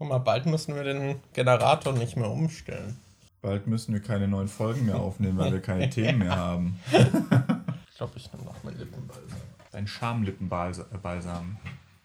Guck 0.00 0.08
mal, 0.08 0.18
bald 0.18 0.46
müssen 0.46 0.74
wir 0.74 0.82
den 0.82 1.20
Generator 1.34 1.92
nicht 1.92 2.16
mehr 2.16 2.30
umstellen. 2.30 2.96
Bald 3.42 3.66
müssen 3.66 3.92
wir 3.92 4.00
keine 4.00 4.28
neuen 4.28 4.48
Folgen 4.48 4.86
mehr 4.86 4.96
aufnehmen, 4.96 5.36
weil 5.36 5.52
wir 5.52 5.60
keine 5.60 5.90
Themen 5.90 6.20
mehr 6.20 6.34
haben. 6.36 6.80
Ich 7.90 8.02
glaube, 8.02 8.16
ich 8.16 8.32
nehme 8.32 8.46
noch 8.46 8.64
mein 8.64 8.78
Lippenbalsam. 8.78 9.38
Dein 9.72 9.86
Schamlippenbalsam. 9.86 11.58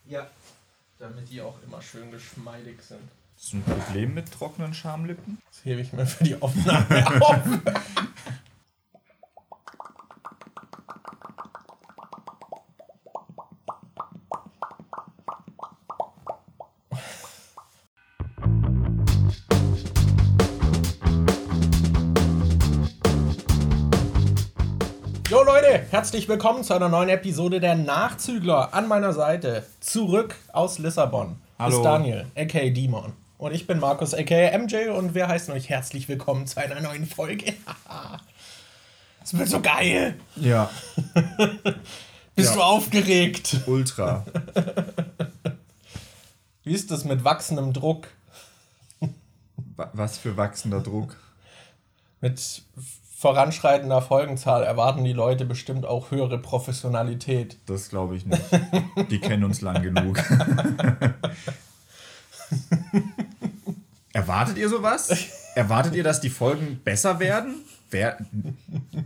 Ja, 0.09 0.27
damit 0.99 1.31
die 1.31 1.39
auch 1.39 1.55
immer 1.65 1.81
schön 1.81 2.11
geschmeidig 2.11 2.81
sind. 2.81 2.99
Hast 3.37 3.53
du 3.53 3.57
ein 3.59 3.63
Problem 3.63 4.13
mit 4.13 4.29
trockenen 4.29 4.73
Schamlippen? 4.73 5.37
Das 5.49 5.63
hebe 5.63 5.79
ich 5.79 5.93
mir 5.93 6.05
für 6.05 6.25
die 6.25 6.35
Aufnahme 6.41 7.21
auf. 7.21 7.45
Herzlich 26.05 26.29
willkommen 26.29 26.63
zu 26.63 26.75
einer 26.75 26.87
neuen 26.87 27.09
Episode 27.09 27.59
der 27.59 27.73
Nachzügler. 27.73 28.75
An 28.75 28.87
meiner 28.87 29.11
Seite, 29.11 29.65
zurück 29.79 30.35
aus 30.53 30.77
Lissabon, 30.77 31.37
Hallo. 31.57 31.77
ist 31.77 31.83
Daniel, 31.83 32.27
aka 32.35 32.69
Demon. 32.69 33.13
Und 33.39 33.55
ich 33.55 33.65
bin 33.65 33.79
Markus, 33.79 34.13
aka 34.13 34.55
MJ 34.55 34.89
und 34.95 35.15
wir 35.15 35.27
heißen 35.27 35.51
euch 35.51 35.67
herzlich 35.67 36.07
willkommen 36.07 36.45
zu 36.45 36.59
einer 36.61 36.79
neuen 36.79 37.07
Folge. 37.07 37.55
Es 39.23 39.35
wird 39.35 39.49
so 39.49 39.59
geil. 39.61 40.19
Ja. 40.35 40.69
Bist 42.35 42.49
Ja. 42.51 42.55
du 42.55 42.61
aufgeregt? 42.61 43.61
Ultra. 43.65 44.23
Wie 46.63 46.71
ist 46.73 46.91
das 46.91 47.03
mit 47.03 47.23
wachsendem 47.23 47.73
Druck? 47.73 48.09
Wa- 49.75 49.89
Was 49.93 50.19
für 50.19 50.37
wachsender 50.37 50.81
Druck. 50.81 51.15
Mit 52.21 52.61
voranschreitender 53.17 54.01
Folgenzahl 54.01 54.63
erwarten 54.63 55.05
die 55.05 55.13
Leute 55.13 55.45
bestimmt 55.45 55.85
auch 55.85 56.11
höhere 56.11 56.37
Professionalität. 56.37 57.57
Das 57.65 57.89
glaube 57.89 58.17
ich 58.17 58.25
nicht. 58.25 58.43
Die 59.09 59.19
kennen 59.19 59.45
uns 59.45 59.61
lang 59.61 59.81
genug. 59.81 60.21
Erwartet 64.11 64.57
ihr 64.57 64.67
sowas? 64.67 65.27
Erwartet 65.55 65.95
ihr, 65.95 66.03
dass 66.03 66.19
die 66.19 66.29
Folgen 66.29 66.81
besser 66.83 67.19
werden? 67.19 67.55
Wer? 67.89 68.17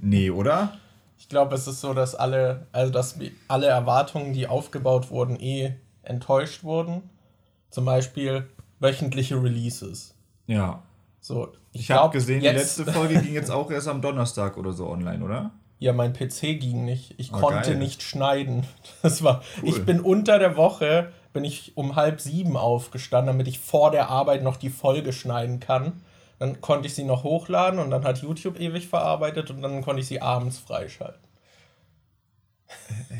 Nee, 0.02 0.32
oder? 0.32 0.78
Ich 1.20 1.30
glaube, 1.30 1.54
es 1.54 1.68
ist 1.68 1.80
so, 1.80 1.94
dass 1.94 2.16
alle, 2.16 2.66
also 2.72 2.92
dass 2.92 3.16
alle 3.48 3.68
Erwartungen, 3.68 4.34
die 4.34 4.48
aufgebaut 4.48 5.12
wurden, 5.12 5.40
eh 5.40 5.76
enttäuscht 6.02 6.64
wurden. 6.64 7.04
Zum 7.70 7.86
Beispiel 7.86 8.50
wöchentliche 8.80 9.36
Releases. 9.42 10.16
Ja. 10.48 10.82
So, 11.22 11.52
ich, 11.74 11.82
Ich 11.82 11.92
habe 11.92 12.12
gesehen, 12.14 12.42
die 12.42 12.48
letzte 12.48 12.86
Folge 12.92 13.22
ging 13.22 13.34
jetzt 13.34 13.52
auch 13.52 13.70
erst 13.72 13.88
am 13.88 14.02
Donnerstag 14.02 14.58
oder 14.58 14.72
so 14.72 14.88
online, 14.88 15.24
oder? 15.24 15.52
Ja, 15.80 15.94
mein 15.94 16.14
PC 16.14 16.60
ging 16.60 16.86
nicht. 16.86 17.16
Ich 17.18 17.34
Ah, 17.34 17.40
konnte 17.40 17.72
geil. 17.72 17.78
nicht 17.78 18.02
schneiden. 18.04 18.66
Das 19.02 19.24
war. 19.24 19.42
Cool. 19.62 19.70
Ich 19.70 19.86
bin 19.86 20.00
unter 20.02 20.40
der 20.40 20.58
Woche 20.58 21.12
bin 21.32 21.44
ich 21.44 21.78
um 21.78 21.96
halb 21.96 22.20
sieben 22.20 22.58
aufgestanden, 22.58 23.28
damit 23.28 23.48
ich 23.48 23.60
vor 23.60 23.92
der 23.92 24.10
Arbeit 24.10 24.44
noch 24.44 24.58
die 24.58 24.70
Folge 24.72 25.14
schneiden 25.14 25.60
kann. 25.60 26.02
Dann 26.40 26.60
konnte 26.60 26.88
ich 26.88 26.96
sie 26.96 27.04
noch 27.04 27.24
hochladen 27.24 27.80
und 27.80 27.92
dann 27.92 28.04
hat 28.04 28.22
YouTube 28.22 28.60
ewig 28.60 28.88
verarbeitet 28.88 29.52
und 29.52 29.62
dann 29.62 29.82
konnte 29.82 30.02
ich 30.02 30.08
sie 30.08 30.22
abends 30.22 30.58
freischalten. 30.58 31.22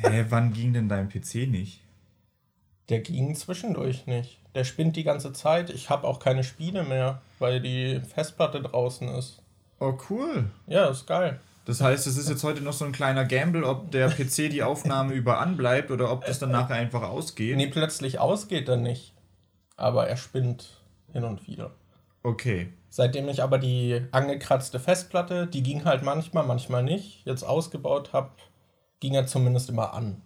Hä, 0.02 0.26
wann 0.30 0.54
ging 0.54 0.74
denn 0.74 0.90
dein 0.90 1.10
PC 1.10 1.48
nicht? 1.48 1.82
Der 2.90 3.00
ging 3.02 3.36
zwischendurch 3.36 4.08
nicht. 4.08 4.39
Der 4.56 4.64
spinnt 4.64 4.96
die 4.96 5.04
ganze 5.04 5.34
Zeit. 5.34 5.70
Ich 5.70 5.90
habe 5.90 6.08
auch 6.08 6.20
keine 6.20 6.44
Spiele 6.44 6.84
mehr, 6.84 7.22
weil 7.38 7.62
die 7.62 8.00
Festplatte 8.00 8.62
draußen 8.62 9.08
ist. 9.10 9.42
Oh, 9.80 9.94
cool. 10.10 10.46
Ja, 10.68 10.88
ist 10.88 11.06
geil. 11.08 11.40
Das 11.66 11.82
heißt, 11.82 12.08
es 12.08 12.18
ist 12.18 12.30
jetzt 12.30 12.44
heute 12.44 12.62
noch 12.62 12.74
so 12.74 12.84
ein 12.86 12.92
kleiner 12.92 13.26
Gamble, 13.26 13.64
ob 13.64 13.92
der 13.92 14.10
PC 14.10 14.50
die 14.50 14.64
Aufnahme 14.64 15.14
über 15.14 15.40
anbleibt 15.40 15.92
oder 15.92 16.12
ob 16.12 16.26
das 16.26 16.40
dann 16.40 16.52
nachher 16.52 16.76
einfach 16.76 17.04
ausgeht. 17.04 17.56
Nee, 17.58 17.68
plötzlich 17.68 18.20
ausgeht 18.20 18.68
er 18.68 18.78
nicht. 18.78 19.14
Aber 19.78 20.08
er 20.08 20.18
spinnt 20.18 20.82
hin 21.14 21.24
und 21.24 21.48
wieder. 21.48 21.72
Okay. 22.24 22.74
Seitdem 22.90 23.30
ich 23.30 23.44
aber 23.44 23.60
die 23.60 24.02
angekratzte 24.12 24.80
Festplatte, 24.80 25.46
die 25.46 25.62
ging 25.62 25.86
halt 25.86 26.02
manchmal, 26.02 26.44
manchmal 26.44 26.82
nicht, 26.82 27.24
jetzt 27.26 27.44
ausgebaut 27.44 28.14
habe, 28.14 28.32
ging 29.00 29.14
er 29.14 29.28
zumindest 29.28 29.70
immer 29.70 29.94
an. 29.94 30.22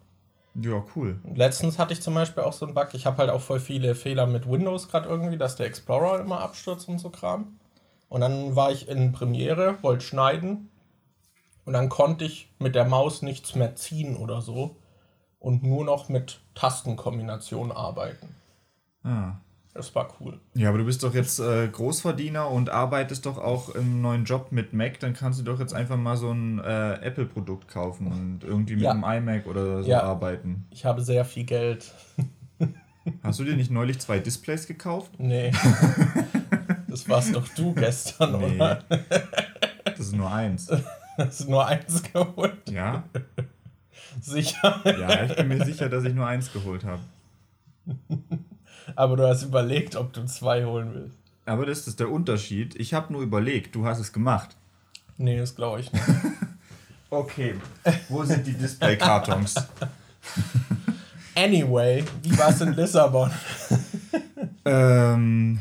Ja, 0.56 0.84
cool. 0.96 1.20
Letztens 1.34 1.80
hatte 1.80 1.94
ich 1.94 2.02
zum 2.02 2.14
Beispiel 2.14 2.44
auch 2.44 2.54
so 2.54 2.66
einen 2.66 2.76
Bug. 2.76 2.90
Ich 2.94 3.06
habe 3.06 3.18
halt 3.18 3.30
auch 3.32 3.42
voll 3.42 3.60
viele 3.60 3.96
Fehler 3.96 4.28
mit 4.28 4.50
Windows 4.50 4.88
gerade 4.88 5.10
irgendwie, 5.10 5.38
dass 5.38 5.56
der 5.56 5.66
Explorer 5.66 6.20
immer 6.20 6.42
abstürzt 6.42 6.88
und 6.88 7.00
so 7.00 7.10
Kram. 7.10 7.60
Und 8.08 8.22
dann 8.22 8.56
war 8.56 8.72
ich 8.72 8.88
in 8.88 9.12
Premiere, 9.12 9.82
wollte 9.82 10.06
schneiden. 10.06 10.70
Und 11.66 11.74
dann 11.74 11.90
konnte 11.90 12.26
ich 12.26 12.54
mit 12.60 12.76
der 12.76 12.86
Maus 12.86 13.24
nichts 13.24 13.56
mehr 13.56 13.76
ziehen 13.76 14.16
oder 14.16 14.42
so. 14.42 14.76
Und 15.40 15.64
nur 15.64 15.84
noch 15.84 16.10
mit 16.10 16.40
Tastenkombinationen 16.54 17.72
arbeiten. 17.72 18.36
Ah. 19.04 19.38
Das 19.76 19.96
war 19.96 20.08
cool. 20.20 20.40
Ja, 20.54 20.70
aber 20.70 20.78
du 20.78 20.86
bist 20.86 21.02
doch 21.02 21.16
jetzt 21.16 21.40
äh, 21.40 21.68
Großverdiener 21.68 22.48
und 22.50 22.70
arbeitest 22.70 23.26
doch 23.26 23.40
auch 23.40 23.70
im 23.70 24.02
neuen 24.02 24.24
Job 24.24 24.52
mit 24.52 24.72
Mac. 24.74 25.00
Dann 25.00 25.14
kannst 25.14 25.40
du 25.40 25.44
doch 25.44 25.60
jetzt 25.60 25.74
einfach 25.74 25.98
mal 25.98 26.16
so 26.16 26.32
ein 26.32 26.60
äh, 26.60 26.94
Apple-Produkt 27.02 27.68
kaufen 27.70 28.06
und 28.08 28.44
irgendwie 28.44 28.76
mit 28.76 28.84
Ja. 28.84 28.92
einem 28.92 29.04
iMac 29.04 29.48
oder 29.48 29.82
so 29.82 29.90
Ja. 29.90 30.04
arbeiten. 30.04 30.68
Ich 30.70 30.86
habe 30.86 31.02
sehr 31.02 31.26
viel 31.26 31.46
Geld. 31.46 31.92
Hast 33.24 33.40
du 33.40 33.44
dir 33.44 33.56
nicht 33.56 33.72
neulich 33.72 34.00
zwei 34.00 34.20
Displays 34.20 34.68
gekauft? 34.68 35.12
Nee. 35.18 35.52
Das 36.88 37.10
warst 37.10 37.34
doch 37.34 37.48
du 37.50 37.74
gestern, 37.74 38.38
Nee. 38.40 38.56
oder? 38.56 38.84
Das 39.84 40.00
ist 40.00 40.14
nur 40.16 40.32
eins. 40.32 40.72
Hast 41.18 41.40
du 41.46 41.50
nur 41.50 41.66
eins 41.66 42.04
geholt? 42.04 42.70
Ja? 42.70 43.04
Sicher. 44.22 44.80
Ja, 44.86 45.24
ich 45.24 45.36
bin 45.36 45.48
mir 45.48 45.66
sicher, 45.66 45.90
dass 45.90 46.04
ich 46.04 46.14
nur 46.14 46.28
eins 46.28 46.54
geholt 46.54 46.84
habe. 46.84 47.02
Aber 48.96 49.16
du 49.18 49.28
hast 49.28 49.44
überlegt, 49.44 49.96
ob 49.96 50.14
du 50.14 50.26
zwei 50.26 50.66
holen 50.66 50.92
willst. 50.94 51.18
Aber 51.46 51.66
das 51.66 51.88
ist 51.88 52.00
der 52.00 52.10
Unterschied. 52.10 52.76
Ich 52.76 52.94
habe 52.94 53.12
nur 53.12 53.22
überlegt, 53.22 53.76
du 53.76 53.86
hast 53.86 54.00
es 54.00 54.14
gemacht. 54.14 54.56
Nee, 55.18 55.38
das 55.38 55.56
glaube 55.56 55.82
ich 55.82 55.92
nicht. 55.92 56.04
Okay. 57.10 57.54
Wo 58.10 58.24
sind 58.24 58.48
die 58.48 58.54
Display-Kartons? 58.54 59.54
Anyway, 61.36 62.04
wie 62.24 62.38
war 62.38 62.50
es 62.50 62.62
in 62.62 62.74
Lissabon? 62.74 63.30
Ähm, 64.66 65.60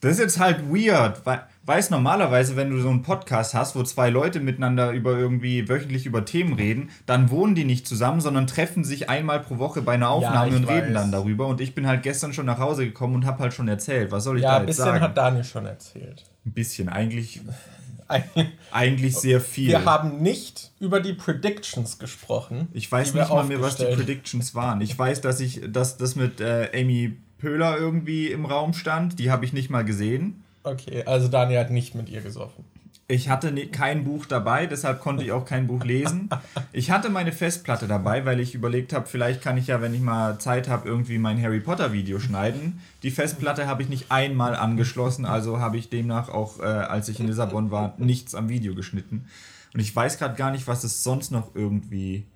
das 0.00 0.12
ist 0.12 0.18
jetzt 0.18 0.38
halt 0.40 0.62
weird. 0.72 1.24
weil- 1.26 1.44
Weiß 1.66 1.90
normalerweise, 1.90 2.54
wenn 2.54 2.70
du 2.70 2.80
so 2.80 2.88
einen 2.88 3.02
Podcast 3.02 3.52
hast, 3.52 3.74
wo 3.74 3.82
zwei 3.82 4.08
Leute 4.08 4.38
miteinander 4.38 4.92
über 4.92 5.18
irgendwie 5.18 5.68
wöchentlich 5.68 6.06
über 6.06 6.24
Themen 6.24 6.52
reden, 6.54 6.90
dann 7.06 7.28
wohnen 7.30 7.56
die 7.56 7.64
nicht 7.64 7.88
zusammen, 7.88 8.20
sondern 8.20 8.46
treffen 8.46 8.84
sich 8.84 9.10
einmal 9.10 9.40
pro 9.40 9.58
Woche 9.58 9.82
bei 9.82 9.94
einer 9.94 10.10
Aufnahme 10.10 10.50
ich 10.50 10.54
und 10.56 10.64
reden 10.68 10.88
weiß. 10.88 10.94
dann 10.94 11.10
darüber. 11.12 11.48
Und 11.48 11.60
ich 11.60 11.74
bin 11.74 11.88
halt 11.88 12.04
gestern 12.04 12.32
schon 12.32 12.46
nach 12.46 12.58
Hause 12.58 12.86
gekommen 12.86 13.16
und 13.16 13.26
habe 13.26 13.40
halt 13.40 13.52
schon 13.52 13.66
erzählt. 13.66 14.12
Was 14.12 14.22
soll 14.24 14.36
ich 14.36 14.44
Ja, 14.44 14.50
da 14.50 14.56
ein 14.58 14.62
jetzt 14.62 14.76
bisschen 14.76 14.84
sagen? 14.84 15.00
hat 15.00 15.16
Dani 15.18 15.42
schon 15.42 15.66
erzählt. 15.66 16.24
ein 16.46 16.52
bisschen, 16.52 16.88
eigentlich, 16.88 17.40
Ein- 18.08 18.22
eigentlich 18.70 19.16
sehr 19.16 19.40
viel. 19.40 19.70
Wir 19.70 19.84
haben 19.84 20.22
nicht 20.22 20.70
über 20.78 21.00
die 21.00 21.14
Predictions 21.14 21.98
gesprochen. 21.98 22.68
Ich 22.74 22.90
weiß 22.92 23.12
nicht 23.14 23.28
mal 23.28 23.42
mehr, 23.44 23.60
was 23.60 23.74
die 23.74 23.86
Predictions 23.86 24.54
waren. 24.54 24.80
Ich 24.80 24.96
weiß, 24.96 25.20
dass 25.20 25.40
ich, 25.40 25.62
dass 25.68 25.96
das 25.96 26.14
mit 26.14 26.40
äh, 26.40 26.70
Amy 26.72 27.16
Pöhler 27.38 27.76
irgendwie 27.76 28.28
im 28.28 28.46
Raum 28.46 28.72
stand. 28.72 29.18
Die 29.18 29.32
habe 29.32 29.44
ich 29.44 29.52
nicht 29.52 29.68
mal 29.68 29.84
gesehen. 29.84 30.44
Okay, 30.66 31.04
also 31.04 31.28
Dani 31.28 31.54
hat 31.54 31.70
nicht 31.70 31.94
mit 31.94 32.08
ihr 32.08 32.20
gesoffen. 32.20 32.64
Ich 33.08 33.28
hatte 33.28 33.54
kein 33.68 34.02
Buch 34.02 34.26
dabei, 34.26 34.66
deshalb 34.66 34.98
konnte 34.98 35.22
ich 35.22 35.30
auch 35.30 35.44
kein 35.44 35.68
Buch 35.68 35.84
lesen. 35.84 36.28
Ich 36.72 36.90
hatte 36.90 37.08
meine 37.08 37.32
Festplatte 37.32 37.86
dabei, 37.86 38.26
weil 38.26 38.38
ich 38.38 38.54
überlegt 38.54 38.92
habe, 38.92 39.06
vielleicht 39.06 39.40
kann 39.40 39.56
ich 39.56 39.68
ja, 39.68 39.80
wenn 39.80 39.94
ich 39.94 40.00
mal 40.00 40.38
Zeit 40.38 40.68
habe, 40.68 40.86
irgendwie 40.86 41.16
mein 41.16 41.40
Harry 41.40 41.60
Potter 41.60 41.92
Video 41.92 42.18
schneiden. 42.18 42.80
Die 43.02 43.10
Festplatte 43.10 43.66
habe 43.66 43.82
ich 43.82 43.88
nicht 43.88 44.10
einmal 44.10 44.54
angeschlossen, 44.56 45.24
also 45.24 45.58
habe 45.58 45.78
ich 45.78 45.88
demnach 45.88 46.28
auch, 46.28 46.60
äh, 46.60 46.64
als 46.64 47.08
ich 47.08 47.18
in 47.18 47.28
Lissabon 47.28 47.70
war, 47.70 47.94
nichts 47.96 48.34
am 48.34 48.50
Video 48.50 48.74
geschnitten. 48.74 49.26
Und 49.72 49.80
ich 49.80 49.94
weiß 49.94 50.18
gerade 50.18 50.34
gar 50.36 50.50
nicht, 50.50 50.66
was 50.66 50.84
es 50.84 51.02
sonst 51.02 51.30
noch 51.30 51.54
irgendwie. 51.54 52.26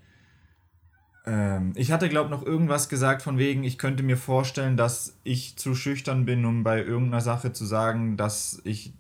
Ähm, 1.31 1.73
ich 1.77 1.93
hatte, 1.93 2.09
glaube 2.09 2.29
noch 2.29 2.45
irgendwas 2.45 2.89
gesagt 2.89 3.23
von 3.23 3.39
wegen, 3.39 3.63
ich 3.63 3.79
könnte 3.79 4.03
mir 4.03 4.17
vorstellen, 4.17 4.77
dass 4.77 5.17
ich 5.23 5.57
zu 5.57 5.77
schüchtern 5.77 6.25
bin, 6.25 6.45
um 6.45 6.65
bei 6.65 6.83
irgendeiner 6.83 7.21
Sache 7.21 7.53
zu 7.53 7.65
sagen, 7.65 8.17
dass 8.17 8.61
ich 8.65 8.93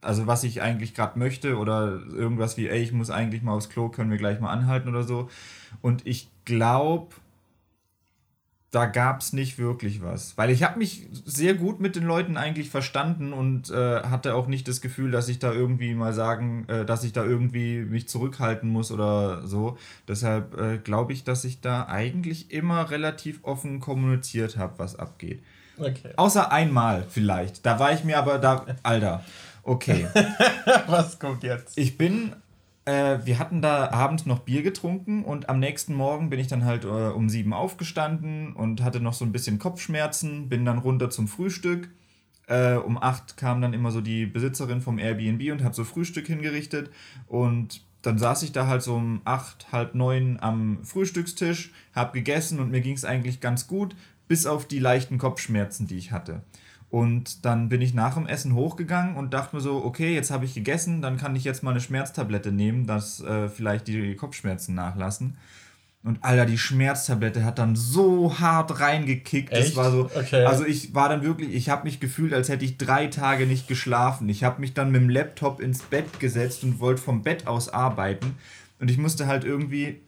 also 0.00 0.26
was 0.26 0.44
ich 0.44 0.60
eigentlich 0.60 0.92
gerade 0.94 1.18
möchte 1.18 1.56
oder 1.56 1.98
irgendwas 2.12 2.58
wie, 2.58 2.68
ey, 2.68 2.82
ich 2.82 2.92
muss 2.92 3.08
eigentlich 3.08 3.42
mal 3.42 3.54
aufs 3.54 3.70
Klo, 3.70 3.88
können 3.88 4.10
wir 4.10 4.18
gleich 4.18 4.38
mal 4.38 4.50
anhalten 4.50 4.90
oder 4.90 5.02
so. 5.02 5.30
Und 5.80 6.06
ich 6.06 6.28
glaube, 6.44 7.14
da 8.74 8.86
gab 8.86 9.20
es 9.20 9.32
nicht 9.32 9.58
wirklich 9.58 10.02
was. 10.02 10.36
Weil 10.36 10.50
ich 10.50 10.64
habe 10.64 10.78
mich 10.78 11.06
sehr 11.24 11.54
gut 11.54 11.78
mit 11.78 11.94
den 11.94 12.04
Leuten 12.04 12.36
eigentlich 12.36 12.70
verstanden 12.70 13.32
und 13.32 13.70
äh, 13.70 14.02
hatte 14.02 14.34
auch 14.34 14.48
nicht 14.48 14.66
das 14.66 14.80
Gefühl, 14.80 15.12
dass 15.12 15.28
ich 15.28 15.38
da 15.38 15.52
irgendwie 15.52 15.94
mal 15.94 16.12
sagen, 16.12 16.66
äh, 16.68 16.84
dass 16.84 17.04
ich 17.04 17.12
da 17.12 17.24
irgendwie 17.24 17.82
mich 17.82 18.08
zurückhalten 18.08 18.68
muss 18.68 18.90
oder 18.90 19.46
so. 19.46 19.78
Deshalb 20.08 20.58
äh, 20.60 20.78
glaube 20.78 21.12
ich, 21.12 21.22
dass 21.22 21.44
ich 21.44 21.60
da 21.60 21.86
eigentlich 21.86 22.50
immer 22.50 22.90
relativ 22.90 23.38
offen 23.44 23.78
kommuniziert 23.78 24.56
habe, 24.56 24.74
was 24.78 24.98
abgeht. 24.98 25.40
Okay. 25.78 26.12
Außer 26.16 26.50
einmal 26.50 27.04
vielleicht. 27.08 27.64
Da 27.64 27.78
war 27.78 27.92
ich 27.92 28.02
mir 28.02 28.18
aber 28.18 28.38
da. 28.38 28.66
Alter. 28.82 29.24
Okay. 29.62 30.06
was 30.86 31.18
kommt 31.18 31.42
jetzt? 31.44 31.78
Ich 31.78 31.96
bin 31.96 32.34
äh, 32.84 33.18
wir 33.24 33.38
hatten 33.38 33.62
da 33.62 33.90
abends 33.90 34.26
noch 34.26 34.40
Bier 34.40 34.62
getrunken 34.62 35.24
und 35.24 35.48
am 35.48 35.58
nächsten 35.58 35.94
Morgen 35.94 36.30
bin 36.30 36.38
ich 36.38 36.48
dann 36.48 36.64
halt 36.64 36.84
äh, 36.84 36.88
um 36.88 37.28
sieben 37.28 37.52
aufgestanden 37.52 38.52
und 38.52 38.82
hatte 38.82 39.00
noch 39.00 39.14
so 39.14 39.24
ein 39.24 39.32
bisschen 39.32 39.58
Kopfschmerzen, 39.58 40.48
bin 40.48 40.64
dann 40.64 40.78
runter 40.78 41.10
zum 41.10 41.28
Frühstück. 41.28 41.90
Äh, 42.46 42.74
um 42.74 43.02
acht 43.02 43.38
kam 43.38 43.62
dann 43.62 43.72
immer 43.72 43.90
so 43.90 44.02
die 44.02 44.26
Besitzerin 44.26 44.82
vom 44.82 44.98
Airbnb 44.98 45.50
und 45.50 45.64
hat 45.64 45.74
so 45.74 45.82
Frühstück 45.82 46.26
hingerichtet 46.26 46.90
und 47.26 47.82
dann 48.02 48.18
saß 48.18 48.42
ich 48.42 48.52
da 48.52 48.66
halt 48.66 48.82
so 48.82 48.96
um 48.96 49.22
acht, 49.24 49.72
halb 49.72 49.94
neun 49.94 50.38
am 50.38 50.84
Frühstückstisch, 50.84 51.72
hab 51.94 52.12
gegessen 52.12 52.60
und 52.60 52.70
mir 52.70 52.82
ging 52.82 52.96
es 52.96 53.06
eigentlich 53.06 53.40
ganz 53.40 53.66
gut, 53.66 53.96
bis 54.28 54.44
auf 54.44 54.68
die 54.68 54.78
leichten 54.78 55.16
Kopfschmerzen, 55.16 55.86
die 55.86 55.96
ich 55.96 56.12
hatte. 56.12 56.42
Und 56.94 57.44
dann 57.44 57.68
bin 57.68 57.82
ich 57.82 57.92
nach 57.92 58.14
dem 58.14 58.28
Essen 58.28 58.54
hochgegangen 58.54 59.16
und 59.16 59.34
dachte 59.34 59.56
mir 59.56 59.60
so, 59.60 59.84
okay, 59.84 60.14
jetzt 60.14 60.30
habe 60.30 60.44
ich 60.44 60.54
gegessen, 60.54 61.02
dann 61.02 61.16
kann 61.16 61.34
ich 61.34 61.42
jetzt 61.42 61.64
mal 61.64 61.72
eine 61.72 61.80
Schmerztablette 61.80 62.52
nehmen, 62.52 62.86
dass 62.86 63.20
äh, 63.20 63.48
vielleicht 63.48 63.88
die 63.88 64.14
Kopfschmerzen 64.14 64.76
nachlassen. 64.76 65.36
Und 66.04 66.22
Alter, 66.22 66.46
die 66.46 66.56
Schmerztablette 66.56 67.44
hat 67.44 67.58
dann 67.58 67.74
so 67.74 68.38
hart 68.38 68.78
reingekickt. 68.78 69.50
Echt? 69.50 69.70
Das 69.70 69.76
war 69.76 69.90
so. 69.90 70.08
Okay. 70.14 70.44
Also 70.44 70.64
ich 70.64 70.94
war 70.94 71.08
dann 71.08 71.24
wirklich, 71.24 71.52
ich 71.52 71.68
habe 71.68 71.82
mich 71.82 71.98
gefühlt, 71.98 72.32
als 72.32 72.48
hätte 72.48 72.64
ich 72.64 72.78
drei 72.78 73.08
Tage 73.08 73.46
nicht 73.46 73.66
geschlafen. 73.66 74.28
Ich 74.28 74.44
habe 74.44 74.60
mich 74.60 74.72
dann 74.72 74.92
mit 74.92 75.00
dem 75.00 75.08
Laptop 75.08 75.58
ins 75.58 75.82
Bett 75.82 76.20
gesetzt 76.20 76.62
und 76.62 76.78
wollte 76.78 77.02
vom 77.02 77.24
Bett 77.24 77.48
aus 77.48 77.70
arbeiten. 77.70 78.36
Und 78.78 78.88
ich 78.88 78.98
musste 78.98 79.26
halt 79.26 79.42
irgendwie 79.42 80.00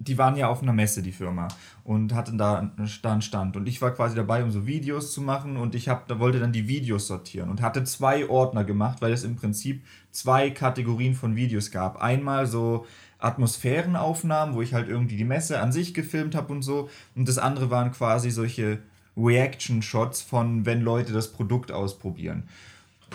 die 0.00 0.16
waren 0.16 0.34
ja 0.34 0.48
auf 0.48 0.62
einer 0.62 0.72
Messe, 0.72 1.02
die 1.02 1.12
Firma, 1.12 1.48
und 1.84 2.14
hatten 2.14 2.38
da 2.38 2.72
einen 2.76 3.22
Stand. 3.22 3.56
Und 3.56 3.68
ich 3.68 3.82
war 3.82 3.90
quasi 3.92 4.16
dabei, 4.16 4.42
um 4.42 4.50
so 4.50 4.66
Videos 4.66 5.12
zu 5.12 5.20
machen 5.20 5.58
und 5.58 5.74
ich 5.74 5.88
hab, 5.88 6.08
da 6.08 6.18
wollte 6.18 6.40
dann 6.40 6.52
die 6.52 6.68
Videos 6.68 7.06
sortieren 7.06 7.50
und 7.50 7.60
hatte 7.60 7.84
zwei 7.84 8.28
Ordner 8.28 8.64
gemacht, 8.64 9.02
weil 9.02 9.12
es 9.12 9.24
im 9.24 9.36
Prinzip 9.36 9.84
zwei 10.10 10.50
Kategorien 10.50 11.14
von 11.14 11.36
Videos 11.36 11.70
gab. 11.70 12.00
Einmal 12.00 12.46
so 12.46 12.86
Atmosphärenaufnahmen, 13.18 14.54
wo 14.54 14.62
ich 14.62 14.72
halt 14.72 14.88
irgendwie 14.88 15.18
die 15.18 15.24
Messe 15.24 15.60
an 15.60 15.70
sich 15.70 15.92
gefilmt 15.92 16.34
habe 16.34 16.50
und 16.50 16.62
so. 16.62 16.88
Und 17.14 17.28
das 17.28 17.36
andere 17.36 17.70
waren 17.70 17.92
quasi 17.92 18.30
solche 18.30 18.78
Reaction-Shots 19.18 20.22
von, 20.22 20.64
wenn 20.64 20.80
Leute 20.80 21.12
das 21.12 21.30
Produkt 21.30 21.72
ausprobieren. 21.72 22.44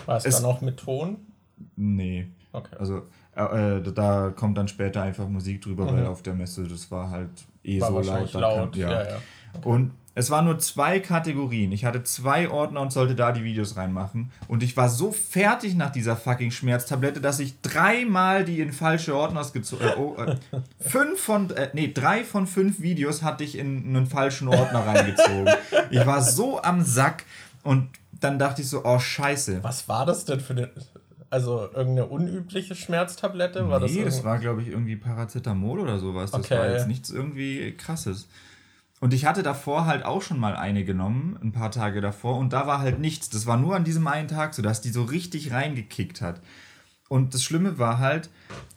War 0.04 0.18
es 0.18 0.22
dann 0.22 0.44
auch 0.44 0.60
mit 0.60 0.76
Ton? 0.76 1.16
Nee. 1.74 2.28
Okay. 2.52 2.76
Also 2.78 3.02
äh, 3.36 3.82
da 3.82 4.30
kommt 4.30 4.56
dann 4.58 4.68
später 4.68 5.02
einfach 5.02 5.28
Musik 5.28 5.62
drüber, 5.62 5.84
mhm. 5.84 5.96
weil 5.96 6.06
auf 6.06 6.22
der 6.22 6.34
Messe, 6.34 6.64
das 6.64 6.90
war 6.90 7.10
halt 7.10 7.30
eh 7.62 7.80
war 7.80 7.88
so 7.90 8.00
laut. 8.00 8.32
laut. 8.32 8.72
Kann, 8.72 8.80
ja. 8.80 8.90
ja, 8.90 9.02
ja. 9.02 9.16
Okay. 9.54 9.68
Und 9.68 9.92
es 10.18 10.30
waren 10.30 10.46
nur 10.46 10.58
zwei 10.58 10.98
Kategorien. 10.98 11.72
Ich 11.72 11.84
hatte 11.84 12.02
zwei 12.02 12.48
Ordner 12.48 12.80
und 12.80 12.90
sollte 12.90 13.14
da 13.14 13.32
die 13.32 13.44
Videos 13.44 13.76
reinmachen. 13.76 14.32
Und 14.48 14.62
ich 14.62 14.74
war 14.74 14.88
so 14.88 15.12
fertig 15.12 15.74
nach 15.74 15.90
dieser 15.90 16.16
fucking 16.16 16.50
Schmerztablette, 16.50 17.20
dass 17.20 17.38
ich 17.38 17.60
dreimal 17.60 18.46
die 18.46 18.60
in 18.60 18.72
falsche 18.72 19.14
Ordner 19.14 19.44
gezogen 19.52 19.84
äh, 19.84 19.96
oh, 19.98 20.16
äh, 20.16 20.36
Fünf 20.80 21.20
von, 21.20 21.50
äh, 21.50 21.68
nee, 21.74 21.92
drei 21.92 22.24
von 22.24 22.46
fünf 22.46 22.80
Videos 22.80 23.22
hatte 23.22 23.44
ich 23.44 23.58
in 23.58 23.94
einen 23.94 24.06
falschen 24.06 24.48
Ordner 24.48 24.86
reingezogen. 24.86 25.50
Ich 25.90 26.06
war 26.06 26.22
so 26.22 26.62
am 26.62 26.82
Sack 26.82 27.24
und 27.62 27.90
dann 28.18 28.38
dachte 28.38 28.62
ich 28.62 28.70
so, 28.70 28.86
oh 28.86 28.98
scheiße. 28.98 29.62
Was 29.62 29.86
war 29.86 30.06
das 30.06 30.24
denn 30.24 30.40
für 30.40 30.54
eine 30.54 30.70
also 31.30 31.68
irgendeine 31.72 32.06
unübliche 32.06 32.74
Schmerztablette? 32.74 33.68
War 33.68 33.80
nee, 33.80 34.04
das, 34.04 34.16
das 34.16 34.24
war, 34.24 34.38
glaube 34.38 34.62
ich, 34.62 34.68
irgendwie 34.68 34.96
Paracetamol 34.96 35.80
oder 35.80 35.98
sowas. 35.98 36.30
Das 36.30 36.40
okay. 36.40 36.58
war 36.58 36.70
jetzt 36.70 36.88
nichts 36.88 37.10
irgendwie 37.10 37.72
krasses. 37.72 38.28
Und 39.00 39.12
ich 39.12 39.26
hatte 39.26 39.42
davor 39.42 39.86
halt 39.86 40.04
auch 40.04 40.22
schon 40.22 40.38
mal 40.38 40.56
eine 40.56 40.84
genommen, 40.84 41.38
ein 41.42 41.52
paar 41.52 41.70
Tage 41.70 42.00
davor, 42.00 42.38
und 42.38 42.52
da 42.52 42.66
war 42.66 42.80
halt 42.80 42.98
nichts. 42.98 43.28
Das 43.28 43.46
war 43.46 43.58
nur 43.58 43.76
an 43.76 43.84
diesem 43.84 44.06
einen 44.06 44.28
Tag 44.28 44.54
so, 44.54 44.62
dass 44.62 44.80
die 44.80 44.88
so 44.88 45.02
richtig 45.04 45.52
reingekickt 45.52 46.22
hat. 46.22 46.40
Und 47.08 47.34
das 47.34 47.44
Schlimme 47.44 47.78
war 47.78 47.98
halt, 47.98 48.30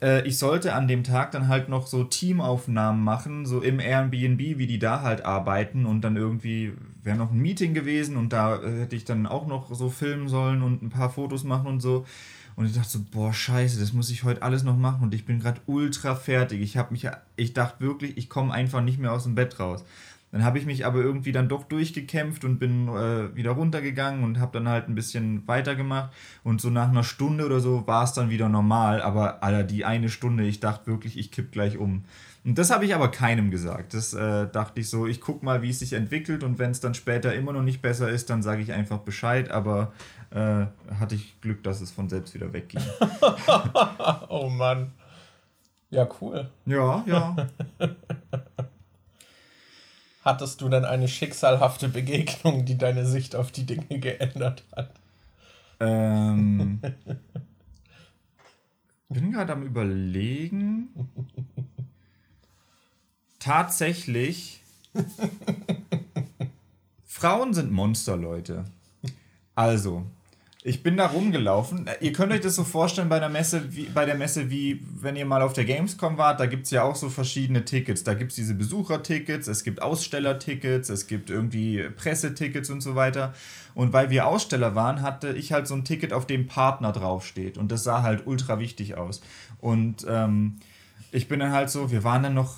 äh, 0.04 0.28
ich 0.28 0.38
sollte 0.38 0.74
an 0.75 0.88
dem 0.88 1.04
Tag 1.04 1.31
dann 1.31 1.48
halt 1.48 1.68
noch 1.68 1.88
so 1.88 2.04
Teamaufnahmen 2.04 3.04
machen, 3.04 3.46
so 3.46 3.62
im 3.62 3.80
Airbnb, 3.80 4.40
wie 4.40 4.68
die 4.68 4.78
da 4.78 5.01
halt 5.01 5.25
arbeiten. 5.25 5.86
Und 5.86 6.01
dann 6.01 6.16
irgendwie 6.16 6.74
wäre 7.01 7.18
noch 7.18 7.31
ein 7.31 7.40
Meeting 7.40 7.74
gewesen 7.74 8.18
und 8.18 8.31
da 8.31 8.62
äh, 8.62 8.81
hätte 8.81 8.96
ich 8.96 9.06
dann 9.06 9.25
auch 9.25 9.48
noch 9.48 9.74
so 9.74 9.90
filmen 9.90 10.28
sollen 10.30 10.62
und 10.62 10.84
ein 10.84 10.90
paar 10.90 11.10
Fotos 11.10 11.44
machen 11.44 11.68
und 11.68 11.80
so. 11.80 12.06
Und 12.59 12.65
ich 12.65 12.73
dachte 12.73 12.89
so, 12.89 13.00
boah, 13.09 13.31
scheiße, 13.31 13.79
das 13.79 13.94
muss 13.94 14.09
ich 14.09 14.25
heute 14.25 14.41
alles 14.41 14.63
noch 14.63 14.75
machen 14.75 15.03
und 15.03 15.13
ich 15.13 15.25
bin 15.25 15.39
gerade 15.39 15.61
ultra 15.65 16.13
fertig. 16.13 16.59
Ich 16.59 16.75
habe 16.75 16.91
mich, 16.91 17.07
ich 17.38 17.53
dachte 17.53 17.79
wirklich, 17.79 18.17
ich 18.17 18.27
komme 18.27 18.51
einfach 18.51 18.81
nicht 18.81 19.00
mehr 19.00 19.13
aus 19.13 19.23
dem 19.23 19.33
Bett 19.33 19.61
raus. 19.61 19.85
Dann 20.33 20.44
habe 20.44 20.59
ich 20.59 20.65
mich 20.65 20.85
aber 20.85 21.00
irgendwie 21.00 21.31
dann 21.31 21.47
doch 21.47 21.63
durchgekämpft 21.63 22.44
und 22.44 22.59
bin 22.59 22.89
äh, 22.89 23.33
wieder 23.33 23.51
runtergegangen 23.51 24.25
und 24.25 24.41
habe 24.41 24.51
dann 24.51 24.67
halt 24.67 24.89
ein 24.89 24.95
bisschen 24.95 25.47
weitergemacht. 25.47 26.11
Und 26.44 26.59
so 26.59 26.69
nach 26.69 26.89
einer 26.89 27.06
Stunde 27.06 27.45
oder 27.45 27.61
so 27.61 27.88
war 27.88 28.03
es 28.03 28.11
dann 28.11 28.29
wieder 28.29 28.50
normal. 28.50 29.01
Aber 29.01 29.41
Alter, 29.41 29.63
die 29.63 29.85
eine 29.85 30.09
Stunde, 30.09 30.44
ich 30.44 30.59
dachte 30.59 30.88
wirklich, 30.88 31.17
ich 31.17 31.31
kipp 31.31 31.53
gleich 31.53 31.77
um. 31.77 32.03
Und 32.44 32.57
das 32.57 32.71
habe 32.71 32.85
ich 32.85 32.94
aber 32.94 33.09
keinem 33.09 33.51
gesagt. 33.51 33.94
Das 33.94 34.13
äh, 34.13 34.47
dachte 34.47 34.81
ich 34.81 34.89
so, 34.89 35.07
ich 35.07 35.21
gucke 35.21 35.45
mal, 35.45 35.62
wie 35.62 35.69
es 35.69 35.79
sich 35.79 35.94
entwickelt 35.94 36.44
und 36.44 36.59
wenn 36.59 36.71
es 36.71 36.79
dann 36.79 36.94
später 36.94 37.33
immer 37.33 37.53
noch 37.53 37.63
nicht 37.63 37.81
besser 37.81 38.09
ist, 38.09 38.29
dann 38.29 38.44
sage 38.44 38.62
ich 38.62 38.73
einfach 38.73 39.00
Bescheid. 39.00 39.50
Aber 39.50 39.94
äh, 40.31 40.65
hatte 40.99 41.15
ich 41.15 41.39
Glück, 41.41 41.63
dass 41.63 41.81
es 41.81 41.91
von 41.91 42.09
selbst 42.09 42.33
wieder 42.33 42.53
wegging. 42.53 42.81
oh 44.29 44.49
Mann. 44.49 44.93
Ja, 45.89 46.07
cool. 46.21 46.49
Ja, 46.65 47.03
ja. 47.07 47.35
Hattest 50.23 50.61
du 50.61 50.69
dann 50.69 50.85
eine 50.85 51.07
schicksalhafte 51.07 51.89
Begegnung, 51.89 52.65
die 52.65 52.77
deine 52.77 53.05
Sicht 53.05 53.35
auf 53.35 53.51
die 53.51 53.65
Dinge 53.65 53.99
geändert 53.99 54.63
hat? 54.75 54.91
Ähm. 55.79 56.79
bin 59.09 59.31
gerade 59.31 59.53
am 59.53 59.63
Überlegen. 59.63 60.89
Tatsächlich. 63.39 64.61
Frauen 67.05 67.53
sind 67.53 67.71
Monster, 67.71 68.17
Leute. 68.17 68.65
Also, 69.55 70.05
ich 70.61 70.83
bin 70.83 70.97
da 70.97 71.07
rumgelaufen. 71.07 71.89
Ihr 72.01 72.11
könnt 72.11 72.33
euch 72.33 72.41
das 72.41 72.56
so 72.56 72.65
vorstellen 72.65 73.07
bei 73.07 73.19
der 73.19 73.29
Messe, 73.29 73.73
wie, 73.73 73.85
bei 73.85 74.06
der 74.06 74.15
Messe, 74.15 74.50
wie 74.50 74.85
wenn 74.94 75.15
ihr 75.15 75.25
mal 75.25 75.41
auf 75.41 75.53
der 75.53 75.63
Gamescom 75.63 76.17
wart, 76.17 76.41
da 76.41 76.47
gibt 76.47 76.65
es 76.65 76.71
ja 76.71 76.83
auch 76.83 76.97
so 76.97 77.09
verschiedene 77.09 77.63
Tickets. 77.63 78.03
Da 78.03 78.13
gibt 78.13 78.31
es 78.31 78.35
diese 78.35 78.56
Besuchertickets, 78.56 79.47
es 79.47 79.63
gibt 79.63 79.81
Ausstellertickets, 79.81 80.89
es 80.89 81.07
gibt 81.07 81.29
irgendwie 81.29 81.88
Pressetickets 81.95 82.69
und 82.69 82.81
so 82.81 82.95
weiter. 82.95 83.33
Und 83.73 83.94
weil 83.94 84.09
wir 84.09 84.27
Aussteller 84.27 84.75
waren, 84.75 85.01
hatte 85.01 85.31
ich 85.31 85.53
halt 85.53 85.65
so 85.65 85.75
ein 85.75 85.86
Ticket, 85.86 86.12
auf 86.12 86.27
dem 86.27 86.48
Partner 86.48 86.91
draufsteht. 86.91 87.57
Und 87.57 87.72
das 87.72 87.86
sah 87.86 88.01
halt 88.01 88.27
ultra 88.27 88.60
wichtig 88.60 88.98
aus. 88.98 89.22
Und 89.62 90.05
ähm, 90.10 90.57
ich 91.13 91.29
bin 91.29 91.39
dann 91.39 91.53
halt 91.53 91.69
so, 91.69 91.89
wir 91.89 92.03
waren 92.03 92.24
dann 92.24 92.34
noch 92.34 92.57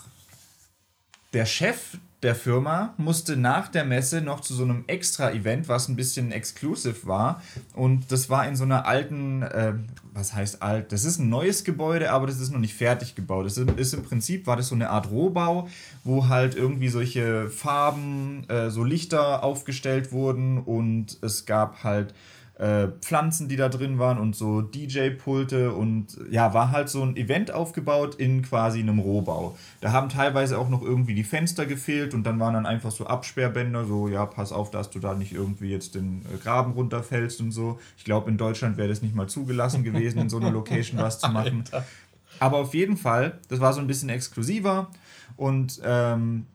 der 1.33 1.45
Chef 1.45 1.97
der 2.23 2.35
Firma 2.35 2.93
musste 2.97 3.35
nach 3.35 3.67
der 3.67 3.83
Messe 3.83 4.21
noch 4.21 4.41
zu 4.41 4.53
so 4.53 4.63
einem 4.63 4.83
Extra-Event, 4.85 5.67
was 5.67 5.87
ein 5.87 5.95
bisschen 5.95 6.31
exclusive 6.31 7.07
war. 7.07 7.41
Und 7.73 8.11
das 8.11 8.29
war 8.29 8.47
in 8.47 8.55
so 8.55 8.63
einer 8.63 8.85
alten, 8.85 9.41
äh, 9.41 9.73
was 10.13 10.33
heißt 10.33 10.61
alt? 10.61 10.91
Das 10.91 11.03
ist 11.03 11.17
ein 11.17 11.29
neues 11.29 11.63
Gebäude, 11.63 12.11
aber 12.11 12.27
das 12.27 12.39
ist 12.39 12.51
noch 12.51 12.59
nicht 12.59 12.75
fertig 12.75 13.15
gebaut. 13.15 13.45
Das 13.45 13.57
ist, 13.57 13.71
ist 13.71 13.93
im 13.93 14.03
Prinzip, 14.03 14.45
war 14.45 14.55
das 14.55 14.67
so 14.67 14.75
eine 14.75 14.91
Art 14.91 15.09
Rohbau, 15.09 15.67
wo 16.03 16.27
halt 16.27 16.55
irgendwie 16.55 16.89
solche 16.89 17.49
Farben, 17.49 18.47
äh, 18.49 18.69
so 18.69 18.83
Lichter 18.83 19.43
aufgestellt 19.43 20.11
wurden 20.11 20.59
und 20.59 21.17
es 21.21 21.45
gab 21.47 21.83
halt 21.83 22.13
äh, 22.61 22.89
Pflanzen, 23.01 23.49
die 23.49 23.55
da 23.55 23.69
drin 23.69 23.97
waren 23.97 24.19
und 24.19 24.35
so 24.35 24.61
DJ-Pulte 24.61 25.73
und 25.73 26.15
ja, 26.29 26.53
war 26.53 26.69
halt 26.69 26.89
so 26.89 27.01
ein 27.01 27.17
Event 27.17 27.51
aufgebaut 27.51 28.13
in 28.13 28.43
quasi 28.43 28.81
einem 28.81 28.99
Rohbau. 28.99 29.57
Da 29.79 29.91
haben 29.91 30.09
teilweise 30.09 30.59
auch 30.59 30.69
noch 30.69 30.83
irgendwie 30.83 31.15
die 31.15 31.23
Fenster 31.23 31.65
gefehlt 31.65 32.13
und 32.13 32.21
dann 32.23 32.39
waren 32.39 32.53
dann 32.53 32.67
einfach 32.67 32.91
so 32.91 33.07
Absperrbänder, 33.07 33.85
so 33.85 34.07
ja, 34.07 34.27
pass 34.27 34.51
auf, 34.51 34.69
dass 34.69 34.91
du 34.91 34.99
da 34.99 35.15
nicht 35.15 35.33
irgendwie 35.33 35.71
jetzt 35.71 35.95
den 35.95 36.23
äh, 36.31 36.37
Graben 36.37 36.73
runterfällst 36.73 37.41
und 37.41 37.51
so. 37.51 37.79
Ich 37.97 38.03
glaube, 38.03 38.29
in 38.29 38.37
Deutschland 38.37 38.77
wäre 38.77 38.89
das 38.89 39.01
nicht 39.01 39.15
mal 39.15 39.27
zugelassen 39.27 39.83
gewesen, 39.83 40.19
in 40.19 40.29
so 40.29 40.37
einer 40.37 40.51
Location 40.51 40.99
was 40.99 41.17
zu 41.17 41.29
machen. 41.29 41.63
Aber 42.39 42.57
auf 42.57 42.75
jeden 42.75 42.95
Fall, 42.95 43.39
das 43.49 43.59
war 43.59 43.73
so 43.73 43.81
ein 43.81 43.87
bisschen 43.87 44.09
exklusiver 44.09 44.91
und 45.35 45.81
ähm, 45.83 46.45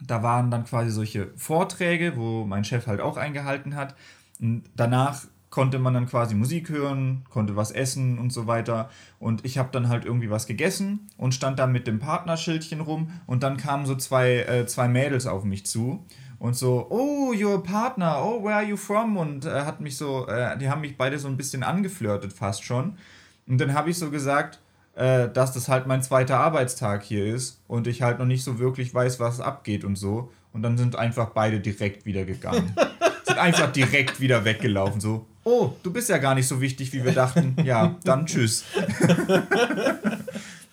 da 0.00 0.22
waren 0.22 0.50
dann 0.50 0.64
quasi 0.64 0.90
solche 0.90 1.28
Vorträge, 1.36 2.16
wo 2.16 2.46
mein 2.46 2.64
Chef 2.64 2.86
halt 2.86 3.02
auch 3.02 3.18
eingehalten 3.18 3.76
hat. 3.76 3.94
Und 4.40 4.64
danach 4.74 5.24
konnte 5.54 5.78
man 5.78 5.94
dann 5.94 6.06
quasi 6.06 6.34
Musik 6.34 6.68
hören, 6.68 7.22
konnte 7.30 7.54
was 7.54 7.70
essen 7.70 8.18
und 8.18 8.32
so 8.32 8.48
weiter. 8.48 8.90
Und 9.20 9.44
ich 9.44 9.56
habe 9.56 9.68
dann 9.70 9.88
halt 9.88 10.04
irgendwie 10.04 10.28
was 10.28 10.48
gegessen 10.48 11.06
und 11.16 11.32
stand 11.32 11.60
dann 11.60 11.70
mit 11.70 11.86
dem 11.86 12.00
Partnerschildchen 12.00 12.80
rum 12.80 13.12
und 13.28 13.44
dann 13.44 13.56
kamen 13.56 13.86
so 13.86 13.94
zwei, 13.94 14.38
äh, 14.38 14.66
zwei 14.66 14.88
Mädels 14.88 15.28
auf 15.28 15.44
mich 15.44 15.64
zu 15.64 16.04
und 16.40 16.56
so, 16.56 16.88
oh, 16.90 17.32
you're 17.32 17.54
a 17.54 17.58
partner, 17.58 18.20
oh, 18.20 18.42
where 18.42 18.56
are 18.56 18.64
you 18.64 18.76
from? 18.76 19.16
Und 19.16 19.44
äh, 19.44 19.60
hat 19.60 19.80
mich 19.80 19.96
so, 19.96 20.26
äh, 20.26 20.58
die 20.58 20.68
haben 20.68 20.80
mich 20.80 20.96
beide 20.96 21.20
so 21.20 21.28
ein 21.28 21.36
bisschen 21.36 21.62
angeflirtet 21.62 22.32
fast 22.32 22.64
schon. 22.64 22.98
Und 23.46 23.60
dann 23.60 23.74
habe 23.74 23.90
ich 23.90 23.96
so 23.96 24.10
gesagt, 24.10 24.58
äh, 24.96 25.28
dass 25.28 25.52
das 25.52 25.68
halt 25.68 25.86
mein 25.86 26.02
zweiter 26.02 26.40
Arbeitstag 26.40 27.04
hier 27.04 27.32
ist 27.32 27.62
und 27.68 27.86
ich 27.86 28.02
halt 28.02 28.18
noch 28.18 28.26
nicht 28.26 28.42
so 28.42 28.58
wirklich 28.58 28.92
weiß, 28.92 29.20
was 29.20 29.38
abgeht 29.38 29.84
und 29.84 29.94
so. 29.94 30.32
Und 30.52 30.62
dann 30.62 30.76
sind 30.76 30.96
einfach 30.96 31.30
beide 31.30 31.60
direkt 31.60 32.06
wieder 32.06 32.24
gegangen. 32.24 32.74
sind 33.24 33.38
einfach 33.38 33.70
direkt 33.70 34.20
wieder 34.20 34.44
weggelaufen, 34.44 35.00
so, 35.00 35.26
oh, 35.44 35.72
du 35.82 35.92
bist 35.92 36.08
ja 36.08 36.18
gar 36.18 36.34
nicht 36.34 36.48
so 36.48 36.60
wichtig, 36.60 36.92
wie 36.92 37.04
wir 37.04 37.12
dachten. 37.12 37.56
Ja, 37.64 37.96
dann 38.04 38.26
tschüss. 38.26 38.64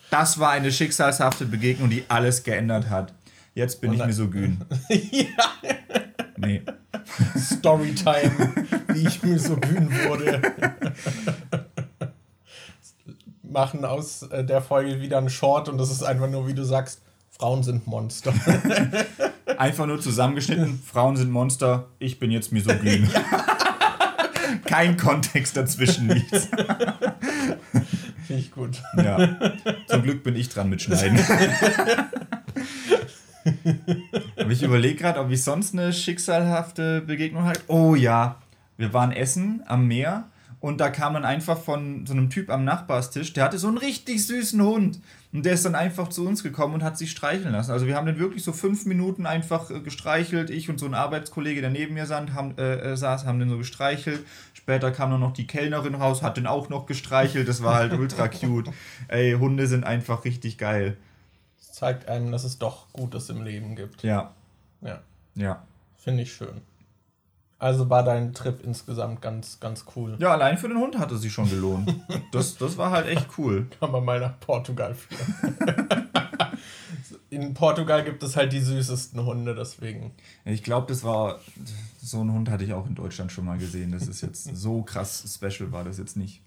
das 0.10 0.40
war 0.40 0.52
eine 0.52 0.72
schicksalshafte 0.72 1.46
Begegnung, 1.46 1.90
die 1.90 2.04
alles 2.08 2.44
geändert 2.44 2.90
hat. 2.90 3.14
Jetzt 3.54 3.82
bin 3.82 3.94
ich 3.94 4.06
misogyn. 4.06 4.62
ja. 4.90 5.28
Nee. 6.38 6.62
Storytime, 7.38 8.54
wie 8.88 9.08
ich 9.08 9.22
misogyn 9.22 9.92
wurde. 10.08 10.42
Machen 13.44 13.84
aus 13.84 14.24
äh, 14.24 14.46
der 14.46 14.62
Folge 14.62 15.02
wieder 15.02 15.18
einen 15.18 15.30
Short 15.30 15.68
und 15.68 15.78
das 15.78 15.92
ist 15.92 16.04
einfach 16.04 16.30
nur, 16.30 16.48
wie 16.48 16.54
du 16.54 16.64
sagst, 16.64 17.02
Frauen 17.42 17.64
sind 17.64 17.88
Monster. 17.88 18.34
Einfach 19.58 19.88
nur 19.88 20.00
zusammengeschnitten, 20.00 20.80
Frauen 20.80 21.18
sind 21.18 21.32
Monster, 21.32 21.88
ich 21.98 22.20
bin 22.20 22.30
jetzt 22.32 22.52
misogyn. 22.52 23.10
Ja. 23.14 23.58
Kein 24.72 24.96
Kontext 24.96 25.58
dazwischen, 25.58 26.08
nichts. 26.08 26.48
Finde 28.26 28.42
ich 28.42 28.52
gut. 28.52 28.82
Ja. 28.96 29.52
Zum 29.88 30.04
Glück 30.04 30.24
bin 30.24 30.38
ich 30.38 30.48
dran 30.48 30.70
mit 30.70 30.82
Schneiden. 30.82 31.20
Aber 34.38 34.50
ich 34.50 34.64
überlege 34.64 34.96
gerade, 34.96 35.20
ob 35.20 35.30
ich 35.30 35.44
sonst 35.44 35.74
eine 35.74 35.92
schicksalhafte 35.92 37.02
Begegnung 37.02 37.44
hatte. 37.44 37.60
Oh 37.68 37.96
ja, 37.96 38.38
wir 38.78 38.94
waren 38.94 39.12
essen 39.12 39.62
am 39.66 39.88
Meer 39.88 40.30
und 40.62 40.80
da 40.80 40.90
kam 40.90 41.12
man 41.14 41.26
einfach 41.26 41.60
von 41.60 42.06
so 42.06 42.14
einem 42.14 42.30
Typ 42.30 42.50
am 42.50 42.64
Nachbarstisch, 42.64 43.34
der 43.34 43.44
hatte 43.44 43.58
so 43.58 43.68
einen 43.68 43.78
richtig 43.78 44.26
süßen 44.26 44.62
Hund. 44.62 45.02
Und 45.34 45.46
der 45.46 45.54
ist 45.54 45.64
dann 45.64 45.76
einfach 45.76 46.10
zu 46.10 46.28
uns 46.28 46.44
gekommen 46.44 46.74
und 46.74 46.84
hat 46.84 46.98
sich 46.98 47.12
streicheln 47.12 47.54
lassen. 47.54 47.72
Also 47.72 47.88
wir 47.88 47.96
haben 47.96 48.06
den 48.06 48.20
wirklich 48.20 48.44
so 48.44 48.52
fünf 48.52 48.86
Minuten 48.86 49.26
einfach 49.26 49.72
äh, 49.72 49.80
gestreichelt. 49.80 50.50
Ich 50.50 50.70
und 50.70 50.78
so 50.78 50.86
ein 50.86 50.94
Arbeitskollege, 50.94 51.62
der 51.62 51.70
neben 51.70 51.94
mir 51.94 52.06
saß, 52.06 52.32
haben, 52.34 52.58
äh, 52.58 52.92
äh, 52.92 52.98
saß, 52.98 53.26
haben 53.26 53.40
den 53.40 53.50
so 53.50 53.58
gestreichelt. 53.58 54.26
Später 54.54 54.92
kam 54.92 55.10
dann 55.10 55.22
noch 55.22 55.34
die 55.34 55.48
Kellnerin 55.48 55.96
raus, 55.96 56.22
hat 56.22 56.36
den 56.36 56.48
auch 56.48 56.68
noch 56.68 56.86
gestreichelt. 56.86 57.48
Das 57.48 57.64
war 57.64 57.76
halt 57.76 57.94
ultra 57.94 58.28
cute. 58.28 58.70
Ey, 59.08 59.34
Hunde 59.34 59.68
sind 59.68 59.86
einfach 59.86 60.26
richtig 60.26 60.58
geil. 60.58 60.98
Das 61.60 61.72
zeigt 61.72 62.10
einem, 62.10 62.32
dass 62.32 62.44
es 62.44 62.60
doch 62.60 62.92
Gutes 62.92 63.30
im 63.30 63.42
Leben 63.44 63.76
gibt. 63.76 64.04
Ja. 64.04 64.34
Ja. 64.82 65.00
Ja. 65.36 65.64
Finde 65.98 66.24
ich 66.24 66.34
schön. 66.34 66.62
Also 67.62 67.92
war 67.92 68.02
dein 68.02 68.34
Trip 68.34 68.60
insgesamt 68.64 69.22
ganz, 69.22 69.60
ganz 69.60 69.86
cool. 69.96 70.18
Ja, 70.18 70.32
allein 70.32 70.58
für 70.58 70.68
den 70.68 70.80
Hund 70.80 70.98
hatte 70.98 71.16
sich 71.16 71.32
schon 71.32 71.48
gelohnt. 71.48 71.94
Das, 72.32 72.58
das 72.58 72.76
war 72.78 72.90
halt 72.90 73.08
echt 73.08 73.28
cool. 73.38 73.68
Kann 73.80 73.92
man 73.92 74.04
mal 74.04 74.20
nach 74.20 74.40
Portugal 74.40 74.96
führen. 74.96 76.08
In 77.30 77.54
Portugal 77.54 78.04
gibt 78.04 78.24
es 78.24 78.36
halt 78.36 78.52
die 78.52 78.62
süßesten 78.62 79.24
Hunde, 79.24 79.54
deswegen. 79.54 80.16
Ich 80.44 80.64
glaube, 80.64 80.88
das 80.88 81.04
war. 81.04 81.40
So 82.02 82.22
einen 82.22 82.34
Hund 82.34 82.50
hatte 82.50 82.64
ich 82.64 82.74
auch 82.74 82.88
in 82.88 82.96
Deutschland 82.96 83.32
schon 83.32 83.46
mal 83.46 83.58
gesehen. 83.58 83.92
Das 83.92 84.08
ist 84.08 84.22
jetzt 84.22 84.44
so 84.56 84.82
krass 84.82 85.24
special, 85.32 85.72
war 85.72 85.84
das 85.84 86.00
jetzt 86.00 86.18
nicht. 86.18 86.42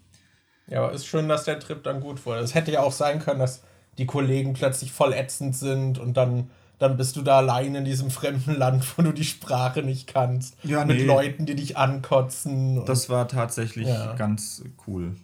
Ja, 0.67 0.83
aber 0.83 0.93
ist 0.93 1.07
schön, 1.07 1.29
dass 1.29 1.45
der 1.45 1.61
Trip 1.61 1.83
dann 1.85 2.01
gut 2.01 2.27
wurde. 2.27 2.41
Es 2.41 2.55
hätte 2.55 2.73
ja 2.73 2.81
auch 2.81 2.93
sein 2.93 3.21
können, 3.21 3.39
dass 3.39 3.63
die 3.99 4.07
Kollegen 4.07 4.55
plötzlich 4.55 4.91
voll 4.91 5.13
ätzend 5.13 5.55
sind 5.55 5.99
und 5.99 6.17
dann 6.17 6.51
dann 6.79 6.97
bist 6.97 7.17
du 7.17 7.23
da 7.23 7.39
allein 7.39 7.75
in 7.75 7.85
diesem 7.85 8.11
fremden 8.11 8.57
Land, 8.57 8.85
wo 8.97 9.03
du 9.03 9.13
die 9.13 9.25
Sprache 9.25 9.83
nicht 9.83 10.07
kannst. 10.07 10.57
Ja, 10.65 10.85
mit 10.85 10.99
nee. 10.99 11.05
Leuten, 11.05 11.47
die 11.47 11.55
dich 11.55 11.77
ankotzen. 11.77 12.85
Das 12.85 13.09
war 13.09 13.29
tatsächlich 13.29 13.89
ja. 13.89 14.15
ganz 14.15 14.65
cool. 14.87 15.17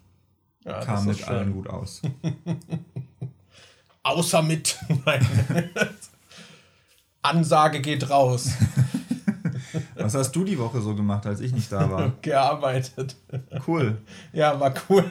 Ja, 0.65 0.81
Kam 0.81 1.07
mit 1.07 1.19
schön. 1.19 1.29
allen 1.29 1.53
gut 1.53 1.69
aus. 1.69 2.03
Außer 4.03 4.43
mit. 4.43 4.79
Ansage 7.23 7.81
geht 7.81 8.09
raus. 8.11 8.51
Was 9.95 10.15
hast 10.15 10.33
du 10.33 10.45
die 10.45 10.59
Woche 10.59 10.81
so 10.81 10.95
gemacht, 10.95 11.27
als 11.27 11.41
ich 11.41 11.53
nicht 11.53 11.71
da 11.71 11.91
war? 11.91 12.13
Gearbeitet. 12.23 13.17
Cool. 13.67 13.99
Ja, 14.33 14.59
war 14.59 14.75
cool. 14.89 15.05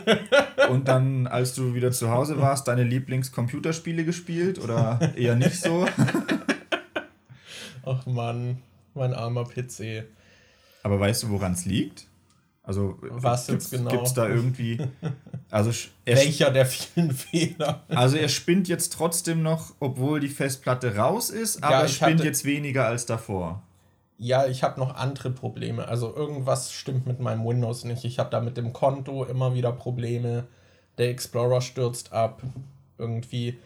Und 0.69 0.87
dann, 0.87 1.27
als 1.27 1.53
du 1.53 1.73
wieder 1.73 1.91
zu 1.91 2.09
Hause 2.09 2.39
warst, 2.39 2.67
deine 2.67 2.83
Lieblingscomputerspiele 2.83 4.05
gespielt 4.05 4.59
oder 4.59 4.99
eher 5.15 5.35
nicht 5.35 5.61
so? 5.61 5.87
Ach 7.85 8.05
Mann, 8.05 8.61
mein 8.93 9.13
armer 9.13 9.45
PC. 9.45 10.05
Aber 10.83 10.99
weißt 10.99 11.23
du, 11.23 11.29
woran 11.29 11.53
es 11.53 11.65
liegt? 11.65 12.07
Also, 12.63 12.99
was 13.01 13.47
jetzt 13.47 13.71
genau? 13.71 13.89
Gibt 13.89 14.07
es 14.07 14.13
da 14.13 14.27
irgendwie. 14.27 14.79
Also 15.49 15.71
Welcher 16.05 16.51
der 16.51 16.67
vielen 16.67 17.11
Fehler? 17.11 17.83
Also, 17.87 18.17
er 18.17 18.29
spinnt 18.29 18.67
jetzt 18.67 18.93
trotzdem 18.93 19.41
noch, 19.41 19.73
obwohl 19.79 20.19
die 20.19 20.27
Festplatte 20.27 20.95
raus 20.95 21.31
ist, 21.31 21.63
aber 21.63 21.73
ja, 21.73 21.81
er 21.81 21.87
spinnt 21.87 22.23
jetzt 22.23 22.45
weniger 22.45 22.85
als 22.85 23.07
davor 23.07 23.63
ja, 24.19 24.45
ich 24.45 24.63
habe 24.63 24.79
noch 24.79 24.95
andere 24.95 25.31
Probleme. 25.31 25.87
Also 25.87 26.13
irgendwas 26.13 26.73
stimmt 26.73 27.07
mit 27.07 27.21
meinem 27.21 27.45
Windows 27.45 27.85
nicht. 27.85 28.03
Ich 28.03 28.19
habe 28.19 28.29
da 28.29 28.41
mit 28.41 28.57
dem 28.57 28.73
Konto 28.73 29.23
immer 29.23 29.53
wieder 29.53 29.71
Probleme. 29.71 30.45
Der 30.97 31.09
Explorer 31.09 31.61
stürzt 31.61 32.11
ab. 32.11 32.41
Irgendwie. 32.97 33.57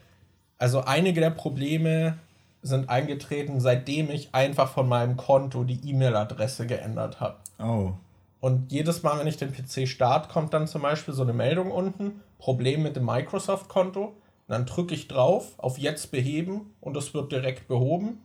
Also 0.59 0.81
einige 0.81 1.21
der 1.21 1.31
Probleme 1.31 2.19
sind 2.61 2.87
eingetreten, 2.87 3.59
seitdem 3.59 4.11
ich 4.11 4.29
einfach 4.33 4.71
von 4.71 4.87
meinem 4.87 5.17
Konto 5.17 5.63
die 5.63 5.89
E-Mail-Adresse 5.89 6.67
geändert 6.67 7.19
habe. 7.19 7.37
Oh. 7.59 7.93
Und 8.39 8.71
jedes 8.71 9.01
Mal, 9.01 9.19
wenn 9.19 9.27
ich 9.27 9.37
den 9.37 9.51
PC 9.51 9.87
starte, 9.87 10.29
kommt 10.29 10.53
dann 10.53 10.67
zum 10.67 10.83
Beispiel 10.83 11.15
so 11.15 11.23
eine 11.23 11.33
Meldung 11.33 11.71
unten, 11.71 12.21
Problem 12.37 12.83
mit 12.83 12.95
dem 12.95 13.05
Microsoft-Konto. 13.05 14.13
Dann 14.47 14.67
drücke 14.67 14.93
ich 14.93 15.07
drauf 15.07 15.53
auf 15.57 15.79
Jetzt 15.79 16.11
beheben 16.11 16.73
und 16.79 16.95
es 16.95 17.13
wird 17.15 17.31
direkt 17.31 17.67
behoben 17.67 18.19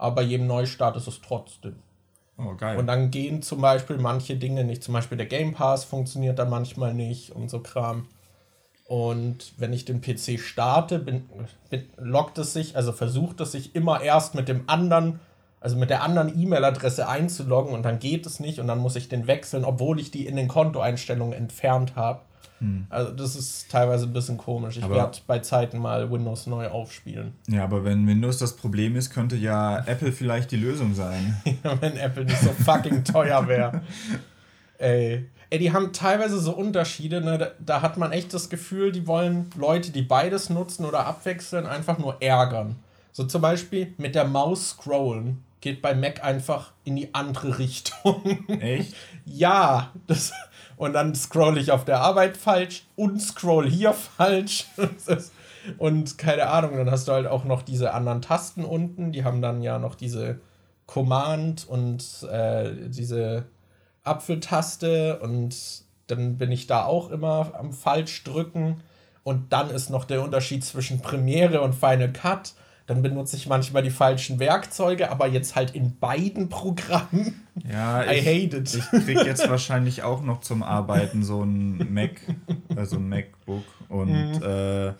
aber 0.00 0.16
bei 0.16 0.22
jedem 0.22 0.46
Neustart 0.46 0.96
ist 0.96 1.06
es 1.06 1.20
trotzdem. 1.20 1.76
Oh, 2.38 2.54
geil. 2.56 2.78
Und 2.78 2.86
dann 2.86 3.10
gehen 3.10 3.42
zum 3.42 3.60
Beispiel 3.60 3.98
manche 3.98 4.36
Dinge 4.36 4.64
nicht. 4.64 4.82
Zum 4.82 4.94
Beispiel 4.94 5.18
der 5.18 5.26
Game 5.26 5.52
Pass 5.52 5.84
funktioniert 5.84 6.38
dann 6.38 6.48
manchmal 6.48 6.94
nicht 6.94 7.32
und 7.32 7.50
so 7.50 7.60
Kram. 7.60 8.06
Und 8.86 9.52
wenn 9.58 9.72
ich 9.72 9.84
den 9.84 10.00
PC 10.00 10.40
starte, 10.40 10.98
bin, 10.98 11.28
bin, 11.68 11.84
loggt 11.98 12.38
es 12.38 12.52
sich, 12.52 12.76
also 12.76 12.92
versucht 12.92 13.40
es 13.40 13.52
sich 13.52 13.76
immer 13.76 14.00
erst 14.00 14.34
mit 14.34 14.48
dem 14.48 14.64
anderen, 14.68 15.20
also 15.60 15.76
mit 15.76 15.90
der 15.90 16.02
anderen 16.02 16.36
E-Mail-Adresse 16.36 17.06
einzuloggen 17.06 17.72
und 17.72 17.84
dann 17.84 18.00
geht 18.00 18.26
es 18.26 18.40
nicht 18.40 18.58
und 18.58 18.66
dann 18.66 18.78
muss 18.78 18.96
ich 18.96 19.08
den 19.08 19.26
wechseln, 19.26 19.64
obwohl 19.64 20.00
ich 20.00 20.10
die 20.10 20.26
in 20.26 20.34
den 20.34 20.48
Kontoeinstellungen 20.48 21.34
entfernt 21.34 21.94
habe. 21.94 22.22
Hm. 22.60 22.86
Also 22.90 23.12
das 23.12 23.36
ist 23.36 23.70
teilweise 23.70 24.06
ein 24.06 24.12
bisschen 24.12 24.36
komisch. 24.36 24.76
Ich 24.76 24.88
werde 24.88 25.18
bei 25.26 25.38
Zeiten 25.40 25.78
mal 25.78 26.10
Windows 26.10 26.46
neu 26.46 26.68
aufspielen. 26.68 27.32
Ja, 27.48 27.64
aber 27.64 27.84
wenn 27.84 28.06
Windows 28.06 28.38
das 28.38 28.54
Problem 28.54 28.94
ist, 28.96 29.10
könnte 29.10 29.36
ja 29.36 29.78
Apple 29.86 30.12
vielleicht 30.12 30.52
die 30.52 30.56
Lösung 30.56 30.94
sein. 30.94 31.40
wenn 31.80 31.96
Apple 31.96 32.24
nicht 32.24 32.40
so 32.40 32.50
fucking 32.50 33.02
teuer 33.02 33.46
wäre. 33.48 33.82
Ey. 34.78 35.26
Ey, 35.50 35.58
die 35.58 35.72
haben 35.72 35.92
teilweise 35.92 36.38
so 36.38 36.54
Unterschiede, 36.54 37.20
ne? 37.20 37.36
Da, 37.36 37.50
da, 37.58 37.82
hat 37.82 37.96
man 37.96 38.12
echt 38.12 38.32
das 38.32 38.50
Gefühl, 38.50 38.92
die 38.92 39.08
wollen 39.08 39.50
Leute, 39.56 39.90
die 39.90 40.02
beides 40.02 40.48
nutzen 40.48 40.84
oder 40.84 41.06
abwechseln, 41.06 41.66
einfach 41.66 41.98
nur 41.98 42.22
ärgern. 42.22 42.76
So 43.10 43.24
zum 43.24 43.42
Beispiel 43.42 43.92
mit 43.98 44.14
der 44.14 44.26
Maus 44.26 44.70
scrollen 44.70 45.42
geht 45.60 45.82
bei 45.82 45.94
Mac 45.94 46.24
einfach 46.24 46.72
in 46.84 46.96
die 46.96 47.12
andere 47.14 47.58
Richtung. 47.58 48.46
Echt? 48.48 48.94
ja, 49.26 49.92
das 50.06 50.32
und 50.80 50.94
dann 50.94 51.14
scroll 51.14 51.58
ich 51.58 51.72
auf 51.72 51.84
der 51.84 52.00
Arbeit 52.00 52.38
falsch 52.38 52.86
und 52.96 53.20
scroll 53.20 53.68
hier 53.68 53.92
falsch. 53.92 54.64
und 55.78 56.16
keine 56.16 56.48
Ahnung, 56.48 56.74
dann 56.74 56.90
hast 56.90 57.06
du 57.06 57.12
halt 57.12 57.26
auch 57.26 57.44
noch 57.44 57.60
diese 57.60 57.92
anderen 57.92 58.22
Tasten 58.22 58.64
unten, 58.64 59.12
die 59.12 59.22
haben 59.22 59.42
dann 59.42 59.60
ja 59.60 59.78
noch 59.78 59.94
diese 59.94 60.40
Command 60.86 61.68
und 61.68 62.26
äh, 62.32 62.88
diese 62.88 63.44
Apfeltaste 64.04 65.18
und 65.18 65.54
dann 66.06 66.38
bin 66.38 66.50
ich 66.50 66.66
da 66.66 66.86
auch 66.86 67.10
immer 67.10 67.52
am 67.58 67.74
falsch 67.74 68.24
drücken 68.24 68.80
und 69.22 69.52
dann 69.52 69.68
ist 69.68 69.90
noch 69.90 70.06
der 70.06 70.22
Unterschied 70.22 70.64
zwischen 70.64 71.02
Premiere 71.02 71.60
und 71.60 71.74
Final 71.74 72.10
Cut 72.10 72.54
dann 72.90 73.02
benutze 73.02 73.36
ich 73.36 73.46
manchmal 73.46 73.84
die 73.84 73.90
falschen 73.90 74.40
Werkzeuge, 74.40 75.12
aber 75.12 75.28
jetzt 75.28 75.54
halt 75.54 75.76
in 75.76 76.00
beiden 76.00 76.48
Programmen. 76.48 77.46
Ja, 77.68 78.10
I 78.10 78.16
ich, 78.18 78.26
hate 78.26 78.56
it. 78.58 78.74
Ich 78.74 79.04
krieg 79.04 79.24
jetzt 79.24 79.48
wahrscheinlich 79.48 80.02
auch 80.02 80.22
noch 80.22 80.40
zum 80.40 80.62
Arbeiten 80.62 81.22
so 81.22 81.42
ein 81.42 81.92
Mac, 81.92 82.20
also 82.74 82.96
ein 82.96 83.08
MacBook 83.08 83.64
und 83.88 84.10
mhm. 84.10 84.42
äh, 84.42 84.92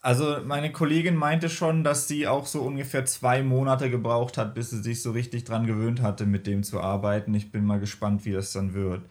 Also 0.00 0.38
meine 0.44 0.72
Kollegin 0.72 1.14
meinte 1.14 1.48
schon, 1.48 1.84
dass 1.84 2.08
sie 2.08 2.26
auch 2.26 2.46
so 2.46 2.62
ungefähr 2.62 3.04
zwei 3.04 3.44
Monate 3.44 3.88
gebraucht 3.88 4.36
hat, 4.36 4.52
bis 4.52 4.70
sie 4.70 4.82
sich 4.82 5.00
so 5.00 5.12
richtig 5.12 5.44
dran 5.44 5.64
gewöhnt 5.66 6.02
hatte, 6.02 6.26
mit 6.26 6.48
dem 6.48 6.64
zu 6.64 6.80
arbeiten. 6.80 7.32
Ich 7.34 7.52
bin 7.52 7.64
mal 7.64 7.78
gespannt, 7.78 8.24
wie 8.24 8.32
das 8.32 8.52
dann 8.52 8.74
wird. 8.74 9.02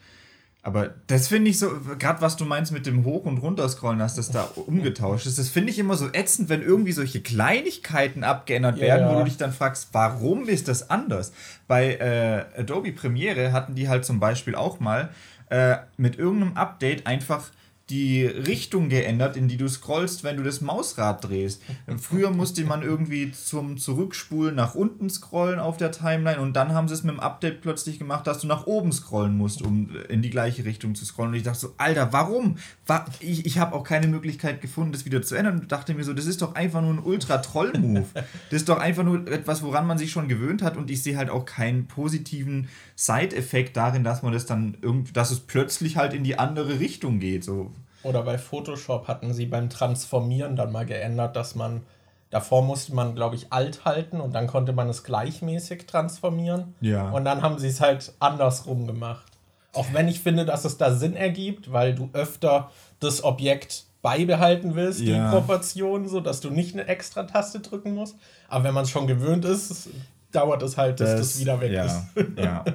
Aber 0.63 0.91
das 1.08 1.27
finde 1.27 1.50
ich 1.50 1.58
so, 1.58 1.72
gerade 1.98 2.22
was 2.22 2.38
du 2.38 2.46
meinst 2.46 2.72
mit 2.72 2.86
dem 2.86 3.03
Hoch- 3.03 3.25
und 3.25 3.39
Runterscrollen, 3.39 3.98
dass 3.98 4.13
das 4.15 4.30
da 4.30 4.44
umgetauscht 4.68 5.25
ist, 5.25 5.39
das 5.39 5.50
finde 5.50 5.72
ich 5.72 5.80
immer 5.80 5.96
so 5.96 6.08
ätzend, 6.13 6.50
wenn 6.50 6.62
irgendwie 6.62 6.91
solche 6.91 7.20
Kleinigkeiten 7.22 8.24
abgeändert 8.24 8.77
Ja, 8.77 8.84
werden, 8.84 9.08
ja. 9.08 9.13
wo 9.13 9.20
du 9.20 9.25
dich 9.25 9.38
dann 9.38 9.53
fragst, 9.53 9.89
warum 9.94 10.48
ist 10.48 10.68
das 10.68 10.89
anders? 10.91 11.32
Bei 11.68 11.96
äh, 11.96 12.60
Adobe 12.60 12.91
Premiere 12.91 13.53
hatten 13.53 13.74
die 13.74 13.89
halt 13.89 14.06
zum 14.06 14.20
Beispiel 14.20 14.53
auch 14.53 14.80
mal 14.80 15.10
äh, 15.50 15.77
mit 15.98 16.20
irgendeinem 16.20 16.56
Update 16.56 17.08
einfach 17.08 17.50
die 17.92 18.26
Richtung 18.26 18.90
geändert, 18.90 19.38
in 19.38 19.48
die 19.48 19.58
du 19.58 19.68
scrollst, 19.68 20.24
wenn 20.24 20.38
du 20.38 20.44
das 20.44 20.62
Mausrad 20.62 21.24
drehst. 21.28 21.62
Früher 22.00 22.32
musste 22.32 22.64
man 22.64 22.82
irgendwie 22.82 23.32
zum 23.32 23.78
Zurückspulen 23.78 24.56
nach 24.56 24.74
unten 24.74 25.10
scrollen 25.10 25.60
auf 25.60 25.78
der 25.78 25.92
Timeline 25.92 26.40
und 26.42 26.54
dann 26.54 26.74
haben 26.74 26.88
sie 26.88 26.94
es 26.96 27.04
mit 27.04 27.14
dem 27.14 27.20
Update 27.20 27.62
plötzlich 27.62 28.00
gemacht, 28.00 28.26
dass 28.26 28.40
du 28.40 28.48
nach 28.48 28.66
oben 28.66 28.92
scrollen 28.92 29.38
musst, 29.38 29.62
um 29.62 29.90
in 30.10 30.22
die 30.22 30.30
gleiche 30.30 30.66
Richtung 30.66 30.96
zu 30.96 31.06
scrollen. 31.06 31.32
Und 31.34 31.38
ich 31.38 31.44
dachte 31.44 31.60
so, 31.60 31.74
Alter, 31.78 32.12
warum? 32.14 32.58
Wa- 32.88 33.06
Ich, 33.20 33.46
ich 33.46 33.60
habe 33.60 33.76
auch 33.76 33.84
keine 33.84 34.08
Möglichkeit 34.08 34.62
gefunden, 34.62 34.94
das 34.94 35.06
wieder 35.06 35.22
zu 35.22 35.36
ändern 35.36 35.60
und 35.60 35.72
dachte 35.72 35.94
mir 35.94 36.04
so, 36.04 36.14
das 36.14 36.26
ist 36.26 36.42
doch 36.42 36.56
einfach 36.56 36.82
nur 36.82 36.94
ein 36.94 37.00
Ultra-Troll-Move. 37.00 38.06
das 38.14 38.24
ist 38.62 38.70
doch 38.70 38.80
einfach 38.80 39.04
nur 39.04 39.28
etwas, 39.28 39.62
woran 39.62 39.86
man 39.86 39.98
sich 39.98 40.12
schon 40.12 40.28
gewöhnt 40.30 40.62
hat 40.62 40.78
und 40.78 40.90
ich 40.90 41.04
sehe 41.04 41.18
halt 41.18 41.30
auch 41.30 41.46
keinen 41.46 41.88
positiven 41.88 42.70
Side-Effekt 42.96 43.76
darin, 43.76 44.04
dass 44.04 44.24
man 44.24 44.32
das 44.32 44.46
dann 44.46 44.78
irgendwie, 44.82 45.12
dass 45.12 45.32
es 45.32 45.42
plötzlich 45.42 45.98
halt 45.98 46.14
in 46.14 46.24
die 46.24 46.40
andere 46.40 46.80
Richtung 46.80 47.20
geht. 47.20 47.44
So. 47.44 47.72
Oder 48.03 48.24
bei 48.24 48.38
Photoshop 48.38 49.08
hatten 49.08 49.34
sie 49.34 49.46
beim 49.46 49.70
Transformieren 49.70 50.55
dann 50.55 50.72
mal 50.72 50.86
geändert, 50.86 51.36
dass 51.36 51.55
man 51.55 51.84
davor 52.31 52.63
musste 52.63 52.96
man, 52.96 53.13
glaube 53.13 53.36
ich, 53.36 53.51
alt 53.51 53.86
halten 53.86 54.20
und 54.20 54.34
dann 54.34 54.48
konnte 54.48 54.74
man 54.74 54.89
es 54.89 55.03
gleichmäßig 55.03 55.86
transformieren. 55.86 56.74
Ja. 56.81 57.10
Und 57.12 57.25
dann 57.25 57.41
haben 57.41 57.60
sie 57.60 57.67
es 57.67 57.81
halt 57.81 58.13
andersrum 58.20 58.88
gemacht. 58.88 59.25
Auch 59.74 59.88
wenn 59.93 60.08
ich 60.08 60.20
finde, 60.20 60.46
dass 60.46 60.65
es 60.65 60.77
da 60.77 60.93
Sinn 60.93 61.15
ergibt, 61.15 61.72
weil 61.72 61.93
du 61.93 62.10
öfter 62.13 62.72
das 63.00 63.24
Objekt 63.24 63.86
beibehalten 64.01 64.75
willst, 64.75 65.01
Ja. 65.01 65.25
die 65.25 65.36
Proportion, 65.36 66.08
so 66.08 66.20
dass 66.20 66.41
du 66.41 66.50
nicht 66.50 66.74
eine 66.74 66.88
extra 66.88 67.24
Taste 67.24 67.60
drücken 67.60 67.93
musst. 67.93 68.15
Aber 68.48 68.63
wenn 68.63 68.74
man 68.74 68.84
es 68.84 68.89
schon 68.89 69.08
gewöhnt 69.08 69.46
ist, 69.46 69.89
dauert 70.31 70.63
es 70.63 70.77
halt, 70.77 71.00
dass 71.00 71.15
das, 71.17 71.39
wieder 71.39 71.60
weg 71.62 71.72
ja, 71.72 71.86
ist. 71.86 72.01
Ja. 72.38 72.65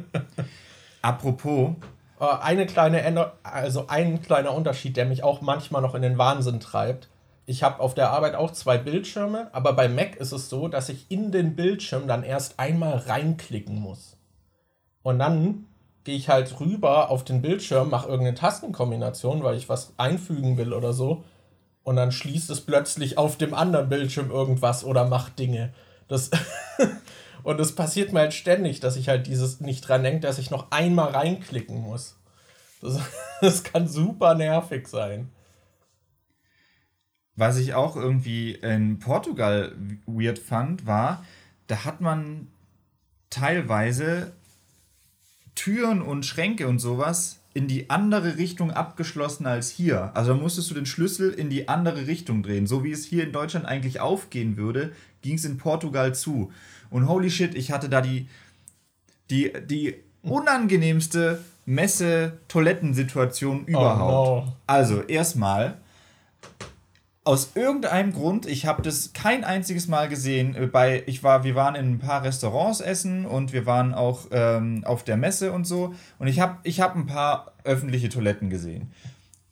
Apropos, 1.02 1.70
Eine 2.18 2.66
kleine 2.66 3.02
Änder 3.02 3.34
also 3.42 3.88
ein 3.88 4.22
kleiner 4.22 4.54
Unterschied, 4.54 4.96
der 4.96 5.04
mich 5.04 5.22
auch 5.22 5.42
manchmal 5.42 5.82
noch 5.82 5.94
in 5.94 6.02
den 6.02 6.18
Wahnsinn 6.18 6.60
treibt. 6.60 7.08
Ich 7.44 7.62
habe 7.62 7.80
auf 7.80 7.94
der 7.94 8.10
Arbeit 8.10 8.34
auch 8.34 8.50
zwei 8.52 8.78
Bildschirme, 8.78 9.50
aber 9.52 9.72
bei 9.74 9.88
Mac 9.88 10.16
ist 10.16 10.32
es 10.32 10.48
so, 10.48 10.66
dass 10.66 10.88
ich 10.88 11.10
in 11.10 11.30
den 11.30 11.54
Bildschirm 11.54 12.08
dann 12.08 12.24
erst 12.24 12.58
einmal 12.58 12.96
reinklicken 12.96 13.78
muss. 13.80 14.16
Und 15.02 15.18
dann 15.20 15.66
gehe 16.02 16.16
ich 16.16 16.28
halt 16.28 16.58
rüber 16.58 17.10
auf 17.10 17.24
den 17.24 17.42
Bildschirm, 17.42 17.90
mache 17.90 18.08
irgendeine 18.08 18.36
Tastenkombination, 18.36 19.42
weil 19.44 19.56
ich 19.56 19.68
was 19.68 19.92
einfügen 19.96 20.56
will 20.56 20.72
oder 20.72 20.92
so. 20.92 21.24
Und 21.84 21.96
dann 21.96 22.10
schließt 22.10 22.50
es 22.50 22.62
plötzlich 22.62 23.18
auf 23.18 23.36
dem 23.36 23.54
anderen 23.54 23.88
Bildschirm 23.88 24.30
irgendwas 24.30 24.84
oder 24.84 25.04
macht 25.04 25.38
Dinge. 25.38 25.72
Das 26.08 26.30
und 27.46 27.60
es 27.60 27.76
passiert 27.76 28.12
mir 28.12 28.18
halt 28.18 28.34
ständig, 28.34 28.80
dass 28.80 28.96
ich 28.96 29.08
halt 29.08 29.28
dieses 29.28 29.60
nicht 29.60 29.82
dran 29.82 30.02
denke, 30.02 30.18
dass 30.18 30.38
ich 30.38 30.50
noch 30.50 30.72
einmal 30.72 31.12
reinklicken 31.12 31.80
muss. 31.80 32.16
Das, 32.82 32.98
das 33.40 33.62
kann 33.62 33.86
super 33.86 34.34
nervig 34.34 34.88
sein. 34.88 35.30
was 37.36 37.56
ich 37.58 37.74
auch 37.74 37.94
irgendwie 37.94 38.50
in 38.50 38.98
Portugal 38.98 39.76
weird 40.06 40.40
fand, 40.40 40.86
war, 40.86 41.24
da 41.68 41.84
hat 41.84 42.00
man 42.00 42.48
teilweise 43.30 44.32
Türen 45.54 46.02
und 46.02 46.26
Schränke 46.26 46.66
und 46.66 46.80
sowas 46.80 47.38
in 47.54 47.68
die 47.68 47.90
andere 47.90 48.38
Richtung 48.38 48.72
abgeschlossen 48.72 49.46
als 49.46 49.70
hier. 49.70 50.10
Also 50.16 50.34
da 50.34 50.40
musstest 50.40 50.68
du 50.70 50.74
den 50.74 50.84
Schlüssel 50.84 51.30
in 51.30 51.48
die 51.48 51.68
andere 51.68 52.08
Richtung 52.08 52.42
drehen. 52.42 52.66
So 52.66 52.82
wie 52.82 52.90
es 52.90 53.04
hier 53.04 53.22
in 53.22 53.32
Deutschland 53.32 53.66
eigentlich 53.66 54.00
aufgehen 54.00 54.56
würde, 54.56 54.92
ging 55.22 55.36
es 55.36 55.44
in 55.44 55.58
Portugal 55.58 56.12
zu. 56.12 56.52
Und 56.90 57.08
holy 57.08 57.30
shit, 57.30 57.54
ich 57.54 57.72
hatte 57.72 57.88
da 57.88 58.00
die, 58.00 58.28
die, 59.30 59.52
die 59.68 59.96
unangenehmste 60.22 61.42
Messe-Toilettensituation 61.66 63.64
überhaupt. 63.66 64.46
no. 64.46 64.52
Also 64.66 65.02
erstmal, 65.02 65.78
aus 67.26 67.50
irgendeinem 67.56 68.12
Grund, 68.12 68.46
ich 68.46 68.66
habe 68.66 68.82
das 68.82 69.12
kein 69.12 69.42
einziges 69.42 69.88
Mal 69.88 70.08
gesehen. 70.08 70.54
äh, 70.54 70.68
Bei, 70.68 71.02
ich 71.06 71.24
war, 71.24 71.42
wir 71.42 71.56
waren 71.56 71.74
in 71.74 71.94
ein 71.94 71.98
paar 71.98 72.22
Restaurants 72.22 72.80
essen 72.80 73.26
und 73.26 73.52
wir 73.52 73.66
waren 73.66 73.94
auch 73.94 74.26
ähm, 74.30 74.84
auf 74.84 75.02
der 75.02 75.16
Messe 75.16 75.50
und 75.50 75.66
so. 75.66 75.92
Und 76.20 76.28
ich 76.28 76.38
habe 76.38 76.58
ich 76.62 76.80
hab 76.80 76.94
ein 76.94 77.06
paar 77.06 77.52
öffentliche 77.64 78.08
Toiletten 78.08 78.48
gesehen. 78.48 78.92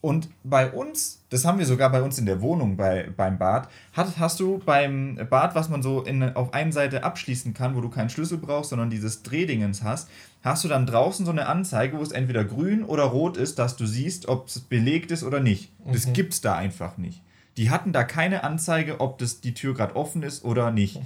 Und 0.05 0.29
bei 0.43 0.71
uns, 0.71 1.23
das 1.31 1.47
haben 1.47 1.59
wir 1.59 1.65
sogar 1.65 1.91
bei 1.91 2.03
uns 2.03 2.19
in 2.19 2.27
der 2.27 2.43
Wohnung 2.43 2.77
bei, 2.77 3.09
beim 3.17 3.39
Bad, 3.39 3.71
hat, 3.95 4.19
hast 4.19 4.39
du 4.39 4.59
beim 4.59 5.19
Bad, 5.31 5.55
was 5.55 5.71
man 5.71 5.83
so 5.83 6.03
in, 6.03 6.23
auf 6.37 6.53
einer 6.53 6.73
Seite 6.73 7.05
abschließen 7.05 7.55
kann, 7.55 7.75
wo 7.75 7.81
du 7.81 7.89
keinen 7.89 8.11
Schlüssel 8.11 8.37
brauchst, 8.37 8.69
sondern 8.69 8.91
dieses 8.91 9.23
Drehdingens 9.23 9.83
hast, 9.83 10.11
hast 10.43 10.63
du 10.63 10.69
dann 10.69 10.85
draußen 10.85 11.25
so 11.25 11.33
eine 11.33 11.47
Anzeige, 11.47 11.97
wo 11.97 12.03
es 12.03 12.13
entweder 12.13 12.45
grün 12.45 12.85
oder 12.85 13.05
rot 13.05 13.39
ist, 13.39 13.59
dass 13.59 13.77
du 13.77 13.87
siehst, 13.87 14.29
ob 14.29 14.49
es 14.49 14.61
belegt 14.61 15.11
ist 15.11 15.23
oder 15.23 15.41
nicht. 15.41 15.73
Das 15.91 16.13
gibt's 16.13 16.43
da 16.43 16.55
einfach 16.55 16.99
nicht. 16.99 17.23
Die 17.57 17.71
hatten 17.71 17.93
da 17.95 18.05
keine 18.05 18.45
Anzeige, 18.45 19.01
ob 19.01 19.17
das 19.17 19.41
die 19.41 19.55
Tür 19.55 19.73
gerade 19.73 19.97
offen 19.97 20.23
ist 20.23 20.45
oder 20.45 20.71
nicht. 20.71 21.01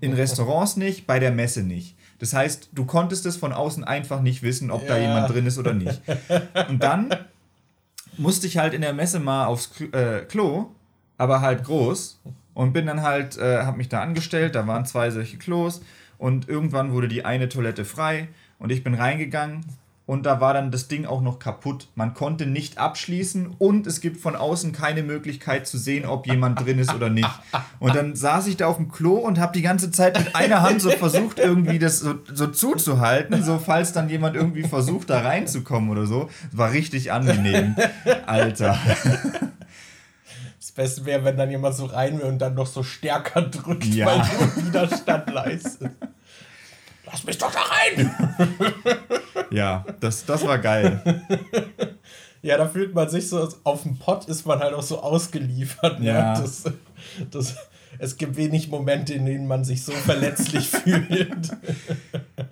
In 0.00 0.12
Restaurants 0.12 0.76
nicht, 0.76 1.08
bei 1.08 1.18
der 1.18 1.32
Messe 1.32 1.64
nicht. 1.64 1.96
Das 2.20 2.32
heißt, 2.32 2.70
du 2.72 2.84
konntest 2.84 3.26
es 3.26 3.36
von 3.36 3.52
außen 3.52 3.82
einfach 3.82 4.20
nicht 4.20 4.44
wissen, 4.44 4.70
ob 4.70 4.86
da 4.86 4.96
Ja. 4.96 5.02
jemand 5.08 5.30
drin 5.34 5.46
ist 5.46 5.58
oder 5.58 5.74
nicht. 5.74 6.00
Und 6.68 6.84
dann 6.84 7.08
musste 8.18 8.46
ich 8.46 8.58
halt 8.58 8.74
in 8.74 8.80
der 8.80 8.92
Messe 8.92 9.20
mal 9.20 9.46
aufs 9.46 9.70
Klo, 9.70 9.86
äh, 9.92 10.20
Klo 10.26 10.70
aber 11.18 11.40
halt 11.40 11.64
groß. 11.64 12.20
Und 12.54 12.72
bin 12.72 12.86
dann 12.86 13.02
halt, 13.02 13.36
äh, 13.36 13.64
hab 13.64 13.76
mich 13.76 13.90
da 13.90 14.00
angestellt, 14.00 14.54
da 14.54 14.66
waren 14.66 14.86
zwei 14.86 15.10
solche 15.10 15.36
Klos. 15.36 15.82
Und 16.16 16.48
irgendwann 16.48 16.92
wurde 16.92 17.08
die 17.08 17.24
eine 17.24 17.50
Toilette 17.50 17.84
frei 17.84 18.28
und 18.58 18.72
ich 18.72 18.82
bin 18.82 18.94
reingegangen. 18.94 19.64
Und 20.06 20.24
da 20.24 20.40
war 20.40 20.54
dann 20.54 20.70
das 20.70 20.86
Ding 20.86 21.04
auch 21.04 21.20
noch 21.20 21.40
kaputt. 21.40 21.88
Man 21.96 22.14
konnte 22.14 22.46
nicht 22.46 22.78
abschließen 22.78 23.56
und 23.58 23.88
es 23.88 24.00
gibt 24.00 24.20
von 24.20 24.36
außen 24.36 24.70
keine 24.70 25.02
Möglichkeit 25.02 25.66
zu 25.66 25.78
sehen, 25.78 26.06
ob 26.06 26.28
jemand 26.28 26.64
drin 26.64 26.78
ist 26.78 26.94
oder 26.94 27.10
nicht. 27.10 27.28
Und 27.80 27.96
dann 27.96 28.14
saß 28.14 28.46
ich 28.46 28.56
da 28.56 28.68
auf 28.68 28.76
dem 28.76 28.88
Klo 28.88 29.14
und 29.16 29.40
habe 29.40 29.52
die 29.52 29.62
ganze 29.62 29.90
Zeit 29.90 30.16
mit 30.16 30.36
einer 30.36 30.62
Hand 30.62 30.80
so 30.80 30.90
versucht, 30.90 31.40
irgendwie 31.40 31.80
das 31.80 31.98
so, 31.98 32.14
so 32.32 32.46
zuzuhalten, 32.46 33.42
so 33.42 33.58
falls 33.58 33.92
dann 33.92 34.08
jemand 34.08 34.36
irgendwie 34.36 34.62
versucht, 34.62 35.10
da 35.10 35.22
reinzukommen 35.22 35.90
oder 35.90 36.06
so. 36.06 36.30
War 36.52 36.70
richtig 36.70 37.10
angenehm. 37.10 37.74
Alter. 38.26 38.78
Das 40.60 40.70
Beste 40.70 41.04
wäre, 41.04 41.24
wenn 41.24 41.36
dann 41.36 41.50
jemand 41.50 41.74
so 41.74 41.86
rein 41.86 42.18
will 42.20 42.26
und 42.26 42.38
dann 42.38 42.54
noch 42.54 42.66
so 42.68 42.84
stärker 42.84 43.42
drückt, 43.42 43.84
Ja. 43.86 44.06
weil 44.06 44.18
du 44.20 44.66
Widerstand 44.68 45.30
leistest. 45.32 45.80
Lass 47.06 47.24
mich 47.24 47.38
doch 47.38 47.52
da 47.52 47.60
rein! 47.60 48.14
Ja, 49.50 49.84
das, 50.00 50.26
das 50.26 50.44
war 50.44 50.58
geil. 50.58 51.00
Ja, 52.42 52.58
da 52.58 52.66
fühlt 52.68 52.94
man 52.94 53.08
sich 53.08 53.28
so, 53.28 53.48
auf 53.64 53.84
dem 53.84 53.96
Pott 53.96 54.26
ist 54.26 54.44
man 54.44 54.58
halt 54.58 54.74
auch 54.74 54.82
so 54.82 55.00
ausgeliefert. 55.00 56.00
Ne? 56.00 56.06
Ja. 56.06 56.40
Das, 56.40 56.64
das, 57.30 57.56
es 57.98 58.16
gibt 58.16 58.36
wenig 58.36 58.68
Momente, 58.68 59.14
in 59.14 59.26
denen 59.26 59.46
man 59.46 59.64
sich 59.64 59.82
so 59.82 59.92
verletzlich 59.92 60.68
fühlt. 60.70 61.50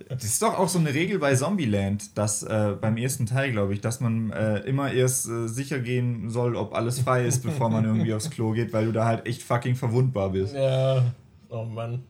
Das 0.08 0.24
ist 0.24 0.40
doch 0.40 0.58
auch 0.58 0.68
so 0.68 0.78
eine 0.78 0.94
Regel 0.94 1.18
bei 1.18 1.34
Zombieland, 1.34 2.16
dass 2.16 2.42
äh, 2.42 2.74
beim 2.80 2.96
ersten 2.96 3.26
Teil, 3.26 3.52
glaube 3.52 3.74
ich, 3.74 3.80
dass 3.80 4.00
man 4.00 4.30
äh, 4.32 4.58
immer 4.60 4.92
erst 4.92 5.28
äh, 5.28 5.48
sicher 5.48 5.80
gehen 5.80 6.30
soll, 6.30 6.56
ob 6.56 6.74
alles 6.74 7.00
frei 7.00 7.26
ist, 7.26 7.42
bevor 7.42 7.70
man 7.70 7.84
irgendwie 7.84 8.14
aufs 8.14 8.30
Klo 8.30 8.52
geht, 8.52 8.72
weil 8.72 8.86
du 8.86 8.92
da 8.92 9.04
halt 9.04 9.26
echt 9.26 9.42
fucking 9.42 9.74
verwundbar 9.74 10.30
bist. 10.30 10.54
Ja, 10.54 11.04
oh 11.48 11.64
Mann. 11.64 12.02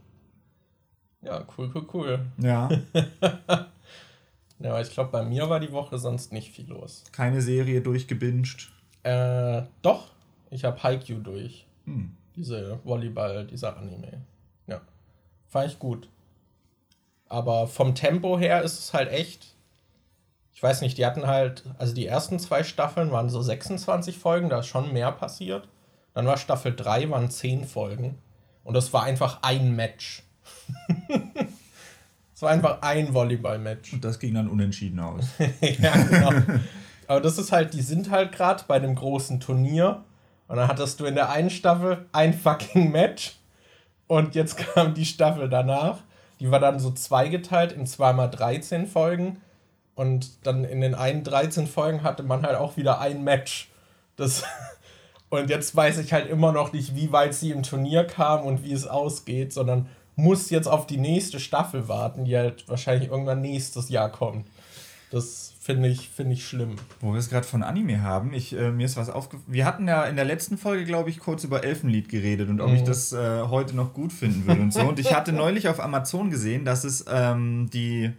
Ja, 1.24 1.44
cool, 1.56 1.70
cool, 1.74 1.86
cool. 1.92 2.26
Ja. 2.38 2.68
Ja, 4.64 4.70
aber 4.70 4.80
ich 4.80 4.90
glaube, 4.90 5.10
bei 5.10 5.22
mir 5.22 5.50
war 5.50 5.60
die 5.60 5.72
Woche 5.72 5.98
sonst 5.98 6.32
nicht 6.32 6.52
viel 6.52 6.68
los. 6.68 7.04
Keine 7.12 7.42
Serie 7.42 7.82
durchgebinged. 7.82 8.72
Äh, 9.02 9.62
doch, 9.82 10.12
ich 10.50 10.64
habe 10.64 10.82
Haikyuu 10.82 11.20
durch. 11.20 11.66
Hm. 11.84 12.16
Diese 12.34 12.80
Volleyball, 12.84 13.46
dieser 13.46 13.76
Anime. 13.76 14.22
Ja, 14.66 14.80
fand 15.48 15.70
ich 15.70 15.78
gut. 15.78 16.08
Aber 17.28 17.66
vom 17.66 17.94
Tempo 17.94 18.38
her 18.38 18.62
ist 18.62 18.78
es 18.78 18.94
halt 18.94 19.10
echt. 19.10 19.54
Ich 20.54 20.62
weiß 20.62 20.80
nicht, 20.80 20.96
die 20.96 21.04
hatten 21.04 21.26
halt, 21.26 21.64
also 21.78 21.94
die 21.94 22.06
ersten 22.06 22.38
zwei 22.38 22.62
Staffeln 22.64 23.10
waren 23.10 23.28
so 23.28 23.42
26 23.42 24.16
Folgen, 24.16 24.48
da 24.48 24.60
ist 24.60 24.66
schon 24.66 24.92
mehr 24.92 25.12
passiert. 25.12 25.68
Dann 26.14 26.26
war 26.26 26.38
Staffel 26.38 26.74
3, 26.74 27.10
waren 27.10 27.28
10 27.30 27.66
Folgen. 27.66 28.18
Und 28.62 28.74
das 28.74 28.92
war 28.92 29.02
einfach 29.02 29.40
ein 29.42 29.76
Match. 29.76 30.23
Es 32.34 32.42
war 32.42 32.50
einfach 32.50 32.82
ein 32.82 33.14
Volleyball-Match. 33.14 33.92
Und 33.92 34.04
das 34.04 34.18
ging 34.18 34.34
dann 34.34 34.48
unentschieden 34.48 34.98
aus. 34.98 35.26
ja, 35.60 35.92
genau. 35.92 36.32
Aber 37.06 37.20
das 37.20 37.38
ist 37.38 37.52
halt, 37.52 37.74
die 37.74 37.82
sind 37.82 38.10
halt 38.10 38.32
gerade 38.32 38.64
bei 38.66 38.74
einem 38.74 38.94
großen 38.94 39.38
Turnier 39.40 40.02
Und 40.48 40.56
dann 40.56 40.68
hattest 40.68 40.98
du 41.00 41.04
in 41.04 41.14
der 41.14 41.30
einen 41.30 41.50
Staffel 41.50 42.06
ein 42.12 42.34
fucking 42.34 42.90
Match. 42.90 43.36
Und 44.06 44.34
jetzt 44.34 44.56
kam 44.74 44.94
die 44.94 45.04
Staffel 45.04 45.48
danach. 45.48 45.98
Die 46.40 46.50
war 46.50 46.58
dann 46.58 46.80
so 46.80 46.90
zweigeteilt 46.90 47.72
in 47.72 47.86
zweimal 47.86 48.30
13 48.30 48.86
Folgen. 48.86 49.40
Und 49.94 50.44
dann 50.44 50.64
in 50.64 50.80
den 50.80 50.96
einen 50.96 51.22
13 51.22 51.68
Folgen 51.68 52.02
hatte 52.02 52.24
man 52.24 52.42
halt 52.42 52.56
auch 52.56 52.76
wieder 52.76 53.00
ein 53.00 53.22
Match. 53.22 53.70
Das 54.16 54.42
und 55.30 55.50
jetzt 55.50 55.76
weiß 55.76 55.98
ich 55.98 56.12
halt 56.12 56.28
immer 56.28 56.50
noch 56.50 56.72
nicht, 56.72 56.96
wie 56.96 57.12
weit 57.12 57.34
sie 57.34 57.52
im 57.52 57.62
Turnier 57.62 58.04
kam 58.04 58.44
und 58.44 58.64
wie 58.64 58.72
es 58.72 58.88
ausgeht, 58.88 59.52
sondern 59.52 59.88
muss 60.16 60.50
jetzt 60.50 60.66
auf 60.66 60.86
die 60.86 60.96
nächste 60.96 61.40
Staffel 61.40 61.88
warten, 61.88 62.24
die 62.24 62.36
halt 62.36 62.68
wahrscheinlich 62.68 63.10
irgendwann 63.10 63.40
nächstes 63.40 63.88
Jahr 63.88 64.10
kommt. 64.10 64.46
Das 65.10 65.54
finde 65.60 65.88
ich, 65.88 66.08
find 66.10 66.32
ich 66.32 66.46
schlimm. 66.46 66.76
Wo 67.00 67.12
wir 67.12 67.18
es 67.18 67.30
gerade 67.30 67.46
von 67.46 67.62
Anime 67.62 68.02
haben, 68.02 68.34
ich, 68.34 68.52
äh, 68.52 68.70
mir 68.70 68.84
ist 68.84 68.96
was 68.96 69.08
aufgefallen. 69.08 69.52
Wir 69.52 69.64
hatten 69.64 69.88
ja 69.88 70.04
in 70.04 70.16
der 70.16 70.24
letzten 70.24 70.58
Folge, 70.58 70.84
glaube 70.84 71.10
ich, 71.10 71.20
kurz 71.20 71.44
über 71.44 71.64
Elfenlied 71.64 72.08
geredet 72.08 72.48
und 72.48 72.60
ob 72.60 72.70
mhm. 72.70 72.76
ich 72.76 72.82
das 72.82 73.12
äh, 73.12 73.42
heute 73.42 73.74
noch 73.74 73.94
gut 73.94 74.12
finden 74.12 74.46
würde 74.46 74.60
und 74.60 74.72
so. 74.72 74.80
Und 74.80 74.98
ich 74.98 75.14
hatte 75.14 75.32
neulich 75.32 75.68
auf 75.68 75.80
Amazon 75.80 76.30
gesehen, 76.30 76.64
dass 76.64 76.84
es 76.84 77.04
ähm, 77.08 77.70
die 77.72 78.12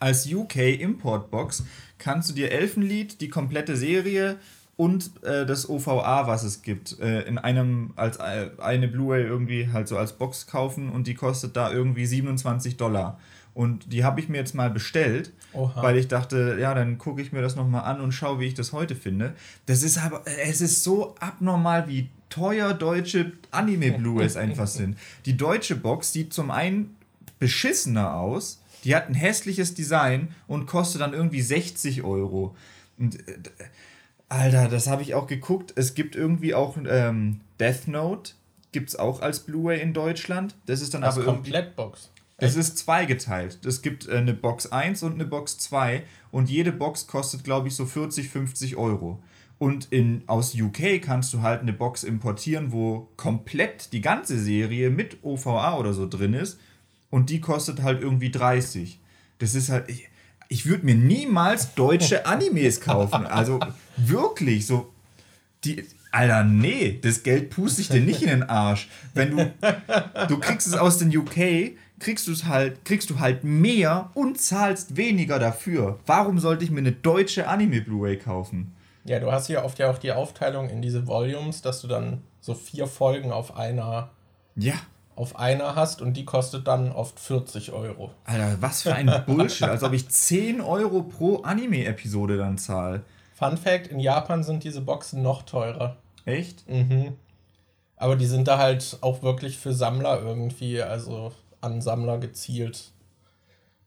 als 0.00 0.32
UK 0.32 0.56
Import 0.80 1.30
Box 1.30 1.64
kannst 1.98 2.30
du 2.30 2.34
dir 2.34 2.52
Elfenlied, 2.52 3.20
die 3.20 3.28
komplette 3.28 3.76
Serie 3.76 4.36
und 4.76 5.10
äh, 5.24 5.46
das 5.46 5.68
OVA, 5.68 6.26
was 6.26 6.42
es 6.42 6.62
gibt, 6.62 7.00
äh, 7.00 7.22
in 7.22 7.38
einem 7.38 7.92
als 7.96 8.18
äh, 8.18 8.50
eine 8.58 8.88
Blu-ray 8.88 9.24
irgendwie 9.24 9.70
halt 9.72 9.88
so 9.88 9.96
als 9.96 10.12
Box 10.12 10.46
kaufen 10.46 10.90
und 10.90 11.06
die 11.06 11.14
kostet 11.14 11.56
da 11.56 11.72
irgendwie 11.72 12.04
27 12.04 12.76
Dollar. 12.76 13.18
Und 13.54 13.90
die 13.90 14.04
habe 14.04 14.20
ich 14.20 14.28
mir 14.28 14.36
jetzt 14.36 14.54
mal 14.54 14.68
bestellt, 14.68 15.32
Oha. 15.54 15.82
weil 15.82 15.96
ich 15.96 16.08
dachte, 16.08 16.58
ja, 16.60 16.74
dann 16.74 16.98
gucke 16.98 17.22
ich 17.22 17.32
mir 17.32 17.40
das 17.40 17.56
nochmal 17.56 17.84
an 17.84 18.02
und 18.02 18.12
schaue, 18.12 18.38
wie 18.38 18.44
ich 18.44 18.52
das 18.52 18.74
heute 18.74 18.94
finde. 18.94 19.32
Das 19.64 19.82
ist 19.82 19.96
aber, 19.96 20.22
es 20.26 20.60
ist 20.60 20.84
so 20.84 21.14
abnormal, 21.20 21.88
wie 21.88 22.10
teuer 22.28 22.74
deutsche 22.74 23.32
Anime-Blu-rays 23.52 24.36
einfach 24.36 24.66
sind. 24.66 24.98
Die 25.24 25.38
deutsche 25.38 25.74
Box 25.74 26.12
sieht 26.12 26.34
zum 26.34 26.50
einen 26.50 26.96
beschissener 27.38 28.14
aus, 28.16 28.60
die 28.84 28.94
hat 28.94 29.08
ein 29.08 29.14
hässliches 29.14 29.72
Design 29.72 30.28
und 30.46 30.66
kostet 30.66 31.00
dann 31.00 31.14
irgendwie 31.14 31.40
60 31.40 32.02
Euro. 32.02 32.54
Und, 32.98 33.26
äh, 33.26 33.38
Alter, 34.28 34.68
das 34.68 34.86
habe 34.86 35.02
ich 35.02 35.14
auch 35.14 35.26
geguckt. 35.26 35.72
Es 35.76 35.94
gibt 35.94 36.16
irgendwie 36.16 36.54
auch 36.54 36.76
ähm, 36.88 37.40
Death 37.60 37.88
Note, 37.88 38.32
gibt 38.72 38.88
es 38.90 38.96
auch 38.96 39.20
als 39.20 39.40
Blu-ray 39.40 39.80
in 39.80 39.92
Deutschland. 39.92 40.54
Das 40.66 40.80
ist 40.80 40.94
dann 40.94 41.02
das 41.02 41.16
aber 41.16 41.26
Komplettbox. 41.26 42.10
Es 42.38 42.56
ist 42.56 42.76
zweigeteilt. 42.78 43.64
Es 43.64 43.82
gibt 43.82 44.08
äh, 44.08 44.16
eine 44.16 44.34
Box 44.34 44.70
1 44.70 45.02
und 45.02 45.14
eine 45.14 45.24
Box 45.24 45.58
2 45.58 46.02
und 46.30 46.50
jede 46.50 46.72
Box 46.72 47.06
kostet, 47.06 47.44
glaube 47.44 47.68
ich, 47.68 47.76
so 47.76 47.86
40, 47.86 48.28
50 48.28 48.76
Euro. 48.76 49.22
Und 49.58 49.90
in, 49.90 50.22
aus 50.26 50.54
UK 50.54 51.00
kannst 51.00 51.32
du 51.32 51.40
halt 51.40 51.62
eine 51.62 51.72
Box 51.72 52.04
importieren, 52.04 52.72
wo 52.72 53.08
komplett 53.16 53.92
die 53.94 54.02
ganze 54.02 54.38
Serie 54.38 54.90
mit 54.90 55.18
OVA 55.22 55.78
oder 55.78 55.94
so 55.94 56.06
drin 56.06 56.34
ist 56.34 56.60
und 57.08 57.30
die 57.30 57.40
kostet 57.40 57.82
halt 57.82 58.02
irgendwie 58.02 58.30
30. 58.30 59.00
Das 59.38 59.54
ist 59.54 59.70
halt. 59.70 59.88
Ich, 59.88 60.08
ich 60.48 60.66
würde 60.66 60.84
mir 60.84 60.94
niemals 60.94 61.74
deutsche 61.74 62.26
Animes 62.26 62.80
kaufen. 62.80 63.26
Also 63.26 63.60
wirklich, 63.96 64.66
so. 64.66 64.92
Die, 65.64 65.84
Alter, 66.12 66.44
nee, 66.44 66.98
das 67.02 67.22
Geld 67.22 67.50
puste 67.50 67.80
ich 67.80 67.88
dir 67.88 68.00
nicht 68.00 68.22
in 68.22 68.28
den 68.28 68.42
Arsch. 68.42 68.88
Wenn 69.14 69.36
du, 69.36 69.52
du 70.28 70.38
kriegst 70.38 70.66
es 70.66 70.74
aus 70.74 70.98
den 70.98 71.14
UK, 71.14 71.76
kriegst 71.98 72.26
du 72.26 72.32
es 72.32 72.44
halt, 72.44 72.84
kriegst 72.84 73.10
du 73.10 73.20
halt 73.20 73.44
mehr 73.44 74.10
und 74.14 74.40
zahlst 74.40 74.96
weniger 74.96 75.38
dafür. 75.38 75.98
Warum 76.06 76.38
sollte 76.38 76.64
ich 76.64 76.70
mir 76.70 76.78
eine 76.78 76.92
deutsche 76.92 77.48
Anime 77.48 77.80
Blu-ray 77.80 78.18
kaufen? 78.18 78.74
Ja, 79.04 79.20
du 79.20 79.30
hast 79.30 79.48
ja 79.48 79.64
oft 79.64 79.78
ja 79.78 79.90
auch 79.90 79.98
die 79.98 80.12
Aufteilung 80.12 80.68
in 80.68 80.82
diese 80.82 81.06
Volumes, 81.06 81.62
dass 81.62 81.80
du 81.80 81.88
dann 81.88 82.22
so 82.40 82.54
vier 82.54 82.86
Folgen 82.86 83.30
auf 83.30 83.56
einer 83.56 84.10
ja 84.56 84.74
auf 85.16 85.38
einer 85.38 85.74
hast 85.74 86.02
und 86.02 86.14
die 86.14 86.24
kostet 86.24 86.66
dann 86.68 86.92
oft 86.92 87.18
40 87.18 87.72
Euro. 87.72 88.12
Alter, 88.24 88.56
was 88.60 88.82
für 88.82 88.94
ein 88.94 89.10
Bullshit. 89.26 89.68
Als 89.68 89.82
ob 89.82 89.92
ich 89.92 90.08
10 90.08 90.60
Euro 90.60 91.02
pro 91.02 91.38
Anime-Episode 91.38 92.36
dann 92.36 92.58
zahle. 92.58 93.02
Fun 93.34 93.56
Fact: 93.56 93.88
In 93.88 93.98
Japan 93.98 94.44
sind 94.44 94.62
diese 94.62 94.82
Boxen 94.82 95.22
noch 95.22 95.42
teurer. 95.42 95.96
Echt? 96.24 96.68
Mhm. 96.68 97.14
Aber 97.96 98.16
die 98.16 98.26
sind 98.26 98.46
da 98.46 98.58
halt 98.58 98.98
auch 99.00 99.22
wirklich 99.22 99.58
für 99.58 99.72
Sammler 99.72 100.20
irgendwie, 100.20 100.82
also 100.82 101.32
an 101.62 101.80
Sammler 101.80 102.18
gezielt. 102.18 102.92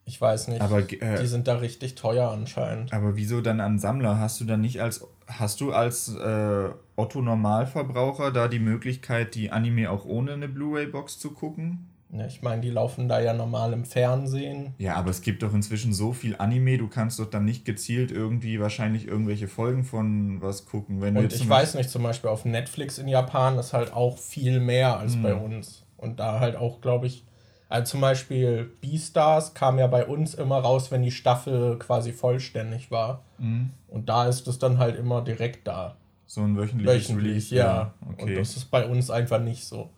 Ich 0.06 0.20
weiß 0.20 0.48
nicht. 0.48 0.62
Aber, 0.62 0.80
äh, 0.80 1.22
die 1.22 1.28
sind 1.28 1.48
da 1.48 1.58
richtig 1.58 1.94
teuer 1.94 2.32
anscheinend. 2.32 2.92
Aber 2.92 3.16
wieso 3.16 3.42
dann 3.42 3.60
an 3.60 3.78
Sammler? 3.78 4.18
Hast 4.18 4.42
du 4.42 4.46
dann 4.46 4.62
nicht 4.62 4.82
als 4.82 5.06
hast 5.28 5.62
du 5.62 5.72
als 5.72 6.10
äh, 6.16 6.70
Otto 7.00 7.22
Normalverbraucher 7.22 8.32
da 8.32 8.48
die 8.48 8.60
Möglichkeit, 8.60 9.34
die 9.36 9.52
Anime 9.52 9.90
auch 9.90 10.06
ohne 10.06 10.34
eine 10.34 10.48
Blu-ray-Box 10.48 11.18
zu 11.18 11.32
gucken? 11.32 11.90
Ja, 12.12 12.26
ich 12.26 12.42
meine, 12.42 12.62
die 12.62 12.72
laufen 12.72 13.08
da 13.08 13.20
ja 13.20 13.34
normal 13.34 13.72
im 13.72 13.86
Fernsehen. 13.86 14.74
Ja, 14.80 14.96
aber 14.96 15.12
es 15.12 15.22
gibt 15.22 15.44
doch 15.44 15.54
inzwischen 15.54 15.94
so 15.94 16.12
viel 16.12 16.36
Anime, 16.38 16.78
du 16.78 16.88
kannst 16.88 17.20
doch 17.20 17.30
dann 17.30 17.46
nicht 17.46 17.66
gezielt 17.66 18.12
irgendwie 18.12 18.60
wahrscheinlich 18.60 19.08
irgendwelche 19.08 19.48
Folgen 19.48 19.84
von 19.84 20.42
was 20.42 20.66
gucken. 20.66 21.02
Wenn 21.02 21.16
Und 21.16 21.32
ich 21.32 21.48
weiß 21.48 21.76
nicht, 21.76 21.90
zum 21.90 22.04
Beispiel 22.04 22.32
auf 22.32 22.46
Netflix 22.46 22.98
in 22.98 23.08
Japan 23.08 23.60
ist 23.60 23.74
halt 23.74 23.94
auch 23.94 24.18
viel 24.18 24.60
mehr 24.60 24.98
als 24.98 25.14
hm. 25.14 25.22
bei 25.22 25.36
uns. 25.36 25.86
Und 25.98 26.20
da 26.20 26.40
halt 26.40 26.56
auch, 26.56 26.82
glaube 26.82 27.08
ich, 27.08 27.24
also 27.70 27.92
zum 27.92 28.02
Beispiel 28.02 28.72
Beastars 28.82 29.54
kam 29.54 29.78
ja 29.78 29.86
bei 29.86 30.06
uns 30.06 30.34
immer 30.34 30.58
raus, 30.58 30.90
wenn 30.90 31.04
die 31.04 31.12
Staffel 31.12 31.78
quasi 31.78 32.12
vollständig 32.12 32.90
war. 32.90 33.24
Mhm. 33.38 33.70
Und 33.88 34.10
da 34.10 34.28
ist 34.28 34.48
es 34.48 34.58
dann 34.58 34.80
halt 34.80 34.98
immer 34.98 35.22
direkt 35.22 35.68
da. 35.68 35.96
So 36.30 36.42
ein 36.42 36.56
wöchentliches 36.56 37.10
Wöchentlich, 37.10 37.28
Release, 37.28 37.56
ja. 37.56 37.66
ja. 37.66 37.94
Okay. 38.12 38.22
Und 38.22 38.36
das 38.36 38.56
ist 38.56 38.66
bei 38.66 38.86
uns 38.86 39.10
einfach 39.10 39.42
nicht 39.42 39.66
so. 39.66 39.90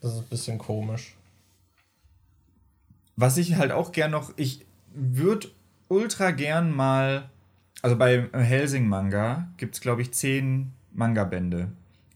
Das 0.00 0.12
ist 0.12 0.18
ein 0.20 0.28
bisschen 0.28 0.58
komisch. 0.58 1.16
Was 3.16 3.36
ich 3.38 3.56
halt 3.56 3.72
auch 3.72 3.90
gern 3.90 4.12
noch, 4.12 4.32
ich 4.36 4.64
würde 4.92 5.48
ultra 5.88 6.30
gern 6.30 6.70
mal, 6.70 7.28
also 7.82 7.96
bei 7.96 8.28
Helsing 8.32 8.86
Manga 8.86 9.48
gibt 9.56 9.74
es 9.74 9.80
glaube 9.80 10.02
ich 10.02 10.12
zehn 10.12 10.70
Manga-Bände. 10.92 11.72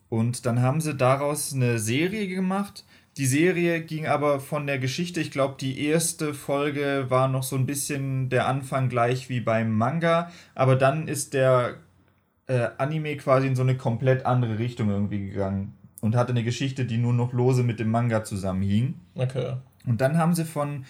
Und 0.08 0.46
dann 0.46 0.62
haben 0.62 0.80
sie 0.80 0.94
daraus 0.94 1.52
eine 1.52 1.80
Serie 1.80 2.28
gemacht 2.28 2.84
die 3.18 3.26
Serie 3.26 3.80
ging 3.80 4.06
aber 4.06 4.38
von 4.38 4.68
der 4.68 4.78
Geschichte, 4.78 5.20
ich 5.20 5.32
glaube, 5.32 5.56
die 5.60 5.84
erste 5.84 6.34
Folge 6.34 7.06
war 7.08 7.26
noch 7.26 7.42
so 7.42 7.56
ein 7.56 7.66
bisschen 7.66 8.28
der 8.28 8.46
Anfang 8.46 8.88
gleich 8.88 9.28
wie 9.28 9.40
beim 9.40 9.72
Manga, 9.72 10.30
aber 10.54 10.76
dann 10.76 11.08
ist 11.08 11.34
der 11.34 11.78
äh, 12.48 12.70
Anime 12.78 13.16
quasi 13.16 13.46
in 13.46 13.54
so 13.54 13.62
eine 13.62 13.76
komplett 13.76 14.26
andere 14.26 14.58
Richtung 14.58 14.90
irgendwie 14.90 15.28
gegangen 15.28 15.74
und 16.00 16.16
hatte 16.16 16.30
eine 16.30 16.44
Geschichte, 16.44 16.84
die 16.84 16.98
nur 16.98 17.12
noch 17.12 17.32
lose 17.32 17.62
mit 17.62 17.78
dem 17.78 17.90
Manga 17.90 18.24
zusammenhing. 18.24 18.94
Okay. 19.14 19.54
Und 19.86 20.00
dann 20.00 20.18
haben 20.18 20.34
sie 20.34 20.44
von 20.44 20.84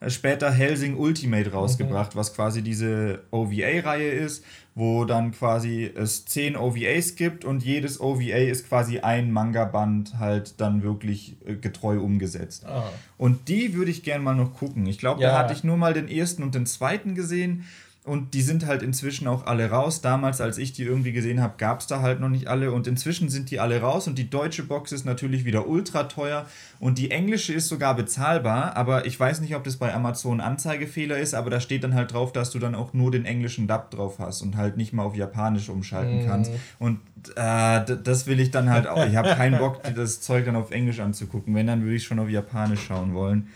äh, 0.00 0.10
später 0.10 0.50
Helsing 0.50 0.96
Ultimate 0.96 1.50
rausgebracht, 1.52 2.14
mhm. 2.14 2.18
was 2.18 2.34
quasi 2.34 2.62
diese 2.62 3.20
OVA-Reihe 3.30 4.10
ist, 4.10 4.44
wo 4.74 5.04
dann 5.04 5.32
quasi 5.32 5.90
es 5.92 6.24
zehn 6.26 6.56
OVAs 6.56 7.16
gibt 7.16 7.44
und 7.44 7.64
jedes 7.64 8.00
OVA 8.00 8.36
ist 8.36 8.68
quasi 8.68 9.00
ein 9.00 9.32
Manga-Band 9.32 10.18
halt 10.18 10.60
dann 10.60 10.82
wirklich 10.82 11.36
äh, 11.46 11.54
getreu 11.54 12.00
umgesetzt. 12.00 12.66
Ah. 12.66 12.84
Und 13.16 13.48
die 13.48 13.74
würde 13.74 13.90
ich 13.90 14.02
gerne 14.02 14.22
mal 14.22 14.36
noch 14.36 14.54
gucken. 14.54 14.86
Ich 14.86 14.98
glaube, 14.98 15.22
ja. 15.22 15.30
da 15.30 15.38
hatte 15.38 15.52
ich 15.52 15.64
nur 15.64 15.76
mal 15.76 15.94
den 15.94 16.08
ersten 16.08 16.42
und 16.42 16.54
den 16.54 16.66
zweiten 16.66 17.14
gesehen 17.14 17.64
und 18.08 18.32
die 18.32 18.40
sind 18.40 18.64
halt 18.64 18.82
inzwischen 18.82 19.28
auch 19.28 19.44
alle 19.44 19.68
raus. 19.68 20.00
Damals, 20.00 20.40
als 20.40 20.56
ich 20.56 20.72
die 20.72 20.82
irgendwie 20.82 21.12
gesehen 21.12 21.42
habe, 21.42 21.54
gab 21.58 21.80
es 21.80 21.86
da 21.86 22.00
halt 22.00 22.20
noch 22.20 22.30
nicht 22.30 22.46
alle. 22.46 22.72
Und 22.72 22.86
inzwischen 22.86 23.28
sind 23.28 23.50
die 23.50 23.60
alle 23.60 23.82
raus. 23.82 24.08
Und 24.08 24.16
die 24.16 24.30
deutsche 24.30 24.62
Box 24.62 24.92
ist 24.92 25.04
natürlich 25.04 25.44
wieder 25.44 25.68
ultra 25.68 26.04
teuer. 26.04 26.46
Und 26.80 26.96
die 26.96 27.10
englische 27.10 27.52
ist 27.52 27.68
sogar 27.68 27.94
bezahlbar. 27.94 28.76
Aber 28.76 29.04
ich 29.04 29.20
weiß 29.20 29.42
nicht, 29.42 29.54
ob 29.54 29.64
das 29.64 29.76
bei 29.76 29.94
Amazon 29.94 30.40
Anzeigefehler 30.40 31.18
ist. 31.18 31.34
Aber 31.34 31.50
da 31.50 31.60
steht 31.60 31.84
dann 31.84 31.92
halt 31.94 32.14
drauf, 32.14 32.32
dass 32.32 32.50
du 32.50 32.58
dann 32.58 32.74
auch 32.74 32.94
nur 32.94 33.10
den 33.10 33.26
englischen 33.26 33.68
Dub 33.68 33.90
drauf 33.90 34.18
hast 34.18 34.40
und 34.40 34.56
halt 34.56 34.78
nicht 34.78 34.94
mal 34.94 35.02
auf 35.02 35.14
Japanisch 35.14 35.68
umschalten 35.68 36.24
mm. 36.24 36.26
kannst. 36.26 36.50
Und 36.78 37.00
äh, 37.36 37.84
das 38.02 38.26
will 38.26 38.40
ich 38.40 38.50
dann 38.50 38.70
halt 38.70 38.86
auch. 38.86 39.04
Ich 39.04 39.16
habe 39.16 39.28
keinen 39.36 39.58
Bock, 39.58 39.82
das 39.94 40.22
Zeug 40.22 40.46
dann 40.46 40.56
auf 40.56 40.70
Englisch 40.70 41.00
anzugucken. 41.00 41.54
Wenn, 41.54 41.66
dann 41.66 41.82
würde 41.82 41.96
ich 41.96 42.04
schon 42.04 42.18
auf 42.18 42.30
Japanisch 42.30 42.86
schauen 42.86 43.12
wollen. 43.12 43.48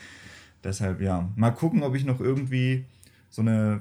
Deshalb 0.62 1.00
ja. 1.00 1.26
Mal 1.36 1.52
gucken, 1.52 1.82
ob 1.82 1.94
ich 1.94 2.04
noch 2.04 2.20
irgendwie 2.20 2.84
so 3.30 3.40
eine 3.40 3.80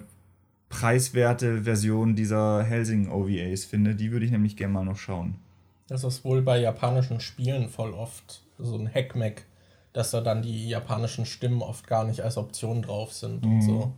preiswerte 0.72 1.64
Version 1.64 2.16
dieser 2.16 2.64
Helsing-OVAs 2.64 3.66
finde. 3.66 3.94
Die 3.94 4.12
würde 4.12 4.26
ich 4.26 4.32
nämlich 4.32 4.58
gerne 4.58 4.74
mal 4.74 4.86
noch 4.86 4.98
schauen. 4.98 5.36
Das 5.88 6.04
ist 6.04 6.24
wohl 6.24 6.42
bei 6.42 6.60
japanischen 6.60 7.20
Spielen 7.20 7.70
voll 7.70 7.94
oft 7.94 8.42
so 8.58 8.78
ein 8.78 8.92
Hackmack, 8.92 9.44
dass 9.94 10.12
da 10.12 10.22
dann 10.22 10.42
die 10.42 10.70
japanischen 10.70 11.26
Stimmen 11.26 11.62
oft 11.62 11.86
gar 11.86 12.06
nicht 12.06 12.22
als 12.22 12.38
Option 12.38 12.82
drauf 12.82 13.14
sind 13.14 13.46
mhm. 13.46 13.54
und 13.54 13.62
so. 13.62 13.94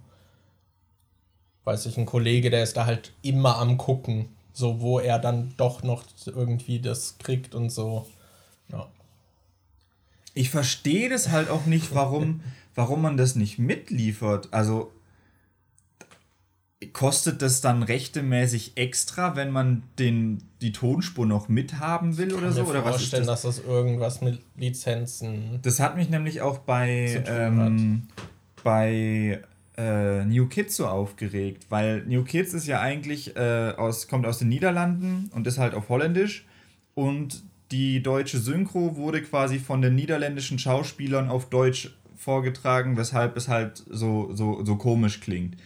Weiß 1.63 1.85
ich, 1.85 1.97
ein 1.97 2.05
Kollege, 2.05 2.49
der 2.49 2.63
ist 2.63 2.75
da 2.75 2.85
halt 2.85 3.13
immer 3.21 3.57
am 3.57 3.77
gucken, 3.77 4.29
so 4.51 4.81
wo 4.81 4.99
er 4.99 5.19
dann 5.19 5.53
doch 5.55 5.83
noch 5.83 6.03
irgendwie 6.25 6.79
das 6.79 7.17
kriegt 7.19 7.55
und 7.55 7.69
so. 7.69 8.07
Ja. 8.69 8.87
Ich 10.33 10.49
verstehe 10.49 11.09
das 11.09 11.29
halt 11.29 11.49
auch 11.49 11.67
nicht, 11.67 11.93
warum, 11.93 12.41
warum 12.73 13.03
man 13.03 13.17
das 13.17 13.35
nicht 13.35 13.59
mitliefert. 13.59 14.49
Also 14.51 14.91
kostet 16.91 17.41
das 17.41 17.61
dann 17.61 17.83
rechtemäßig 17.83 18.73
extra, 18.75 19.35
wenn 19.35 19.51
man 19.51 19.83
den, 19.99 20.43
die 20.61 20.71
Tonspur 20.71 21.25
noch 21.25 21.49
mithaben 21.49 22.17
will 22.17 22.33
oder 22.33 22.49
Ich 22.49 22.55
so? 22.55 22.63
kann 22.63 22.73
mir 22.73 22.79
Oder 22.79 22.85
was 22.85 22.95
ist 22.95 23.01
vorstellen, 23.01 23.27
das? 23.27 23.41
dass 23.43 23.55
das 23.57 23.65
irgendwas 23.65 24.21
mit 24.21 24.39
Lizenzen. 24.55 25.59
Das 25.61 25.79
hat 25.79 25.95
mich 25.95 26.09
nämlich 26.09 26.41
auch 26.41 26.59
bei, 26.59 27.23
ähm, 27.27 28.03
bei 28.63 29.41
äh, 29.77 30.25
New 30.25 30.47
Kids 30.47 30.75
so 30.75 30.87
aufgeregt, 30.87 31.65
weil 31.69 32.03
New 32.05 32.23
Kids 32.23 32.53
ist 32.53 32.67
ja 32.67 32.79
eigentlich 32.79 33.35
äh, 33.35 33.73
aus, 33.77 34.07
kommt 34.07 34.25
aus 34.25 34.39
den 34.39 34.49
Niederlanden 34.49 35.29
und 35.33 35.47
ist 35.47 35.57
halt 35.57 35.73
auf 35.73 35.89
Holländisch 35.89 36.45
und 36.93 37.43
die 37.71 38.03
deutsche 38.03 38.37
Synchro 38.37 38.95
wurde 38.97 39.21
quasi 39.23 39.57
von 39.57 39.81
den 39.81 39.95
niederländischen 39.95 40.59
Schauspielern 40.59 41.29
auf 41.29 41.49
Deutsch 41.49 41.95
vorgetragen, 42.15 42.97
weshalb 42.97 43.35
es 43.35 43.47
halt 43.47 43.83
so, 43.89 44.29
so, 44.33 44.63
so 44.63 44.75
komisch 44.75 45.19
klingt. 45.19 45.57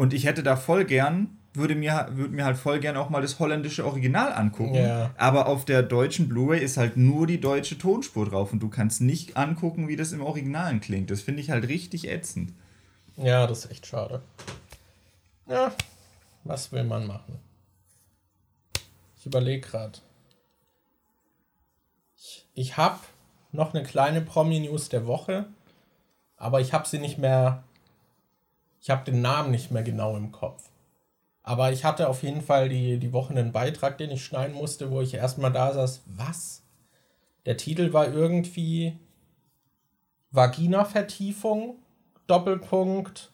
Und 0.00 0.14
ich 0.14 0.24
hätte 0.24 0.42
da 0.42 0.56
voll 0.56 0.86
gern, 0.86 1.36
würde 1.52 1.74
mir, 1.74 2.08
würde 2.12 2.32
mir 2.32 2.46
halt 2.46 2.56
voll 2.56 2.80
gern 2.80 2.96
auch 2.96 3.10
mal 3.10 3.20
das 3.20 3.38
holländische 3.38 3.84
Original 3.84 4.32
angucken. 4.32 4.76
Ja. 4.76 5.10
Aber 5.18 5.44
auf 5.44 5.66
der 5.66 5.82
deutschen 5.82 6.26
Blu-ray 6.26 6.58
ist 6.58 6.78
halt 6.78 6.96
nur 6.96 7.26
die 7.26 7.38
deutsche 7.38 7.76
Tonspur 7.76 8.24
drauf 8.24 8.50
und 8.50 8.60
du 8.60 8.70
kannst 8.70 9.02
nicht 9.02 9.36
angucken, 9.36 9.88
wie 9.88 9.96
das 9.96 10.12
im 10.12 10.22
Originalen 10.22 10.80
klingt. 10.80 11.10
Das 11.10 11.20
finde 11.20 11.42
ich 11.42 11.50
halt 11.50 11.68
richtig 11.68 12.08
ätzend. 12.08 12.54
Ja, 13.18 13.46
das 13.46 13.66
ist 13.66 13.72
echt 13.72 13.84
schade. 13.84 14.22
Ja, 15.46 15.70
was 16.44 16.72
will 16.72 16.84
man 16.84 17.06
machen? 17.06 17.38
Ich 19.18 19.26
überlege 19.26 19.60
gerade. 19.60 19.98
Ich, 22.16 22.48
ich 22.54 22.76
habe 22.78 23.00
noch 23.52 23.74
eine 23.74 23.82
kleine 23.82 24.22
Promi-News 24.22 24.88
der 24.88 25.04
Woche, 25.04 25.44
aber 26.38 26.62
ich 26.62 26.72
habe 26.72 26.88
sie 26.88 27.00
nicht 27.00 27.18
mehr. 27.18 27.64
Ich 28.80 28.90
habe 28.90 29.04
den 29.04 29.20
Namen 29.20 29.50
nicht 29.50 29.70
mehr 29.70 29.82
genau 29.82 30.16
im 30.16 30.32
Kopf. 30.32 30.70
Aber 31.42 31.72
ich 31.72 31.84
hatte 31.84 32.08
auf 32.08 32.22
jeden 32.22 32.42
Fall 32.42 32.68
die, 32.68 32.98
die 32.98 33.12
Woche 33.12 33.30
einen 33.30 33.52
Beitrag, 33.52 33.98
den 33.98 34.10
ich 34.10 34.24
schneiden 34.24 34.54
musste, 34.54 34.90
wo 34.90 35.00
ich 35.00 35.14
erstmal 35.14 35.52
da 35.52 35.72
saß. 35.72 36.02
Was? 36.06 36.62
Der 37.46 37.56
Titel 37.56 37.92
war 37.92 38.12
irgendwie 38.12 38.98
Vagina-Vertiefung, 40.30 41.76
Doppelpunkt. 42.26 43.32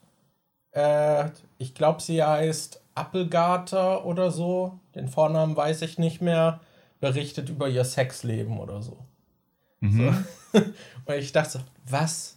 Äh, 0.71 1.29
ich 1.57 1.75
glaube, 1.75 2.01
sie 2.01 2.23
heißt 2.23 2.81
Appelgarter 2.95 4.05
oder 4.05 4.31
so. 4.31 4.79
Den 4.95 5.07
Vornamen 5.07 5.55
weiß 5.55 5.81
ich 5.83 5.97
nicht 5.97 6.21
mehr. 6.21 6.61
Berichtet 6.99 7.49
über 7.49 7.69
ihr 7.69 7.85
Sexleben 7.85 8.57
oder 8.57 8.81
so. 8.81 8.97
so. 10.51 10.59
Und 11.05 11.15
ich 11.15 11.31
dachte 11.31 11.59
so, 11.59 11.59
was? 11.87 12.36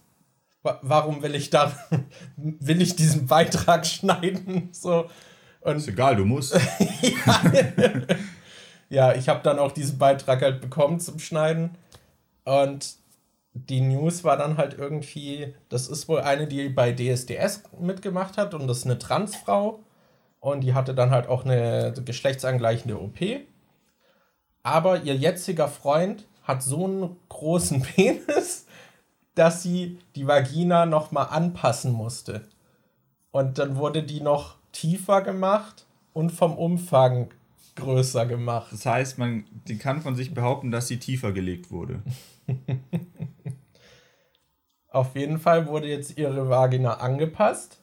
Wa- 0.63 0.79
Warum 0.83 1.23
will 1.23 1.35
ich 1.35 1.51
da, 1.51 1.73
will 2.37 2.83
ich 2.83 2.97
diesen 2.97 3.27
Beitrag 3.27 3.87
schneiden? 3.87 4.69
So. 4.73 5.09
Und 5.63 5.77
Ist 5.77 5.89
egal, 5.89 6.17
du 6.17 6.25
musst. 6.25 6.55
ja, 8.89 9.15
ich 9.15 9.29
habe 9.29 9.41
dann 9.43 9.59
auch 9.59 9.73
diesen 9.73 9.99
Beitrag 9.99 10.43
halt 10.43 10.61
bekommen 10.61 11.01
zum 11.01 11.19
Schneiden. 11.19 11.77
Und 12.45 12.95
die 13.53 13.81
News 13.81 14.25
war 14.25 14.37
dann 14.37 14.57
halt 14.57 14.75
irgendwie, 14.79 15.55
das 15.69 15.89
ist 15.89 16.09
wohl 16.09 16.21
eine, 16.21 16.47
die 16.47 16.69
bei 16.69 16.93
DSDS 16.93 17.65
mitgemacht 17.79 18.39
hat 18.39 18.55
und 18.55 18.67
das 18.67 18.79
ist 18.79 18.85
eine 18.87 18.99
Transfrau. 18.99 19.81
Und 20.41 20.63
die 20.63 20.73
hatte 20.73 20.95
dann 20.95 21.11
halt 21.11 21.27
auch 21.29 21.45
eine 21.45 21.93
geschlechtsangleichende 22.05 22.99
OP. 22.99 23.19
Aber 24.63 25.03
ihr 25.03 25.15
jetziger 25.15 25.69
Freund 25.69 26.27
hat 26.43 26.63
so 26.63 26.85
einen 26.87 27.17
großen 27.29 27.83
Penis, 27.97 28.67
dass 29.35 29.63
sie 29.63 29.99
die 30.17 30.27
Vagina 30.27 30.87
nochmal 30.87 31.29
anpassen 31.31 31.93
musste. 31.93 32.43
Und 33.31 33.59
dann 33.59 33.77
wurde 33.77 34.03
die 34.03 34.21
noch 34.21 34.57
tiefer 34.73 35.23
gemacht 35.23 35.87
und 36.13 36.31
vom 36.31 36.57
Umfang 36.57 37.31
größer 37.77 38.27
gemacht. 38.27 38.73
Das 38.73 38.87
heißt, 38.87 39.19
man 39.19 39.45
die 39.69 39.79
kann 39.79 40.03
von 40.03 40.17
sich 40.17 40.35
behaupten, 40.35 40.71
dass 40.71 40.89
sie 40.89 40.99
tiefer 40.99 41.33
gelegt 41.33 41.71
wurde. 41.71 42.03
Auf 44.91 45.15
jeden 45.15 45.39
Fall 45.39 45.69
wurde 45.69 45.87
jetzt 45.87 46.19
ihre 46.19 46.49
Vagina 46.49 46.95
angepasst. 46.95 47.79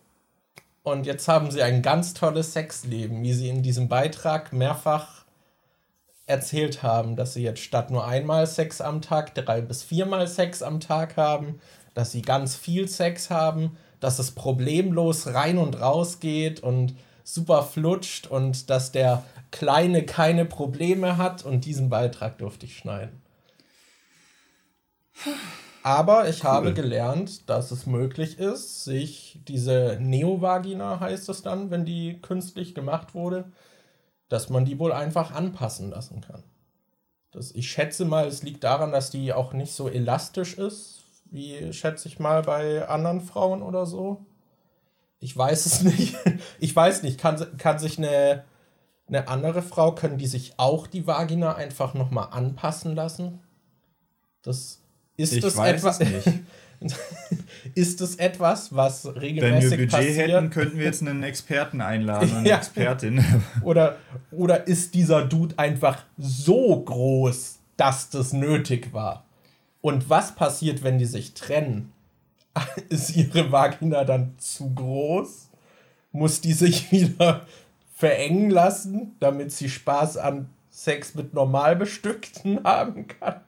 Und 0.84 1.06
jetzt 1.06 1.28
haben 1.28 1.52
sie 1.52 1.64
ein 1.64 1.82
ganz 1.82 2.14
tolles 2.14 2.54
Sexleben, 2.54 3.24
wie 3.24 3.34
sie 3.34 3.50
in 3.50 3.64
diesem 3.64 3.90
Beitrag 3.90 4.54
mehrfach 4.54 5.26
erzählt 6.28 6.84
haben, 6.84 7.16
dass 7.16 7.34
sie 7.34 7.42
jetzt 7.42 7.62
statt 7.62 7.90
nur 7.90 8.06
einmal 8.06 8.46
Sex 8.46 8.82
am 8.82 9.02
Tag 9.02 9.34
drei 9.34 9.62
bis 9.62 9.82
viermal 9.82 10.28
Sex 10.28 10.62
am 10.62 10.80
Tag 10.80 11.18
haben, 11.18 11.60
dass 11.94 12.12
sie 12.12 12.22
ganz 12.22 12.56
viel 12.56 12.88
Sex 12.88 13.30
haben, 13.30 13.78
dass 14.00 14.20
es 14.20 14.32
problemlos 14.32 15.28
rein 15.28 15.58
und 15.58 15.82
raus 15.82 16.20
geht 16.20 16.60
und 16.60 16.96
super 17.24 17.64
flutscht 17.64 18.28
und 18.28 18.70
dass 18.70 18.92
der 18.92 19.24
Kleine 19.52 20.06
keine 20.06 20.46
Probleme 20.46 21.18
hat 21.18 21.46
und 21.46 21.66
diesen 21.66 21.90
Beitrag 21.90 22.38
durfte 22.38 22.66
ich 22.66 22.78
schneiden. 22.78 23.22
Aber 25.82 26.28
ich 26.28 26.44
habe 26.44 26.74
gelernt, 26.74 27.50
dass 27.50 27.72
es 27.72 27.86
möglich 27.86 28.40
ist, 28.40 28.84
sich 28.84 29.40
diese 29.48 29.98
Neovagina 30.02 31.00
heißt 31.00 31.30
es 31.30 31.44
dann, 31.44 31.72
wenn 31.72 31.86
die 31.86 32.22
künstlich 32.22 32.76
gemacht 32.76 33.16
wurde, 33.16 33.46
dass 34.30 34.50
man 34.50 34.66
die 34.66 34.80
wohl 34.80 34.92
einfach 34.92 35.32
anpassen 35.32 35.90
lassen 35.90 36.22
kann. 36.22 36.44
Das, 37.32 37.52
ich 37.52 37.70
schätze 37.70 38.06
mal, 38.06 38.28
es 38.28 38.44
liegt 38.44 38.64
daran, 38.64 38.92
dass 38.92 39.10
die 39.10 39.34
auch 39.34 39.54
nicht 39.54 39.74
so 39.74 39.88
elastisch 39.90 40.58
ist, 40.58 41.04
wie 41.26 41.72
schätze 41.74 42.08
ich 42.08 42.20
mal 42.20 42.42
bei 42.42 42.88
anderen 42.88 43.22
Frauen 43.22 43.62
oder 43.62 43.86
so. 43.86 44.26
Ich 45.20 45.36
weiß 45.36 45.66
es 45.66 45.82
nicht. 45.84 46.16
Ich 46.60 46.76
weiß 46.76 47.04
nicht, 47.04 47.20
kann, 47.20 47.58
kann 47.58 47.80
sich 47.80 47.98
eine, 47.98 48.44
eine 49.08 49.28
andere 49.28 49.62
Frau, 49.62 49.94
können 49.94 50.18
die 50.18 50.28
sich 50.28 50.54
auch 50.58 50.88
die 50.88 51.08
Vagina 51.08 51.56
einfach 51.56 51.94
nochmal 51.94 52.30
anpassen 52.32 52.96
lassen? 52.96 53.40
Das 54.42 54.80
ist 55.18 55.34
Ich 55.34 55.42
das 55.42 55.58
weiß 55.58 55.80
etwas. 55.84 56.00
es 56.00 56.26
nicht. 56.26 56.40
ist 57.76 58.02
es 58.02 58.16
etwas, 58.18 58.76
was 58.76 59.06
Wenn 59.06 59.14
regelmäßig 59.18 59.72
wir 59.72 59.78
Budget 59.88 59.92
passiert? 59.92 60.30
hätten, 60.30 60.50
könnten 60.50 60.78
wir 60.78 60.86
jetzt 60.86 61.02
einen 61.02 61.24
Experten 61.24 61.82
einladen, 61.82 62.32
eine 62.36 62.48
Ja. 62.50 62.58
Expertin. 62.58 63.24
Oder, 63.64 63.98
oder 64.32 64.68
ist 64.68 64.94
dieser 64.94 65.26
Dude 65.26 65.58
einfach 65.58 66.04
so 66.18 66.80
groß, 66.82 67.58
dass 67.78 68.10
das 68.10 68.34
nötig 68.34 68.94
war? 68.94 69.26
Und 69.82 70.10
was 70.10 70.36
passiert, 70.36 70.84
wenn 70.84 70.98
die 70.98 71.06
sich 71.06 71.34
trennen? 71.34 71.94
Ist 72.90 73.16
ihre 73.16 73.52
Vagina 73.52 74.04
dann 74.04 74.34
zu 74.38 74.74
groß? 74.74 75.50
Muss 76.12 76.42
die 76.42 76.54
sich 76.54 76.92
wieder 76.92 77.46
verengen 77.96 78.50
lassen, 78.50 79.16
damit 79.20 79.52
sie 79.52 79.70
Spaß 79.70 80.18
an 80.18 80.50
Sex 80.70 81.14
mit 81.16 81.34
Normalbestückten 81.34 82.64
haben 82.64 83.08
kann? 83.08 83.42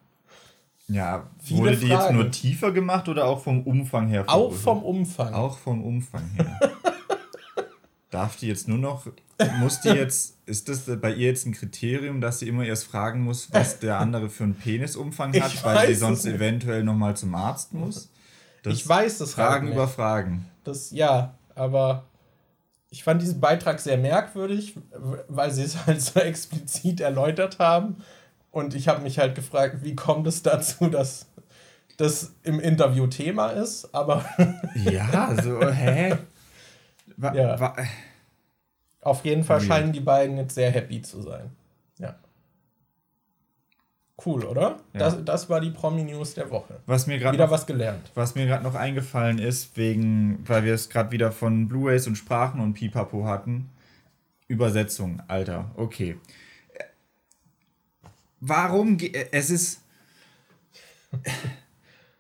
Ja, 0.90 1.28
Viele 1.42 1.60
wurde 1.60 1.78
die 1.78 1.88
jetzt 1.88 2.02
Fragen. 2.02 2.16
nur 2.18 2.32
tiefer 2.32 2.72
gemacht 2.72 3.08
oder 3.08 3.26
auch 3.26 3.42
vom 3.44 3.62
Umfang 3.64 4.08
her? 4.08 4.24
Auch 4.28 4.52
vom 4.54 4.84
Umfang. 4.84 5.34
Auch 5.34 5.58
vom 5.58 5.84
Umfang 5.84 6.24
her. 6.36 6.60
Darf 8.10 8.38
die 8.38 8.48
jetzt 8.48 8.68
nur 8.68 8.80
noch, 8.80 9.06
muss 9.60 9.82
die 9.82 9.90
jetzt, 9.90 10.36
ist 10.48 10.68
das 10.68 10.86
bei 11.00 11.12
ihr 11.14 11.28
jetzt 11.28 11.46
ein 11.46 11.52
Kriterium, 11.54 12.22
dass 12.22 12.40
sie 12.40 12.48
immer 12.48 12.66
erst 12.66 12.86
fragen 12.86 13.22
muss, 13.22 13.54
was 13.54 13.78
der 13.80 14.00
andere 14.00 14.30
für 14.30 14.46
einen 14.46 14.56
Penisumfang 14.56 15.40
hat, 15.40 15.54
Ich 15.54 15.64
weil 15.64 15.88
sie 15.90 15.94
sonst 15.94 16.26
nicht. 16.26 16.34
eventuell 16.36 16.84
nochmal 16.84 17.16
zum 17.16 17.36
Arzt 17.36 17.72
muss? 17.74 18.10
Das 18.64 18.74
ich 18.74 18.88
weiß 18.90 19.20
das 19.20 19.34
Fragen 19.36 19.68
halt 19.68 19.76
über 19.76 19.86
nicht. 19.86 19.94
Fragen. 19.96 20.46
Das, 20.64 20.90
ja, 20.90 21.36
aber 21.54 22.06
ich 22.90 23.04
fand 23.04 23.22
diesen 23.22 23.40
Beitrag 23.40 23.80
sehr 23.80 23.98
merkwürdig, 24.00 24.76
weil 25.28 25.52
sie 25.52 25.62
es 25.64 25.86
halt 25.86 26.02
so 26.02 26.20
explizit 26.20 27.02
erläutert 27.02 27.60
haben. 27.60 27.98
Und 28.52 28.74
ich 28.74 28.88
habe 28.88 29.02
mich 29.02 29.20
halt 29.20 29.36
gefragt, 29.36 29.78
wie 29.84 29.96
kommt 29.96 30.26
es 30.28 30.42
dazu, 30.44 30.88
dass 30.88 31.28
das 31.98 32.34
im 32.44 32.60
Interview 32.60 33.08
Thema 33.08 33.50
ist, 33.50 33.94
aber 33.94 34.26
Ja, 34.76 35.36
so, 35.42 35.62
hä? 35.70 36.16
Wa, 37.18 37.34
Ja. 37.34 37.60
wa, 37.60 37.76
auf 39.02 39.24
jeden 39.26 39.44
Fall 39.44 39.60
Weird. 39.60 39.68
scheinen 39.68 39.92
die 39.94 40.00
beiden 40.00 40.38
jetzt 40.38 40.56
sehr 40.56 40.72
happy 40.72 41.02
zu 41.02 41.22
sein. 41.22 41.52
Ja. 42.00 42.16
Cool, 44.26 44.44
oder? 44.44 44.78
Ja. 44.94 45.00
Das, 45.00 45.24
das 45.24 45.50
war 45.50 45.62
die 45.62 45.70
Promi-News 45.70 46.34
der 46.34 46.50
Woche. 46.52 46.80
was 46.86 47.08
mir 47.08 47.20
gerade 47.20 47.36
Wieder 47.36 47.46
noch 47.46 47.52
was 47.54 47.66
gelernt. 47.66 48.12
Was 48.16 48.36
mir 48.36 48.46
gerade 48.48 48.64
noch 48.64 48.76
eingefallen 48.76 49.40
ist, 49.40 49.78
wegen, 49.78 50.40
weil 50.48 50.66
wir 50.66 50.74
es 50.74 50.90
gerade 50.90 51.12
wieder 51.12 51.32
von 51.32 51.68
Blu-rays 51.70 52.08
und 52.08 52.18
Sprachen 52.18 52.60
und 52.60 52.74
Pipapo 52.74 53.26
hatten. 53.26 53.70
Übersetzung, 54.48 55.22
Alter, 55.28 55.72
okay. 55.76 56.18
Warum? 58.42 58.98
ge- 58.98 59.28
Es 59.32 59.50
ist. 59.50 59.82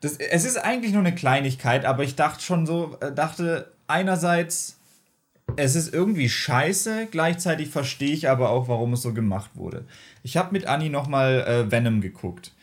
Das, 0.01 0.15
es 0.17 0.45
ist 0.45 0.57
eigentlich 0.57 0.93
nur 0.93 1.01
eine 1.01 1.13
Kleinigkeit, 1.13 1.85
aber 1.85 2.03
ich 2.03 2.15
dachte 2.15 2.41
schon 2.43 2.65
so, 2.65 2.97
äh, 3.01 3.11
dachte 3.13 3.71
einerseits, 3.87 4.77
es 5.57 5.75
ist 5.75 5.93
irgendwie 5.93 6.29
scheiße, 6.29 7.07
gleichzeitig 7.11 7.69
verstehe 7.69 8.11
ich 8.13 8.29
aber 8.29 8.49
auch, 8.49 8.67
warum 8.69 8.93
es 8.93 9.01
so 9.01 9.13
gemacht 9.13 9.51
wurde. 9.55 9.85
Ich 10.23 10.37
habe 10.37 10.53
mit 10.53 10.67
Anni 10.67 10.89
nochmal 10.89 11.41
äh, 11.41 11.71
Venom 11.71 11.99
geguckt. 12.01 12.53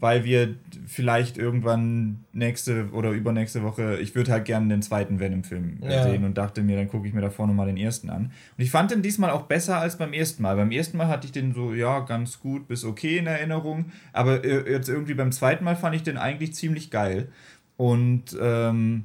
Weil 0.00 0.24
wir 0.24 0.54
vielleicht 0.86 1.38
irgendwann 1.38 2.24
nächste 2.32 2.90
oder 2.92 3.10
übernächste 3.10 3.62
Woche, 3.62 3.98
ich 3.98 4.14
würde 4.14 4.32
halt 4.32 4.44
gerne 4.44 4.68
den 4.68 4.82
zweiten 4.82 5.20
Venom-Film 5.20 5.78
Ja. 5.82 6.02
sehen 6.02 6.24
und 6.24 6.36
dachte 6.38 6.62
mir, 6.62 6.76
dann 6.76 6.88
gucke 6.88 7.06
ich 7.08 7.14
mir 7.14 7.20
davor 7.20 7.46
nochmal 7.46 7.66
den 7.66 7.76
ersten 7.76 8.10
an. 8.10 8.24
Und 8.56 8.64
ich 8.64 8.70
fand 8.70 8.90
den 8.90 9.02
diesmal 9.02 9.30
auch 9.30 9.42
besser 9.42 9.78
als 9.78 9.98
beim 9.98 10.12
ersten 10.12 10.42
Mal. 10.42 10.56
Beim 10.56 10.70
ersten 10.70 10.96
Mal 10.96 11.08
hatte 11.08 11.26
ich 11.26 11.32
den 11.32 11.54
so, 11.54 11.72
ja, 11.74 12.00
ganz 12.00 12.40
gut 12.40 12.68
bis 12.68 12.84
okay 12.84 13.18
in 13.18 13.26
Erinnerung, 13.26 13.86
aber 14.12 14.44
äh, 14.44 14.70
jetzt 14.70 14.88
irgendwie 14.88 15.14
beim 15.14 15.32
zweiten 15.32 15.64
Mal 15.64 15.76
fand 15.76 15.96
ich 15.96 16.02
den 16.02 16.18
eigentlich 16.18 16.54
ziemlich 16.54 16.90
geil. 16.90 17.28
Und 17.76 18.36
ähm, 18.40 19.04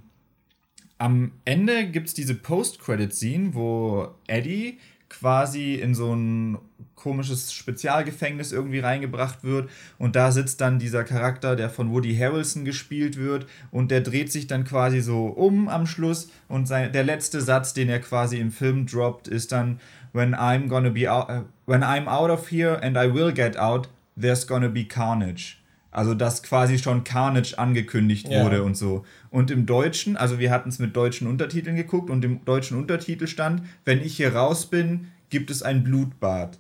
am 0.98 1.32
Ende 1.46 1.88
gibt 1.88 2.08
es 2.10 2.14
diese 2.14 2.36
Post-Credit-Scene, 2.36 3.54
wo 3.56 4.10
Eddie 4.28 4.78
quasi 5.12 5.76
in 5.76 5.94
so 5.94 6.14
ein 6.14 6.58
komisches 6.96 7.52
Spezialgefängnis 7.54 8.52
irgendwie 8.52 8.80
reingebracht 8.80 9.44
wird. 9.44 9.70
Und 9.98 10.16
da 10.16 10.32
sitzt 10.32 10.62
dann 10.62 10.80
dieser 10.80 11.04
Charakter, 11.04 11.56
der 11.56 11.70
von 11.70 11.92
Woody 11.92 12.16
Harrelson 12.16 12.64
gespielt 12.64 13.18
wird. 13.18 13.46
Und 13.72 13.92
der 13.92 14.02
dreht 14.02 14.32
sich 14.32 14.48
dann 14.48 14.64
quasi 14.64 15.02
so 15.02 15.26
um 15.26 15.68
am 15.68 15.86
Schluss. 15.86 16.30
Und 16.48 16.68
sein, 16.68 16.92
der 16.94 17.04
letzte 17.04 17.42
Satz, 17.42 17.74
den 17.74 17.90
er 17.90 18.00
quasi 18.00 18.38
im 18.38 18.52
Film 18.52 18.86
droppt, 18.86 19.28
ist 19.28 19.52
dann 19.52 19.80
When 20.14 20.36
I'm 20.36 20.68
gonna 20.68 20.90
be 20.90 21.10
out, 21.12 21.30
äh, 21.30 21.42
when 21.66 21.84
I'm 21.84 22.08
out 22.08 22.30
of 22.30 22.52
here 22.52 22.82
and 22.82 22.98
I 22.98 23.14
will 23.14 23.34
get 23.34 23.58
out, 23.58 23.90
there's 24.20 24.46
gonna 24.46 24.68
be 24.68 24.86
carnage. 24.86 25.61
Also, 25.92 26.14
dass 26.14 26.42
quasi 26.42 26.80
schon 26.80 27.04
Carnage 27.04 27.58
angekündigt 27.58 28.30
Ja. 28.30 28.44
wurde 28.44 28.64
und 28.64 28.76
so. 28.78 29.06
Und 29.30 29.52
im 29.52 29.66
Deutschen, 29.66 30.16
also 30.16 30.40
wir 30.40 30.50
hatten 30.50 30.70
es 30.70 30.80
mit 30.80 30.96
deutschen 30.96 31.28
Untertiteln 31.28 31.76
geguckt 31.76 32.10
und 32.10 32.24
im 32.24 32.44
deutschen 32.46 32.78
Untertitel 32.78 33.28
stand, 33.28 33.64
wenn 33.84 34.02
ich 34.02 34.16
hier 34.16 34.34
raus 34.34 34.70
bin, 34.70 35.08
gibt 35.30 35.52
es 35.52 35.64
ein 35.64 35.84
Blutbad. 35.84 36.58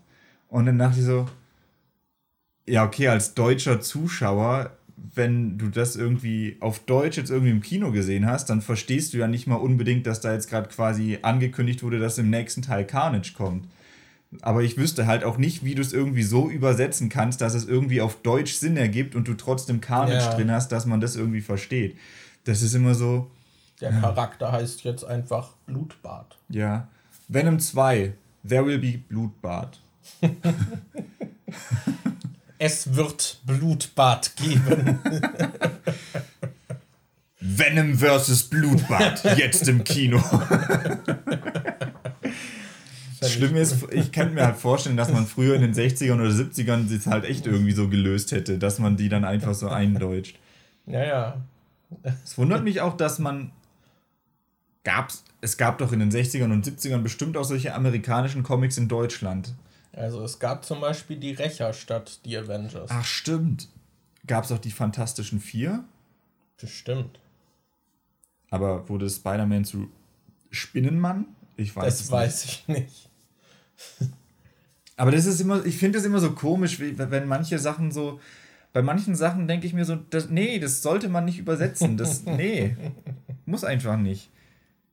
Und 0.49 0.65
dann 0.65 0.77
dachte 0.77 0.99
ich 0.99 1.05
so, 1.05 1.27
ja, 2.67 2.83
okay, 2.85 3.07
als 3.07 3.33
deutscher 3.33 3.81
Zuschauer, 3.81 4.71
wenn 5.15 5.57
du 5.57 5.69
das 5.69 5.95
irgendwie 5.95 6.57
auf 6.59 6.79
Deutsch 6.79 7.17
jetzt 7.17 7.31
irgendwie 7.31 7.51
im 7.51 7.61
Kino 7.61 7.91
gesehen 7.91 8.25
hast, 8.27 8.49
dann 8.49 8.61
verstehst 8.61 9.13
du 9.13 9.17
ja 9.17 9.27
nicht 9.27 9.47
mal 9.47 9.55
unbedingt, 9.55 10.05
dass 10.05 10.21
da 10.21 10.33
jetzt 10.33 10.49
gerade 10.49 10.69
quasi 10.69 11.19
angekündigt 11.21 11.83
wurde, 11.83 11.99
dass 11.99 12.17
im 12.17 12.29
nächsten 12.29 12.61
Teil 12.61 12.85
Carnage 12.85 13.33
kommt. 13.35 13.65
Aber 14.41 14.63
ich 14.63 14.77
wüsste 14.77 15.07
halt 15.07 15.23
auch 15.25 15.37
nicht, 15.37 15.65
wie 15.65 15.75
du 15.75 15.81
es 15.81 15.91
irgendwie 15.91 16.23
so 16.23 16.49
übersetzen 16.49 17.09
kannst, 17.09 17.41
dass 17.41 17.53
es 17.53 17.65
irgendwie 17.65 17.99
auf 18.01 18.21
Deutsch 18.21 18.53
Sinn 18.53 18.77
ergibt 18.77 19.15
und 19.15 19.27
du 19.27 19.33
trotzdem 19.33 19.81
Carnage 19.81 20.23
Ja. 20.25 20.33
drin 20.35 20.51
hast, 20.51 20.71
dass 20.71 20.85
man 20.85 21.01
das 21.01 21.15
irgendwie 21.17 21.41
versteht. 21.41 21.97
Das 22.45 22.61
ist 22.61 22.73
immer 22.73 22.95
so, 22.95 23.29
Der 23.81 23.91
Charakter 23.91 24.51
heißt 24.51 24.83
jetzt 24.83 25.03
einfach 25.03 25.49
Blutbad. 25.65 26.37
ja. 26.49 26.87
Venom 27.27 27.59
2, 27.59 28.13
There 28.47 28.65
Will 28.65 28.79
Be 28.79 28.97
Blutbad. 28.97 29.79
Es 32.57 32.95
wird 32.95 33.39
Blutbad 33.45 34.35
geben. 34.35 34.99
Venom 37.39 37.97
vs. 37.97 38.43
Blutbad, 38.43 39.23
jetzt 39.37 39.67
im 39.67 39.83
Kino. 39.83 40.19
Das 43.41 43.49
Schlimme 43.49 43.62
ist, 43.62 43.91
ich 43.91 44.12
kann 44.12 44.34
mir 44.34 44.45
halt 44.45 44.58
vorstellen, 44.58 44.97
dass 44.97 45.12
man 45.12 45.25
früher 45.25 45.56
in 45.56 45.62
den 45.62 45.73
60ern 45.73 46.15
oder 46.15 46.30
70ern 46.30 46.93
das 46.93 47.08
halt 47.08 47.25
echt 47.25 47.45
irgendwie 47.47 47.71
so 47.71 47.89
gelöst 47.89 48.32
hätte, 48.32 48.58
dass 48.58 48.80
man 48.80 48.97
die 48.97 49.10
dann 49.10 49.25
einfach 49.25 49.54
so 49.54 49.67
eindeutscht. 49.67 50.38
Ja, 50.86 51.04
ja. 51.04 51.41
Es 52.23 52.38
wundert 52.38 52.63
mich 52.63 52.82
auch, 52.82 52.95
dass 52.95 53.19
man. 53.19 53.51
Gab's, 54.84 55.23
es 55.41 55.58
gab 55.58 55.77
doch 55.77 55.91
in 55.91 55.99
den 55.99 56.12
60ern 56.12 56.51
und 56.51 56.65
70ern 56.65 57.01
bestimmt 57.01 57.38
auch 57.38 57.43
solche 57.43 57.75
amerikanischen 57.75 58.41
Comics 58.41 58.77
in 58.77 58.88
Deutschland. 58.88 59.54
Also 59.93 60.23
es 60.23 60.39
gab 60.39 60.65
zum 60.65 60.82
Beispiel 60.82 61.17
die 61.17 61.34
Rächer 61.34 61.73
statt 61.73 62.19
die 62.25 62.38
Avengers. 62.38 62.89
Ach, 62.89 63.06
stimmt. 63.06 63.67
Gab 64.25 64.45
es 64.45 64.51
auch 64.51 64.58
die 64.60 64.71
Fantastischen 64.71 65.39
Vier? 65.39 65.84
Bestimmt. 66.60 67.19
Aber 68.49 68.88
wurde 68.89 69.10
Spider-Man 69.10 69.65
zu 69.65 69.89
Spinnenmann? 70.49 71.25
Ich 71.58 71.75
weiß 71.75 71.86
Das 71.86 72.01
es 72.01 72.12
weiß 72.12 72.45
ich 72.45 72.67
nicht. 72.67 73.11
Aber 74.97 75.11
das 75.11 75.25
ist 75.25 75.39
immer, 75.41 75.65
ich 75.65 75.77
finde 75.77 75.97
es 75.99 76.05
immer 76.05 76.19
so 76.19 76.31
komisch, 76.31 76.79
wie, 76.79 76.97
wenn 76.97 77.27
manche 77.27 77.57
Sachen 77.59 77.91
so, 77.91 78.19
bei 78.73 78.81
manchen 78.81 79.15
Sachen 79.15 79.47
denke 79.47 79.65
ich 79.65 79.73
mir 79.73 79.85
so, 79.85 79.95
das, 79.95 80.29
nee, 80.29 80.59
das 80.59 80.81
sollte 80.81 81.09
man 81.09 81.25
nicht 81.25 81.39
übersetzen. 81.39 81.97
Das, 81.97 82.23
nee, 82.25 82.75
muss 83.45 83.63
einfach 83.63 83.97
nicht. 83.97 84.29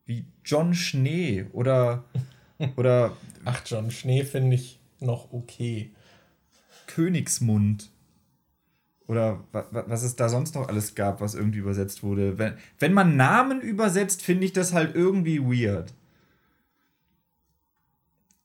Wie 0.06 0.24
John 0.44 0.72
Schnee 0.74 1.46
oder, 1.52 2.04
oder 2.76 3.16
Ach, 3.44 3.60
John 3.66 3.90
Schnee 3.90 4.24
finde 4.24 4.56
ich 4.56 4.80
noch 5.00 5.32
okay. 5.32 5.90
Königsmund. 6.86 7.90
Oder 9.06 9.40
wa- 9.52 9.66
wa- 9.70 9.84
was 9.86 10.02
es 10.02 10.16
da 10.16 10.28
sonst 10.28 10.54
noch 10.54 10.68
alles 10.68 10.94
gab, 10.94 11.20
was 11.20 11.34
irgendwie 11.34 11.58
übersetzt 11.58 12.02
wurde. 12.02 12.38
Wenn, 12.38 12.54
wenn 12.78 12.92
man 12.94 13.16
Namen 13.16 13.60
übersetzt, 13.60 14.22
finde 14.22 14.44
ich 14.46 14.52
das 14.52 14.72
halt 14.72 14.94
irgendwie 14.94 15.40
weird. 15.40 15.92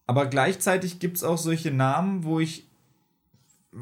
Aber 0.06 0.28
gleichzeitig 0.28 1.00
gibt 1.00 1.18
es 1.18 1.24
auch 1.24 1.38
solche 1.38 1.72
Namen, 1.72 2.24
wo 2.24 2.40
ich 2.40 2.66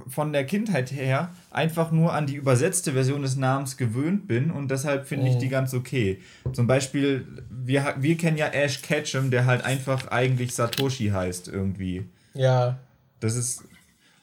von 0.07 0.31
der 0.31 0.45
Kindheit 0.45 0.91
her 0.91 1.31
einfach 1.49 1.91
nur 1.91 2.13
an 2.13 2.25
die 2.25 2.35
übersetzte 2.35 2.93
Version 2.93 3.23
des 3.23 3.35
Namens 3.35 3.75
gewöhnt 3.75 4.27
bin 4.27 4.49
und 4.51 4.71
deshalb 4.71 5.05
finde 5.05 5.27
ich 5.27 5.37
die 5.37 5.49
ganz 5.49 5.73
okay. 5.73 6.21
Zum 6.53 6.65
Beispiel, 6.67 7.27
wir, 7.49 7.95
wir 7.97 8.17
kennen 8.17 8.37
ja 8.37 8.47
Ash 8.47 8.81
Ketchum, 8.81 9.31
der 9.31 9.45
halt 9.45 9.65
einfach 9.65 10.07
eigentlich 10.07 10.53
Satoshi 10.55 11.09
heißt 11.09 11.49
irgendwie. 11.49 12.05
Ja, 12.33 12.79
Das 13.19 13.35
ist. 13.35 13.63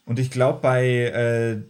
Und 0.04 0.18
ich 0.18 0.30
glaube, 0.30 0.60
bei. 0.60 0.86
Äh, 0.86 1.62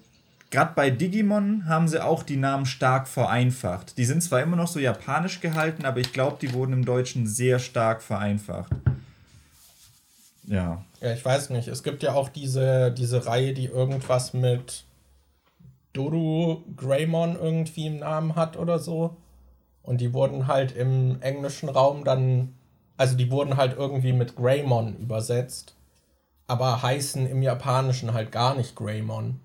Gerade 0.51 0.73
bei 0.75 0.89
Digimon 0.89 1.67
haben 1.67 1.89
sie 1.89 2.03
auch 2.03 2.23
die 2.23 2.39
Namen 2.39 2.65
stark 2.65 3.07
vereinfacht. 3.07 3.99
Die 3.99 4.07
sind 4.07 4.23
zwar 4.23 4.41
immer 4.41 4.57
noch 4.57 4.69
so 4.69 4.81
japanisch 4.81 5.41
gehalten, 5.41 5.85
aber 5.85 6.01
ich 6.01 6.15
glaube, 6.15 6.39
die 6.41 6.55
wurden 6.55 6.73
im 6.73 6.85
Deutschen 6.87 7.27
sehr 7.27 7.59
stark 7.59 8.01
vereinfacht. 8.01 8.73
Ja. 10.49 10.85
ja, 11.01 11.13
ich 11.13 11.25
weiß 11.25 11.51
nicht. 11.51 11.69
Es 11.69 11.83
gibt 11.83 12.03
ja 12.03 12.15
auch 12.15 12.29
diese, 12.29 12.91
diese 12.91 13.27
Reihe, 13.27 13.53
die 13.53 13.67
irgendwas 13.67 14.33
mit 14.33 14.85
Dodo 15.93 16.65
Greymon 16.77 17.37
irgendwie 17.37 17.87
im 17.87 17.99
Namen 17.99 18.35
hat 18.35 18.57
oder 18.57 18.79
so. 18.79 19.17
Und 19.83 20.01
die 20.01 20.13
wurden 20.13 20.47
halt 20.47 20.73
im 20.73 21.21
englischen 21.23 21.69
Raum 21.69 22.05
dann, 22.05 22.55
also 22.97 23.17
die 23.17 23.31
wurden 23.31 23.57
halt 23.57 23.77
irgendwie 23.77 24.13
mit 24.13 24.37
Greymon 24.37 24.97
übersetzt, 24.99 25.75
aber 26.47 26.83
heißen 26.83 27.27
im 27.27 27.43
Japanischen 27.43 28.13
halt 28.13 28.33
gar 28.33 28.55
nicht 28.55 28.75
Greymon. 28.75 29.41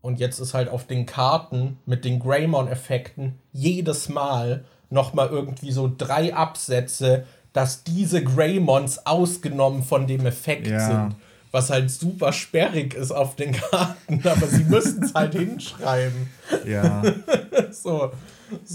Und 0.00 0.20
jetzt 0.20 0.38
ist 0.38 0.54
halt 0.54 0.68
auf 0.68 0.86
den 0.86 1.06
Karten 1.06 1.78
mit 1.84 2.04
den 2.04 2.20
Greymon-Effekten 2.20 3.38
jedes 3.52 4.08
Mal 4.08 4.64
nochmal 4.90 5.28
irgendwie 5.28 5.72
so 5.72 5.92
drei 5.94 6.34
Absätze, 6.34 7.26
dass 7.58 7.82
diese 7.82 8.22
Greymons 8.22 9.04
ausgenommen 9.04 9.82
von 9.82 10.06
dem 10.06 10.24
Effekt 10.26 10.68
Ja. 10.68 10.86
sind. 10.86 11.16
Was 11.50 11.70
halt 11.70 11.90
super 11.90 12.32
sperrig 12.32 12.94
ist 12.94 13.10
auf 13.10 13.34
den 13.34 13.50
Karten, 13.50 14.20
aber 14.28 14.46
sie 14.46 14.62
müssen 14.62 15.02
es 15.02 15.12
halt 15.12 15.34
hinschreiben. 15.34 16.28
Ja. 16.64 17.02
So, 17.70 18.12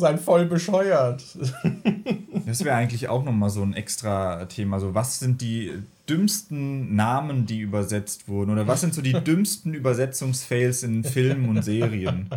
halt 0.02 0.20
voll 0.20 0.46
bescheuert. 0.46 1.24
Das 2.46 2.64
wäre 2.66 2.76
eigentlich 2.76 3.08
auch 3.08 3.24
nochmal 3.24 3.50
so 3.50 3.64
ein 3.64 3.74
extra 3.74 4.44
Thema. 4.46 4.80
So, 4.82 4.94
was 4.94 5.18
sind 5.20 5.40
die 5.42 5.72
dümmsten 6.10 6.94
Namen, 6.96 7.46
die 7.46 7.60
übersetzt 7.62 8.28
wurden? 8.28 8.52
Oder 8.52 8.68
was 8.68 8.82
sind 8.82 8.94
so 8.94 9.02
die 9.02 9.14
dümmsten 9.14 9.74
Übersetzungsfails 9.74 10.84
in 10.84 11.04
Filmen 11.06 11.48
und 11.50 11.64
Serien? 11.64 12.28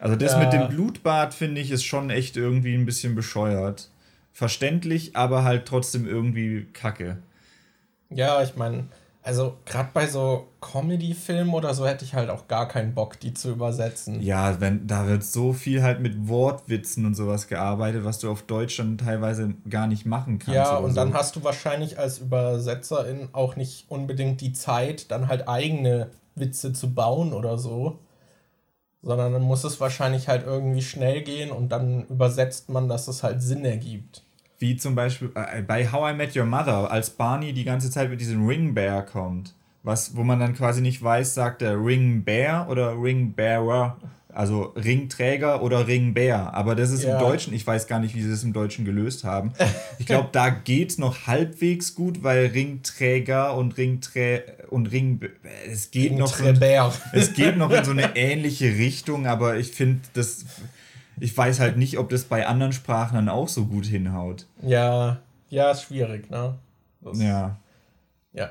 Also 0.00 0.16
das 0.16 0.32
Ja. 0.32 0.38
mit 0.38 0.52
dem 0.54 0.68
Blutbad, 0.68 1.34
finde 1.34 1.60
ich, 1.60 1.70
ist 1.70 1.84
schon 1.84 2.08
echt 2.10 2.36
irgendwie 2.38 2.74
ein 2.74 2.86
bisschen 2.86 3.14
bescheuert. 3.14 3.90
Verständlich, 4.34 5.14
aber 5.14 5.44
halt 5.44 5.64
trotzdem 5.64 6.08
irgendwie 6.08 6.66
kacke. 6.72 7.18
Ja, 8.10 8.42
ich 8.42 8.56
meine, 8.56 8.88
also 9.22 9.56
gerade 9.64 9.90
bei 9.94 10.08
so 10.08 10.48
Comedy-Filmen 10.60 11.54
oder 11.54 11.72
so 11.72 11.86
hätte 11.86 12.04
ich 12.04 12.14
halt 12.14 12.28
auch 12.30 12.48
gar 12.48 12.66
keinen 12.66 12.94
Bock, 12.94 13.18
die 13.20 13.32
zu 13.32 13.52
übersetzen. 13.52 14.20
Ja, 14.20 14.60
wenn, 14.60 14.88
da 14.88 15.06
wird 15.06 15.22
so 15.22 15.52
viel 15.52 15.84
halt 15.84 16.00
mit 16.00 16.28
Wortwitzen 16.28 17.06
und 17.06 17.14
sowas 17.14 17.46
gearbeitet, 17.46 18.04
was 18.04 18.18
du 18.18 18.28
auf 18.28 18.42
Deutsch 18.42 18.76
dann 18.76 18.98
teilweise 18.98 19.54
gar 19.70 19.86
nicht 19.86 20.04
machen 20.04 20.40
kannst. 20.40 20.56
Ja, 20.56 20.78
und 20.78 20.90
so. 20.90 20.96
dann 20.96 21.14
hast 21.14 21.36
du 21.36 21.44
wahrscheinlich 21.44 21.96
als 21.96 22.18
Übersetzerin 22.18 23.28
auch 23.30 23.54
nicht 23.54 23.86
unbedingt 23.88 24.40
die 24.40 24.52
Zeit, 24.52 25.12
dann 25.12 25.28
halt 25.28 25.48
eigene 25.48 26.10
Witze 26.34 26.72
zu 26.72 26.92
bauen 26.92 27.32
oder 27.32 27.56
so. 27.56 28.00
Sondern 29.00 29.32
dann 29.32 29.42
muss 29.42 29.62
es 29.62 29.80
wahrscheinlich 29.80 30.26
halt 30.26 30.44
irgendwie 30.44 30.82
schnell 30.82 31.22
gehen 31.22 31.52
und 31.52 31.68
dann 31.68 32.04
übersetzt 32.08 32.68
man, 32.68 32.88
dass 32.88 33.06
es 33.06 33.22
halt 33.22 33.40
Sinn 33.40 33.64
ergibt. 33.64 34.23
Wie 34.64 34.76
zum 34.78 34.94
Beispiel 34.94 35.30
äh, 35.34 35.60
bei 35.60 35.92
How 35.92 36.12
I 36.12 36.14
Met 36.16 36.34
Your 36.34 36.46
Mother, 36.46 36.90
als 36.90 37.10
Barney 37.10 37.52
die 37.52 37.64
ganze 37.64 37.90
Zeit 37.90 38.08
mit 38.08 38.18
diesem 38.18 38.46
Ring 38.46 38.72
Bear 38.72 39.02
kommt. 39.04 39.52
Was, 39.82 40.16
wo 40.16 40.22
man 40.22 40.40
dann 40.40 40.54
quasi 40.54 40.80
nicht 40.80 41.02
weiß, 41.02 41.34
sagt 41.34 41.60
er 41.60 41.74
Ring 41.76 42.24
Bear 42.24 42.70
oder 42.70 42.94
Ring 42.98 43.34
Bearer. 43.34 43.98
Also 44.32 44.62
Ringträger 44.74 45.62
oder 45.62 45.86
Ringbär. 45.86 46.52
Aber 46.54 46.74
das 46.74 46.90
ist 46.90 47.04
Ja. 47.04 47.12
im 47.12 47.20
Deutschen, 47.20 47.52
ich 47.54 47.64
weiß 47.64 47.86
gar 47.86 48.00
nicht, 48.00 48.16
wie 48.16 48.22
sie 48.22 48.30
das 48.30 48.42
im 48.42 48.52
Deutschen 48.54 48.84
gelöst 48.84 49.22
haben. 49.22 49.52
Ich 50.00 50.06
glaube, 50.06 50.30
da 50.32 50.48
geht's 50.48 50.96
noch 50.98 51.28
halbwegs 51.28 51.94
gut, 51.94 52.24
weil 52.24 52.46
Ringträger 52.46 53.54
und 53.56 53.76
Ringträ 53.76 54.40
und 54.70 54.86
Ring. 54.90 55.20
Es 55.70 55.90
geht 55.92 56.16
noch. 56.18 56.36
in- 56.40 56.46
Ringträber. 56.46 56.92
Es 57.12 57.34
geht 57.34 57.56
noch 57.56 57.70
in 57.70 57.84
so 57.84 57.92
eine 57.92 58.16
ähnliche 58.16 58.66
Richtung, 58.76 59.26
aber 59.28 59.56
ich 59.58 59.70
finde, 59.70 60.00
das. 60.14 60.44
Ich 61.20 61.36
weiß 61.36 61.60
halt 61.60 61.76
nicht, 61.76 61.98
ob 61.98 62.08
das 62.08 62.24
bei 62.24 62.46
anderen 62.46 62.72
Sprachen 62.72 63.14
dann 63.14 63.28
auch 63.28 63.48
so 63.48 63.66
gut 63.66 63.86
hinhaut. 63.86 64.46
Ja, 64.62 65.20
ja, 65.48 65.70
ist 65.70 65.82
schwierig, 65.82 66.30
ne? 66.30 66.58
Das, 67.00 67.20
Ja. 67.20 67.58
Ja. 68.32 68.50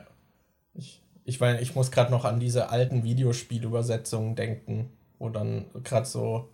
Ich, 0.73 1.01
ich 1.25 1.39
meine, 1.39 1.59
ich 1.59 1.75
muss 1.75 1.91
gerade 1.91 2.11
noch 2.11 2.25
an 2.25 2.39
diese 2.39 2.69
alten 2.69 3.03
Videospielübersetzungen 3.03 4.35
denken, 4.35 4.89
wo 5.19 5.29
dann 5.29 5.65
gerade 5.83 6.05
so, 6.05 6.49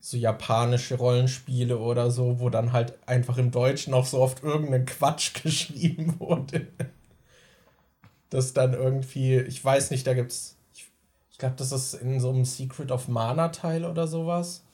so 0.00 0.16
japanische 0.16 0.96
Rollenspiele 0.96 1.78
oder 1.78 2.10
so, 2.10 2.40
wo 2.40 2.50
dann 2.50 2.72
halt 2.72 2.98
einfach 3.06 3.38
im 3.38 3.50
Deutschen 3.50 3.94
auch 3.94 4.06
so 4.06 4.20
oft 4.20 4.42
irgendein 4.42 4.84
Quatsch 4.84 5.32
geschrieben 5.42 6.20
wurde. 6.20 6.66
Das 8.28 8.52
dann 8.52 8.74
irgendwie, 8.74 9.36
ich 9.36 9.64
weiß 9.64 9.90
nicht, 9.92 10.06
da 10.06 10.12
gibt's, 10.12 10.58
ich, 10.74 10.90
ich 11.30 11.38
glaube, 11.38 11.54
das 11.56 11.72
ist 11.72 11.94
in 11.94 12.20
so 12.20 12.28
einem 12.28 12.44
Secret 12.44 12.90
of 12.90 13.08
Mana 13.08 13.48
Teil 13.48 13.84
oder 13.84 14.06
sowas. 14.06 14.65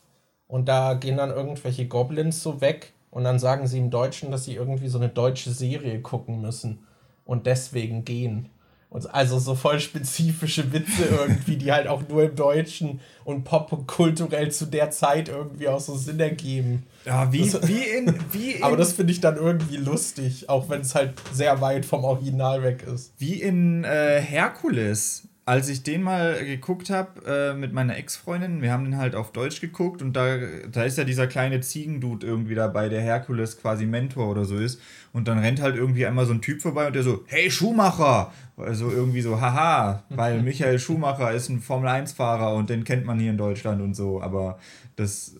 Und 0.52 0.66
da 0.68 0.92
gehen 0.92 1.16
dann 1.16 1.30
irgendwelche 1.30 1.86
Goblins 1.86 2.42
so 2.42 2.60
weg 2.60 2.92
und 3.10 3.24
dann 3.24 3.38
sagen 3.38 3.66
sie 3.66 3.78
im 3.78 3.88
Deutschen, 3.88 4.30
dass 4.30 4.44
sie 4.44 4.54
irgendwie 4.54 4.88
so 4.88 4.98
eine 4.98 5.08
deutsche 5.08 5.50
Serie 5.50 5.98
gucken 6.02 6.42
müssen 6.42 6.80
und 7.24 7.46
deswegen 7.46 8.04
gehen. 8.04 8.50
Und 8.90 9.14
also 9.14 9.38
so 9.38 9.54
voll 9.54 9.80
spezifische 9.80 10.70
Witze 10.74 11.04
irgendwie, 11.10 11.56
die 11.56 11.72
halt 11.72 11.86
auch 11.86 12.02
nur 12.06 12.24
im 12.24 12.36
Deutschen 12.36 13.00
und 13.24 13.44
popkulturell 13.44 14.50
zu 14.52 14.66
der 14.66 14.90
Zeit 14.90 15.30
irgendwie 15.30 15.68
auch 15.68 15.80
so 15.80 15.96
Sinn 15.96 16.20
ergeben. 16.20 16.84
Ja, 17.06 17.32
wie, 17.32 17.48
Das- 17.48 17.66
wie 17.66 17.84
in. 17.84 18.14
Wie 18.32 18.50
in 18.56 18.62
Aber 18.62 18.76
das 18.76 18.92
finde 18.92 19.14
ich 19.14 19.22
dann 19.22 19.36
irgendwie 19.38 19.78
lustig, 19.78 20.50
auch 20.50 20.68
wenn 20.68 20.82
es 20.82 20.94
halt 20.94 21.14
sehr 21.32 21.62
weit 21.62 21.86
vom 21.86 22.04
Original 22.04 22.62
weg 22.62 22.82
ist. 22.82 23.14
Wie 23.16 23.40
in 23.40 23.84
äh, 23.84 24.20
Herkules. 24.20 25.22
Als 25.44 25.68
ich 25.68 25.82
den 25.82 26.02
mal 26.02 26.44
geguckt 26.44 26.88
habe 26.88 27.20
äh, 27.26 27.54
mit 27.54 27.72
meiner 27.72 27.96
Ex-Freundin, 27.96 28.62
wir 28.62 28.70
haben 28.70 28.84
den 28.84 28.96
halt 28.96 29.16
auf 29.16 29.32
Deutsch 29.32 29.60
geguckt 29.60 30.00
und 30.00 30.12
da, 30.14 30.38
da 30.70 30.84
ist 30.84 30.98
ja 30.98 31.04
dieser 31.04 31.26
kleine 31.26 31.60
Ziegendude 31.60 32.24
irgendwie 32.24 32.54
dabei, 32.54 32.88
der 32.88 33.00
Herkules 33.00 33.60
quasi 33.60 33.84
Mentor 33.84 34.28
oder 34.28 34.44
so 34.44 34.56
ist. 34.56 34.80
Und 35.12 35.26
dann 35.26 35.38
rennt 35.38 35.60
halt 35.60 35.74
irgendwie 35.74 36.06
einmal 36.06 36.26
so 36.26 36.32
ein 36.32 36.42
Typ 36.42 36.62
vorbei 36.62 36.86
und 36.86 36.94
der 36.94 37.02
so, 37.02 37.24
hey 37.26 37.50
Schumacher! 37.50 38.32
Also 38.56 38.90
irgendwie 38.90 39.20
so, 39.20 39.40
haha, 39.40 40.04
weil 40.10 40.42
Michael 40.44 40.78
Schumacher 40.78 41.32
ist 41.32 41.48
ein 41.48 41.60
Formel-1-Fahrer 41.60 42.54
und 42.54 42.70
den 42.70 42.84
kennt 42.84 43.04
man 43.04 43.18
hier 43.18 43.30
in 43.30 43.38
Deutschland 43.38 43.82
und 43.82 43.94
so. 43.94 44.22
Aber 44.22 44.60
das 44.94 45.34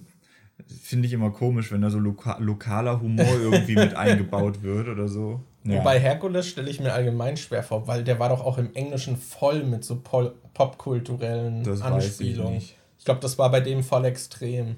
finde 0.83 1.07
ich 1.07 1.13
immer 1.13 1.31
komisch, 1.31 1.71
wenn 1.71 1.81
da 1.81 1.91
so 1.91 1.99
loka 1.99 2.39
lokaler 2.39 3.01
Humor 3.01 3.27
irgendwie 3.41 3.77
mit 3.77 3.95
eingebaut 3.95 4.63
wird 4.63 4.89
oder 4.89 5.07
so. 5.07 5.45
Ja. 5.65 5.79
Wobei 5.79 5.99
Herkules 6.01 6.49
stelle 6.49 6.69
ich 6.71 6.81
mir 6.81 6.93
allgemein 6.93 7.37
schwer 7.37 7.63
vor, 7.63 7.87
weil 7.87 8.03
der 8.05 8.19
war 8.19 8.29
doch 8.29 8.45
auch 8.45 8.59
im 8.59 8.75
Englischen 8.75 9.17
voll 9.17 9.63
mit 9.65 9.85
so 9.85 10.01
pol 10.01 10.35
popkulturellen 10.55 11.63
Das 11.65 11.79
ich 11.79 11.85
Anspielungen. 11.85 12.55
nicht. 12.55 12.77
Ich 12.99 13.05
glaube, 13.05 13.21
das 13.21 13.39
war 13.39 13.51
bei 13.51 13.61
dem 13.61 13.83
voll 13.83 14.05
extrem. 14.05 14.77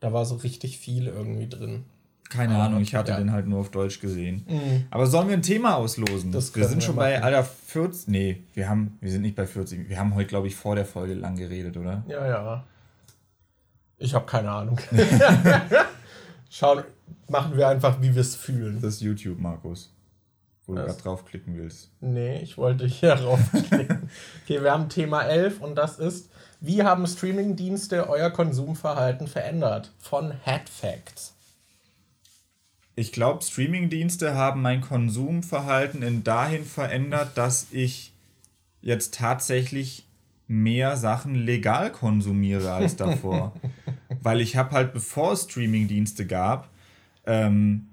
Da 0.00 0.12
war 0.12 0.24
so 0.24 0.36
richtig 0.36 0.78
viel 0.78 1.06
irgendwie 1.06 1.48
drin. 1.48 1.84
Keine 2.28 2.54
Aber, 2.56 2.64
Ahnung, 2.64 2.82
ich 2.82 2.94
hatte 2.94 3.12
ja. 3.12 3.18
den 3.18 3.32
halt 3.32 3.46
nur 3.46 3.60
auf 3.60 3.70
Deutsch 3.70 4.00
gesehen. 4.00 4.44
Mhm. 4.46 4.86
Aber 4.90 5.06
sollen 5.06 5.28
wir 5.28 5.34
ein 5.34 5.42
Thema 5.42 5.76
auslosen? 5.76 6.30
Das 6.30 6.54
wir 6.54 6.66
sind 6.68 6.80
wir 6.80 6.86
schon 6.86 6.96
bei 6.96 7.14
machen. 7.14 7.24
aller 7.24 7.42
40. 7.44 8.08
Nee, 8.08 8.42
wir, 8.54 8.68
haben, 8.68 8.98
wir 9.00 9.10
sind 9.10 9.22
nicht 9.22 9.34
bei 9.34 9.46
40. 9.46 9.88
Wir 9.88 9.98
haben 9.98 10.14
heute, 10.14 10.28
glaube 10.28 10.46
ich, 10.46 10.54
vor 10.54 10.74
der 10.74 10.84
Folge 10.84 11.14
lang 11.14 11.36
geredet, 11.36 11.76
oder? 11.76 12.04
Ja, 12.06 12.26
ja. 12.28 12.64
Ich 13.96 14.14
habe 14.14 14.26
keine 14.26 14.50
Ahnung. 14.50 14.78
Schauen, 16.50 16.82
machen 17.28 17.56
wir 17.56 17.66
einfach, 17.68 18.00
wie 18.02 18.14
wir 18.14 18.20
es 18.20 18.36
fühlen. 18.36 18.78
Das 18.80 18.94
ist 18.94 19.00
YouTube, 19.00 19.40
Markus. 19.40 19.90
Wo 20.68 20.74
du 20.74 20.84
gerade 20.84 21.02
draufklicken 21.02 21.56
willst. 21.56 21.90
Nee, 22.00 22.40
ich 22.40 22.58
wollte 22.58 22.86
hier 22.86 23.14
raufklicken. 23.22 24.10
okay, 24.44 24.62
wir 24.62 24.70
haben 24.70 24.90
Thema 24.90 25.22
11 25.22 25.60
und 25.60 25.76
das 25.76 25.98
ist, 25.98 26.30
wie 26.60 26.82
haben 26.82 27.06
Streamingdienste 27.06 28.08
euer 28.08 28.30
Konsumverhalten 28.30 29.28
verändert? 29.28 29.94
Von 29.98 30.32
Head 30.44 30.68
Facts. 30.68 31.34
Ich 32.96 33.12
glaube, 33.12 33.42
Streamingdienste 33.42 34.34
haben 34.34 34.60
mein 34.60 34.82
Konsumverhalten 34.82 36.02
in 36.02 36.22
dahin 36.22 36.66
verändert, 36.66 37.30
dass 37.36 37.68
ich 37.70 38.12
jetzt 38.82 39.14
tatsächlich 39.14 40.06
mehr 40.48 40.96
Sachen 40.98 41.34
legal 41.34 41.90
konsumiere 41.92 42.72
als 42.72 42.96
davor. 42.96 43.54
Weil 44.22 44.42
ich 44.42 44.56
habe 44.56 44.72
halt, 44.72 44.92
bevor 44.92 45.32
es 45.32 45.44
Streamingdienste 45.44 46.26
gab, 46.26 46.68
ähm, 47.24 47.87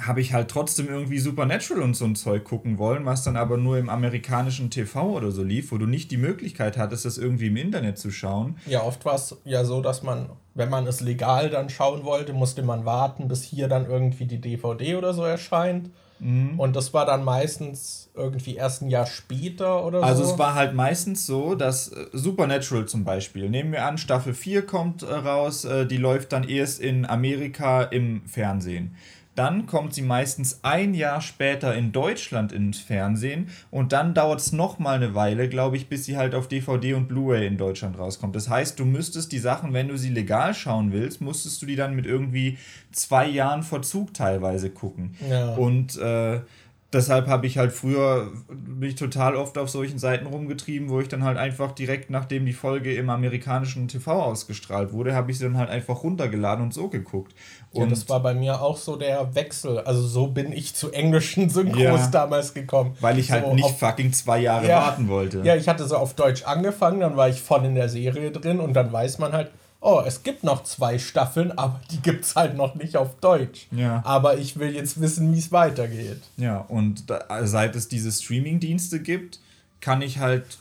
habe 0.00 0.20
ich 0.20 0.32
halt 0.32 0.48
trotzdem 0.48 0.88
irgendwie 0.88 1.18
Supernatural 1.18 1.82
und 1.82 1.94
so 1.94 2.04
ein 2.04 2.14
Zeug 2.14 2.44
gucken 2.44 2.78
wollen, 2.78 3.04
was 3.04 3.24
dann 3.24 3.36
aber 3.36 3.56
nur 3.56 3.78
im 3.78 3.88
amerikanischen 3.88 4.70
TV 4.70 5.10
oder 5.16 5.32
so 5.32 5.42
lief, 5.42 5.72
wo 5.72 5.78
du 5.78 5.86
nicht 5.86 6.12
die 6.12 6.16
Möglichkeit 6.16 6.78
hattest, 6.78 7.04
das 7.04 7.18
irgendwie 7.18 7.48
im 7.48 7.56
Internet 7.56 7.98
zu 7.98 8.12
schauen. 8.12 8.56
Ja, 8.66 8.82
oft 8.84 9.04
war 9.04 9.16
es 9.16 9.36
ja 9.44 9.64
so, 9.64 9.80
dass 9.80 10.04
man, 10.04 10.30
wenn 10.54 10.70
man 10.70 10.86
es 10.86 11.00
legal 11.00 11.50
dann 11.50 11.68
schauen 11.68 12.04
wollte, 12.04 12.32
musste 12.32 12.62
man 12.62 12.84
warten, 12.84 13.26
bis 13.26 13.42
hier 13.42 13.66
dann 13.66 13.86
irgendwie 13.86 14.26
die 14.26 14.40
DVD 14.40 14.94
oder 14.94 15.12
so 15.12 15.24
erscheint. 15.24 15.90
Mhm. 16.20 16.58
Und 16.58 16.74
das 16.76 16.94
war 16.94 17.06
dann 17.06 17.24
meistens 17.24 18.10
irgendwie 18.14 18.56
erst 18.56 18.82
ein 18.82 18.90
Jahr 18.90 19.06
später 19.06 19.84
oder 19.84 20.02
Also 20.02 20.24
so. 20.24 20.32
es 20.32 20.38
war 20.38 20.54
halt 20.54 20.74
meistens 20.74 21.26
so, 21.26 21.54
dass 21.54 21.88
äh, 21.88 22.06
Supernatural 22.12 22.86
zum 22.86 23.04
Beispiel, 23.04 23.48
nehmen 23.48 23.72
wir 23.72 23.84
an, 23.84 23.98
Staffel 23.98 24.34
4 24.34 24.62
kommt 24.66 25.02
äh, 25.02 25.12
raus, 25.12 25.64
äh, 25.64 25.86
die 25.86 25.96
läuft 25.96 26.32
dann 26.32 26.44
erst 26.48 26.80
in 26.80 27.06
Amerika 27.06 27.82
im 27.82 28.22
Fernsehen. 28.26 28.96
Dann 29.38 29.66
kommt 29.66 29.94
sie 29.94 30.02
meistens 30.02 30.64
ein 30.64 30.94
Jahr 30.94 31.20
später 31.20 31.72
in 31.76 31.92
Deutschland 31.92 32.50
ins 32.50 32.80
Fernsehen 32.80 33.50
und 33.70 33.92
dann 33.92 34.12
dauert 34.12 34.40
es 34.40 34.50
nochmal 34.50 34.96
eine 34.96 35.14
Weile, 35.14 35.48
glaube 35.48 35.76
ich, 35.76 35.88
bis 35.88 36.04
sie 36.04 36.16
halt 36.16 36.34
auf 36.34 36.48
DVD 36.48 36.94
und 36.94 37.06
Blu-ray 37.06 37.46
in 37.46 37.56
Deutschland 37.56 37.96
rauskommt. 37.96 38.34
Das 38.34 38.48
heißt, 38.48 38.80
du 38.80 38.84
müsstest 38.84 39.30
die 39.30 39.38
Sachen, 39.38 39.72
wenn 39.72 39.86
du 39.86 39.96
sie 39.96 40.08
legal 40.08 40.54
schauen 40.54 40.90
willst, 40.90 41.20
musstest 41.20 41.62
du 41.62 41.66
die 41.66 41.76
dann 41.76 41.94
mit 41.94 42.04
irgendwie 42.04 42.58
zwei 42.90 43.28
Jahren 43.28 43.62
Verzug 43.62 44.12
teilweise 44.12 44.70
gucken. 44.70 45.14
Ja. 45.30 45.54
Und 45.54 45.96
äh, 45.98 46.40
deshalb 46.92 47.26
habe 47.26 47.46
ich 47.46 47.58
halt 47.58 47.72
früher 47.72 48.30
mich 48.48 48.94
total 48.94 49.36
oft 49.36 49.58
auf 49.58 49.68
solchen 49.68 49.98
Seiten 49.98 50.26
rumgetrieben, 50.26 50.88
wo 50.88 51.00
ich 51.00 51.08
dann 51.08 51.22
halt 51.24 51.36
einfach 51.36 51.72
direkt 51.72 52.08
nachdem 52.10 52.46
die 52.46 52.52
Folge 52.52 52.94
im 52.94 53.10
amerikanischen 53.10 53.88
TV 53.88 54.10
ausgestrahlt 54.22 54.92
wurde, 54.92 55.14
habe 55.14 55.30
ich 55.30 55.38
sie 55.38 55.44
dann 55.44 55.58
halt 55.58 55.68
einfach 55.70 56.02
runtergeladen 56.02 56.64
und 56.64 56.72
so 56.72 56.88
geguckt. 56.88 57.34
ja, 57.72 57.82
Und 57.82 57.90
das 57.90 58.08
war 58.08 58.20
bei 58.20 58.32
mir 58.34 58.62
auch 58.62 58.76
so 58.78 58.96
der 58.96 59.34
Wechsel. 59.34 59.78
Also 59.80 60.00
so 60.06 60.28
bin 60.28 60.52
ich 60.52 60.74
zu 60.74 60.90
englischen 60.90 61.48
Synchros 61.50 61.82
Ja. 61.82 62.06
damals 62.10 62.54
gekommen. 62.54 62.96
weil 63.00 63.18
ich 63.18 63.30
halt 63.30 63.44
so 63.44 63.54
nicht 63.54 63.78
fucking 63.78 64.12
zwei 64.12 64.38
Jahre 64.40 64.66
Ja. 64.68 64.80
warten 64.82 65.08
wollte. 65.08 65.42
Ja, 65.44 65.56
ich 65.56 65.68
hatte 65.68 65.86
so 65.86 65.96
auf 65.96 66.14
Deutsch 66.14 66.44
angefangen, 66.44 67.00
dann 67.00 67.16
war 67.16 67.28
ich 67.28 67.40
voll 67.42 67.64
in 67.64 67.74
der 67.74 67.88
Serie 67.88 68.30
drin 68.30 68.60
und 68.60 68.72
dann 68.74 68.90
weiß 68.92 69.18
man 69.18 69.32
halt, 69.32 69.50
oh, 69.80 70.02
es 70.04 70.22
gibt 70.22 70.44
noch 70.44 70.64
zwei 70.64 70.98
Staffeln, 70.98 71.52
aber 71.52 71.80
die 71.90 72.00
gibt 72.00 72.24
es 72.24 72.36
halt 72.36 72.56
noch 72.56 72.74
nicht 72.74 72.96
auf 72.96 73.16
Deutsch. 73.20 73.68
Ja. 73.70 74.02
Aber 74.04 74.38
ich 74.38 74.58
will 74.58 74.74
jetzt 74.74 75.00
wissen, 75.00 75.32
wie 75.32 75.38
es 75.38 75.52
weitergeht. 75.52 76.20
Ja, 76.36 76.58
und 76.58 77.08
da, 77.10 77.46
seit 77.46 77.76
es 77.76 77.88
diese 77.88 78.10
Streaming-Dienste 78.10 79.00
gibt, 79.00 79.40
kann 79.80 80.02
ich 80.02 80.18
halt, 80.18 80.58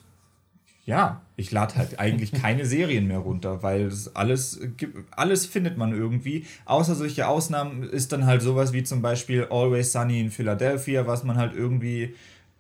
ja, 0.86 1.22
ich 1.36 1.52
lade 1.52 1.76
halt 1.76 2.00
eigentlich 2.00 2.32
keine 2.42 2.66
Serien 2.66 3.08
mehr 3.08 3.20
runter, 3.20 3.64
weil 3.64 3.86
es 3.86 4.16
alles 4.16 4.60
gibt, 4.78 4.98
alles 5.12 5.46
findet 5.48 5.78
man 5.78 5.94
irgendwie. 5.94 6.46
Außer 6.66 6.94
solche 6.94 7.28
Ausnahmen 7.28 7.84
ist 7.84 8.12
dann 8.12 8.26
halt 8.26 8.44
sowas 8.44 8.72
wie 8.72 8.84
zum 8.84 9.02
Beispiel 9.02 9.48
Always 9.50 9.92
Sunny 9.92 10.20
in 10.20 10.32
Philadelphia, 10.32 11.08
was 11.08 11.24
man 11.24 11.38
halt 11.38 11.56
irgendwie 11.56 12.14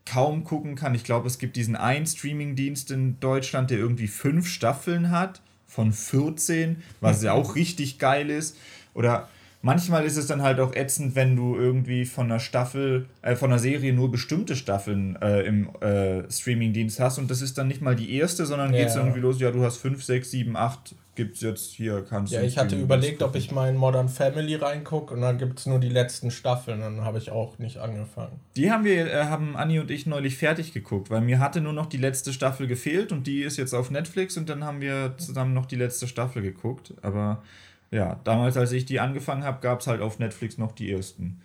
kaum 0.05 0.43
gucken 0.43 0.76
kann. 0.76 0.95
Ich 0.95 1.03
glaube, 1.03 1.28
es 1.28 1.38
gibt 1.38 1.55
diesen 1.55 1.76
einen 1.76 2.08
Streaming-Dienst 2.08 2.89
in 2.91 3.20
Deutschland, 3.20 3.70
der 3.70 3.78
irgendwie 3.78 4.08
fünf 4.08 4.47
Staffeln 4.47 5.12
hat 5.12 5.41
von 5.78 5.93
14, 5.93 6.78
was 7.01 7.21
ja 7.21 7.34
auch 7.34 7.53
richtig 7.53 7.99
geil 7.99 8.32
ist. 8.32 8.57
Oder 8.95 9.30
manchmal 9.61 10.05
ist 10.05 10.17
es 10.17 10.25
dann 10.25 10.41
halt 10.41 10.59
auch 10.59 10.73
ätzend, 10.73 11.13
wenn 11.13 11.36
du 11.36 11.55
irgendwie 11.55 12.05
von 12.05 12.25
einer 12.25 12.39
Staffel, 12.39 13.05
äh, 13.21 13.36
von 13.36 13.51
einer 13.51 13.59
Serie 13.59 13.93
nur 13.93 14.09
bestimmte 14.09 14.55
Staffeln 14.55 15.17
äh, 15.21 15.41
im 15.41 15.69
äh, 15.82 16.23
Streaming-Dienst 16.32 16.99
hast 16.99 17.19
und 17.19 17.30
das 17.30 17.43
ist 17.43 17.59
dann 17.59 17.67
nicht 17.67 17.84
mal 17.84 17.95
die 17.95 18.11
erste, 18.15 18.47
sondern 18.47 18.73
Ja. 18.73 18.80
geht 18.80 18.88
es 18.89 18.95
irgendwie 18.95 19.19
los, 19.19 19.39
ja, 19.39 19.51
du 19.51 19.63
hast 19.63 19.78
5, 19.78 20.03
6, 20.03 20.32
7, 20.32 20.57
8, 20.57 20.95
gibt's 21.18 21.41
jetzt 21.41 21.74
hier, 21.74 22.05
kannst 22.05 22.32
Ja, 22.32 22.39
du. 22.39 22.45
im 22.45 22.49
ich 22.49 22.57
hatte 22.57 22.78
überlegt, 22.78 23.22
ob 23.22 23.36
ich 23.36 23.51
mal 23.51 23.68
in 23.70 23.76
Modern 23.76 24.07
Family 24.07 24.55
reingucke 24.55 25.13
und 25.13 25.20
dann 25.20 25.38
gibt 25.38 25.59
es 25.59 25.65
nur 25.65 25.80
die 25.80 25.89
letzten 25.89 26.32
Staffeln. 26.32 26.80
Dann 26.80 27.03
habe 27.03 27.18
ich 27.18 27.32
auch 27.32 27.57
nicht 27.59 27.80
angefangen. 27.80 28.39
Die 28.55 28.72
haben 28.72 28.86
wir, 28.86 29.11
äh, 29.11 29.26
haben 29.26 29.57
Anni 29.57 29.80
und 29.80 29.91
ich 29.91 30.05
neulich 30.05 30.38
fertig 30.38 30.72
geguckt, 30.72 31.09
weil 31.09 31.20
mir 31.20 31.39
hatte 31.39 31.59
nur 31.59 31.74
noch 31.74 31.88
die 31.88 31.97
letzte 31.97 32.32
Staffel 32.32 32.68
gefehlt 32.68 33.11
und 33.11 33.28
die 33.28 33.41
ist 33.41 33.57
jetzt 33.57 33.74
auf 33.74 33.91
Netflix 33.91 34.38
und 34.38 34.47
dann 34.47 34.63
haben 34.63 34.80
wir 34.80 35.15
zusammen 35.18 35.53
noch 35.53 35.65
die 35.65 35.76
letzte 35.76 36.07
Staffel 36.07 36.41
geguckt. 36.41 36.93
Aber 37.01 37.43
ja, 37.91 38.20
damals, 38.24 38.55
als 38.55 38.72
ich 38.72 38.86
die 38.86 38.99
angefangen 39.01 39.43
habe, 39.43 39.59
gab 39.59 39.82
es 39.82 39.88
halt 39.88 39.99
auf 40.01 40.20
Netflix 40.20 40.57
noch 40.57 40.72
die 40.72 40.91
ersten. 40.91 41.41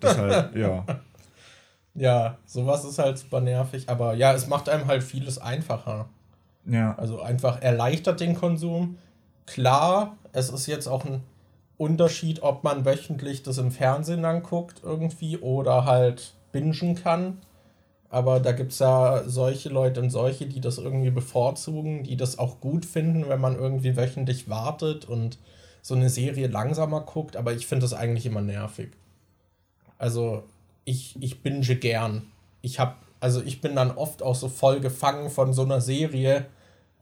Deshalb, 0.00 0.54
ja. 0.56 0.84
Ja, 1.94 2.38
sowas 2.44 2.84
ist 2.84 2.98
halt 2.98 3.18
super 3.18 3.40
nervig. 3.40 3.88
Aber 3.88 4.14
ja, 4.14 4.32
es 4.34 4.46
macht 4.48 4.68
einem 4.68 4.86
halt 4.86 5.02
vieles 5.02 5.38
einfacher. 5.38 6.08
Ja. 6.66 6.94
Also 6.96 7.20
einfach 7.20 7.60
erleichtert 7.62 8.20
den 8.20 8.34
Konsum. 8.34 8.98
Klar, 9.46 10.16
es 10.32 10.50
ist 10.50 10.66
jetzt 10.66 10.86
auch 10.86 11.04
ein 11.04 11.22
Unterschied, 11.76 12.42
ob 12.42 12.64
man 12.64 12.84
wöchentlich 12.84 13.42
das 13.42 13.58
im 13.58 13.70
Fernsehen 13.70 14.22
dann 14.22 14.42
guckt 14.42 14.80
irgendwie 14.82 15.38
oder 15.38 15.84
halt 15.84 16.34
bingen 16.52 16.94
kann. 16.94 17.38
Aber 18.08 18.38
da 18.38 18.52
gibt 18.52 18.70
es 18.70 18.78
ja 18.78 19.24
solche 19.26 19.70
Leute 19.70 20.00
und 20.00 20.10
solche, 20.10 20.46
die 20.46 20.60
das 20.60 20.78
irgendwie 20.78 21.10
bevorzugen, 21.10 22.04
die 22.04 22.16
das 22.16 22.38
auch 22.38 22.60
gut 22.60 22.84
finden, 22.84 23.28
wenn 23.28 23.40
man 23.40 23.56
irgendwie 23.56 23.96
wöchentlich 23.96 24.48
wartet 24.48 25.04
und 25.04 25.38
so 25.82 25.96
eine 25.96 26.08
Serie 26.08 26.46
langsamer 26.46 27.00
guckt. 27.00 27.36
Aber 27.36 27.52
ich 27.52 27.66
finde 27.66 27.82
das 27.82 27.92
eigentlich 27.92 28.24
immer 28.26 28.40
nervig. 28.40 28.92
Also 29.98 30.44
ich, 30.84 31.20
ich 31.20 31.42
binge 31.42 31.74
gern. 31.76 32.30
Ich 32.62 32.78
habe, 32.78 32.94
also 33.18 33.42
ich 33.42 33.60
bin 33.60 33.74
dann 33.74 33.90
oft 33.90 34.22
auch 34.22 34.36
so 34.36 34.48
voll 34.48 34.78
gefangen 34.78 35.28
von 35.28 35.52
so 35.52 35.62
einer 35.62 35.80
Serie 35.80 36.46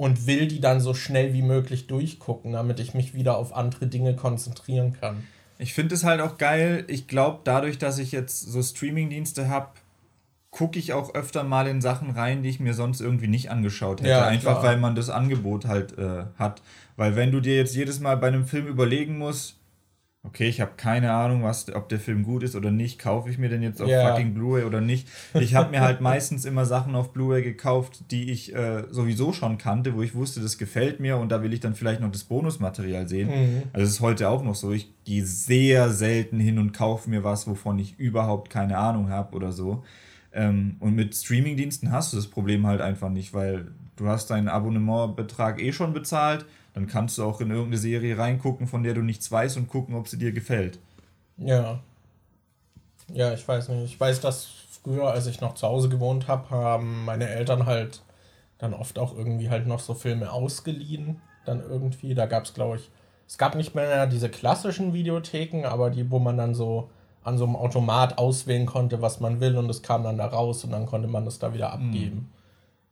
und 0.02 0.26
will 0.26 0.48
die 0.48 0.60
dann 0.60 0.80
so 0.80 0.94
schnell 0.94 1.32
wie 1.32 1.42
möglich 1.42 1.86
durchgucken, 1.86 2.54
damit 2.54 2.80
ich 2.80 2.92
mich 2.92 3.14
wieder 3.14 3.38
auf 3.38 3.54
andere 3.54 3.86
Dinge 3.86 4.16
konzentrieren 4.16 4.96
kann. 4.98 5.22
Ich 5.58 5.74
finde 5.74 5.94
es 5.94 6.02
halt 6.02 6.20
auch 6.20 6.38
geil. 6.38 6.84
Ich 6.88 7.06
glaube, 7.06 7.38
dadurch, 7.44 7.78
dass 7.78 7.98
ich 8.00 8.10
jetzt 8.10 8.40
so 8.40 8.60
Streamingdienste 8.60 9.48
habe, 9.48 9.68
gucke 10.50 10.76
ich 10.80 10.92
auch 10.92 11.14
öfter 11.14 11.44
mal 11.44 11.68
in 11.68 11.80
Sachen 11.80 12.10
rein, 12.10 12.42
die 12.42 12.48
ich 12.48 12.58
mir 12.58 12.74
sonst 12.74 13.00
irgendwie 13.00 13.28
nicht 13.28 13.52
angeschaut 13.52 14.00
hätte. 14.00 14.10
Ja, 14.10 14.26
Einfach 14.26 14.58
klar. 14.58 14.64
weil 14.64 14.78
man 14.78 14.96
das 14.96 15.08
Angebot 15.08 15.66
halt 15.66 15.96
äh, 15.96 16.24
hat. 16.36 16.62
Weil 16.96 17.14
wenn 17.14 17.30
du 17.30 17.38
dir 17.38 17.54
jetzt 17.54 17.76
jedes 17.76 18.00
Mal 18.00 18.16
bei 18.16 18.26
einem 18.26 18.44
Film 18.44 18.66
überlegen 18.66 19.18
musst, 19.18 19.54
okay, 20.24 20.48
ich 20.48 20.60
habe 20.60 20.72
keine 20.76 21.12
Ahnung, 21.12 21.42
was, 21.42 21.72
ob 21.74 21.88
der 21.88 21.98
Film 21.98 22.22
gut 22.22 22.44
ist 22.44 22.54
oder 22.54 22.70
nicht, 22.70 23.00
kaufe 23.00 23.28
ich 23.28 23.38
mir 23.38 23.48
den 23.48 23.62
jetzt 23.62 23.82
auf 23.82 23.88
yeah. 23.88 24.08
fucking 24.08 24.34
Blu-ray 24.34 24.64
oder 24.64 24.80
nicht. 24.80 25.08
Ich 25.34 25.56
habe 25.56 25.70
mir 25.70 25.80
halt 25.80 26.00
meistens 26.00 26.44
immer 26.44 26.64
Sachen 26.64 26.94
auf 26.94 27.12
Blu-ray 27.12 27.42
gekauft, 27.42 28.04
die 28.12 28.30
ich 28.30 28.54
äh, 28.54 28.84
sowieso 28.90 29.32
schon 29.32 29.58
kannte, 29.58 29.96
wo 29.96 30.02
ich 30.02 30.14
wusste, 30.14 30.40
das 30.40 30.58
gefällt 30.58 31.00
mir 31.00 31.16
und 31.16 31.30
da 31.30 31.42
will 31.42 31.52
ich 31.52 31.60
dann 31.60 31.74
vielleicht 31.74 32.00
noch 32.00 32.10
das 32.10 32.24
Bonusmaterial 32.24 33.08
sehen. 33.08 33.28
Mhm. 33.28 33.62
Also 33.72 33.84
es 33.84 33.90
ist 33.94 34.00
heute 34.00 34.28
auch 34.28 34.44
noch 34.44 34.54
so, 34.54 34.70
ich 34.70 34.92
gehe 35.04 35.26
sehr 35.26 35.90
selten 35.90 36.38
hin 36.38 36.58
und 36.58 36.72
kaufe 36.72 37.10
mir 37.10 37.24
was, 37.24 37.48
wovon 37.48 37.80
ich 37.80 37.98
überhaupt 37.98 38.48
keine 38.48 38.78
Ahnung 38.78 39.10
habe 39.10 39.34
oder 39.34 39.50
so. 39.50 39.82
Ähm, 40.32 40.76
und 40.78 40.94
mit 40.94 41.16
Streamingdiensten 41.16 41.90
hast 41.90 42.12
du 42.12 42.16
das 42.16 42.28
Problem 42.28 42.66
halt 42.66 42.80
einfach 42.80 43.10
nicht, 43.10 43.34
weil 43.34 43.72
du 43.96 44.06
hast 44.06 44.30
deinen 44.30 44.48
Abonnementbetrag 44.48 45.60
eh 45.60 45.72
schon 45.72 45.92
bezahlt 45.92 46.46
dann 46.74 46.86
kannst 46.86 47.18
du 47.18 47.24
auch 47.24 47.40
in 47.40 47.50
irgendeine 47.50 47.78
Serie 47.78 48.16
reingucken, 48.18 48.66
von 48.66 48.82
der 48.82 48.94
du 48.94 49.02
nichts 49.02 49.30
weißt 49.30 49.56
und 49.56 49.68
gucken, 49.68 49.94
ob 49.94 50.08
sie 50.08 50.18
dir 50.18 50.32
gefällt. 50.32 50.78
Ja. 51.36 51.80
Ja, 53.12 53.32
ich 53.32 53.46
weiß 53.46 53.68
nicht. 53.68 53.84
Ich 53.84 54.00
weiß, 54.00 54.20
dass 54.20 54.48
früher, 54.82 55.10
als 55.10 55.26
ich 55.26 55.40
noch 55.40 55.54
zu 55.54 55.66
Hause 55.66 55.88
gewohnt 55.88 56.28
habe, 56.28 56.50
haben 56.50 57.04
meine 57.04 57.28
Eltern 57.28 57.66
halt 57.66 58.02
dann 58.58 58.74
oft 58.74 58.98
auch 58.98 59.16
irgendwie 59.16 59.50
halt 59.50 59.66
noch 59.66 59.80
so 59.80 59.94
Filme 59.94 60.32
ausgeliehen. 60.32 61.20
Dann 61.44 61.60
irgendwie, 61.60 62.14
da 62.14 62.26
gab 62.26 62.44
es, 62.44 62.54
glaube 62.54 62.76
ich, 62.76 62.90
es 63.26 63.38
gab 63.38 63.54
nicht 63.54 63.74
mehr 63.74 64.06
diese 64.06 64.28
klassischen 64.28 64.92
Videotheken, 64.92 65.64
aber 65.64 65.90
die, 65.90 66.10
wo 66.10 66.18
man 66.18 66.36
dann 66.36 66.54
so 66.54 66.90
an 67.24 67.38
so 67.38 67.44
einem 67.44 67.56
Automat 67.56 68.18
auswählen 68.18 68.66
konnte, 68.66 69.00
was 69.00 69.20
man 69.20 69.40
will 69.40 69.56
und 69.56 69.70
es 69.70 69.82
kam 69.82 70.02
dann 70.02 70.18
da 70.18 70.26
raus 70.26 70.64
und 70.64 70.70
dann 70.70 70.86
konnte 70.86 71.08
man 71.08 71.24
das 71.24 71.38
da 71.38 71.54
wieder 71.54 71.72
abgeben. 71.72 72.30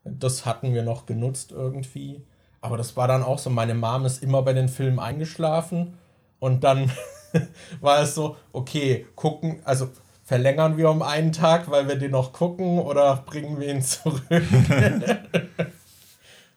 Mhm. 0.05 0.19
Das 0.19 0.47
hatten 0.47 0.73
wir 0.73 0.83
noch 0.83 1.07
genutzt 1.07 1.53
irgendwie. 1.53 2.23
Aber 2.61 2.77
das 2.77 2.97
war 2.97 3.09
dann 3.09 3.23
auch 3.23 3.39
so, 3.39 3.51
meine 3.51 3.75
Mom 3.75 4.05
ist 4.05 4.23
immer 4.23 4.43
bei 4.43 4.53
den 4.53 4.69
Filmen 4.69 4.99
eingeschlafen 4.99 5.99
und 6.39 6.65
dann 6.65 6.91
war 7.81 8.01
es 8.01 8.15
so, 8.15 8.37
okay, 8.53 9.07
gucken, 9.15 9.61
also 9.65 9.89
verlängern 10.25 10.77
wir 10.77 10.91
um 10.91 11.03
einen 11.03 11.33
Tag, 11.33 11.71
weil 11.71 11.89
wir 11.89 11.97
den 11.97 12.13
noch 12.13 12.33
gucken 12.33 12.79
oder 12.79 13.17
bringen 13.17 13.59
wir 13.59 13.69
ihn 13.69 13.83
zurück? 13.83 14.23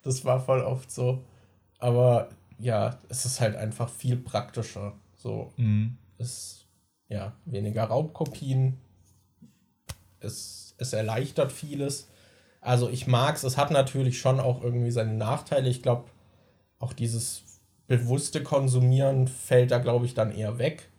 das 0.03 0.25
war 0.25 0.39
voll 0.39 0.61
oft 0.61 0.91
so. 0.91 1.23
Aber 1.79 2.29
ja, 2.59 2.99
es 3.09 3.25
ist 3.25 3.41
halt 3.41 3.55
einfach 3.55 3.89
viel 3.89 4.17
praktischer. 4.17 4.93
So, 5.15 5.51
mhm. 5.57 5.97
es, 6.17 6.65
ja, 7.07 7.33
weniger 7.45 7.85
Raubkopien. 7.85 8.77
Es, 10.19 10.75
es 10.77 10.93
erleichtert 10.93 11.51
vieles. 11.51 12.09
Also 12.63 12.89
ich 12.89 13.07
mag 13.07 13.35
es. 13.35 13.43
Es 13.43 13.57
hat 13.57 13.71
natürlich 13.71 14.19
schon 14.19 14.39
auch 14.39 14.63
irgendwie 14.63 14.91
seine 14.91 15.13
Nachteile. 15.13 15.69
Ich 15.69 15.81
glaube, 15.81 16.05
auch 16.79 16.93
dieses 16.93 17.43
bewusste 17.87 18.43
Konsumieren 18.43 19.27
fällt 19.27 19.71
da, 19.71 19.77
glaube 19.77 20.05
ich, 20.05 20.13
dann 20.13 20.31
eher 20.31 20.57
weg. 20.57 20.89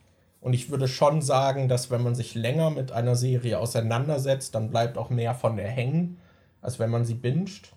Und 0.40 0.52
ich 0.52 0.70
würde 0.70 0.88
schon 0.88 1.22
sagen, 1.22 1.68
dass 1.68 1.90
wenn 1.90 2.02
man 2.02 2.14
sich 2.14 2.34
länger 2.34 2.70
mit 2.70 2.92
einer 2.92 3.16
Serie 3.16 3.58
auseinandersetzt, 3.58 4.54
dann 4.54 4.70
bleibt 4.70 4.98
auch 4.98 5.08
mehr 5.08 5.34
von 5.34 5.56
der 5.56 5.68
hängen, 5.68 6.18
als 6.60 6.78
wenn 6.78 6.90
man 6.90 7.04
sie 7.04 7.14
binscht. 7.14 7.72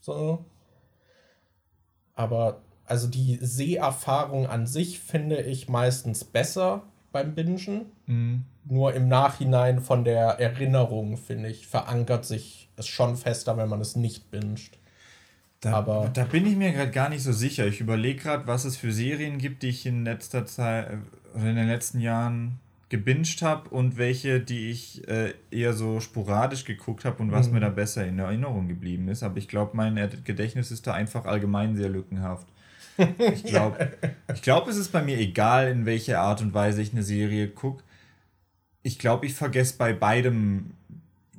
So. 0.00 0.44
Aber 2.14 2.60
also 2.84 3.08
die 3.08 3.38
Seherfahrung 3.40 4.46
an 4.46 4.66
sich 4.66 5.00
finde 5.00 5.40
ich 5.40 5.68
meistens 5.68 6.24
besser 6.24 6.82
beim 7.12 7.34
Bingen. 7.34 7.86
Mhm. 8.06 8.44
Nur 8.64 8.94
im 8.94 9.08
Nachhinein 9.08 9.80
von 9.80 10.04
der 10.04 10.38
Erinnerung, 10.40 11.16
finde 11.16 11.48
ich, 11.48 11.66
verankert 11.66 12.24
sich 12.24 12.69
es 12.80 12.88
schon 12.88 13.16
fester, 13.16 13.56
wenn 13.56 13.68
man 13.68 13.80
es 13.80 13.96
nicht 13.96 14.30
binscht. 14.30 14.76
Da, 15.60 15.74
Aber 15.74 16.10
da 16.12 16.24
bin 16.24 16.46
ich 16.46 16.56
mir 16.56 16.72
gerade 16.72 16.90
gar 16.90 17.10
nicht 17.10 17.22
so 17.22 17.32
sicher. 17.32 17.66
Ich 17.66 17.80
überlege 17.80 18.22
gerade, 18.22 18.46
was 18.46 18.64
es 18.64 18.76
für 18.76 18.92
Serien 18.92 19.38
gibt, 19.38 19.62
die 19.62 19.68
ich 19.68 19.84
in 19.84 20.04
letzter 20.04 20.46
Zeit 20.46 20.98
oder 21.34 21.50
in 21.50 21.56
den 21.56 21.68
letzten 21.68 22.00
Jahren 22.00 22.58
gebinged 22.88 23.42
habe 23.42 23.68
und 23.68 23.98
welche, 23.98 24.40
die 24.40 24.70
ich 24.70 25.06
äh, 25.08 25.34
eher 25.50 25.74
so 25.74 26.00
sporadisch 26.00 26.64
geguckt 26.64 27.04
habe 27.04 27.22
und 27.22 27.30
was 27.30 27.46
mhm. 27.46 27.54
mir 27.54 27.60
da 27.60 27.68
besser 27.68 28.06
in 28.06 28.18
Erinnerung 28.18 28.68
geblieben 28.68 29.08
ist. 29.08 29.22
Aber 29.22 29.36
ich 29.36 29.48
glaube, 29.48 29.76
mein 29.76 29.96
Gedächtnis 30.24 30.70
ist 30.70 30.86
da 30.86 30.94
einfach 30.94 31.24
allgemein 31.24 31.76
sehr 31.76 31.88
lückenhaft. 31.88 32.46
Ich 33.32 33.44
glaube, 33.44 33.92
ich 34.34 34.42
glaub, 34.42 34.68
es 34.68 34.76
ist 34.76 34.92
bei 34.92 35.00
mir 35.00 35.16
egal, 35.16 35.68
in 35.68 35.86
welcher 35.86 36.20
Art 36.20 36.42
und 36.42 36.52
Weise 36.52 36.82
ich 36.82 36.92
eine 36.92 37.02
Serie 37.02 37.48
gucke. 37.48 37.82
Ich 38.82 38.98
glaube, 38.98 39.24
ich 39.24 39.32
vergesse 39.32 39.78
bei 39.78 39.94
beidem 39.94 40.72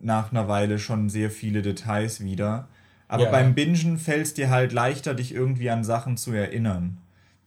nach 0.01 0.31
einer 0.31 0.47
Weile 0.47 0.79
schon 0.79 1.09
sehr 1.09 1.29
viele 1.31 1.61
Details 1.61 2.23
wieder. 2.23 2.67
Aber 3.07 3.25
ja. 3.25 3.31
beim 3.31 3.53
Bingen 3.53 3.97
fällt 3.97 4.27
es 4.27 4.33
dir 4.33 4.49
halt 4.49 4.71
leichter, 4.71 5.13
dich 5.13 5.33
irgendwie 5.33 5.69
an 5.69 5.83
Sachen 5.83 6.17
zu 6.17 6.31
erinnern. 6.31 6.97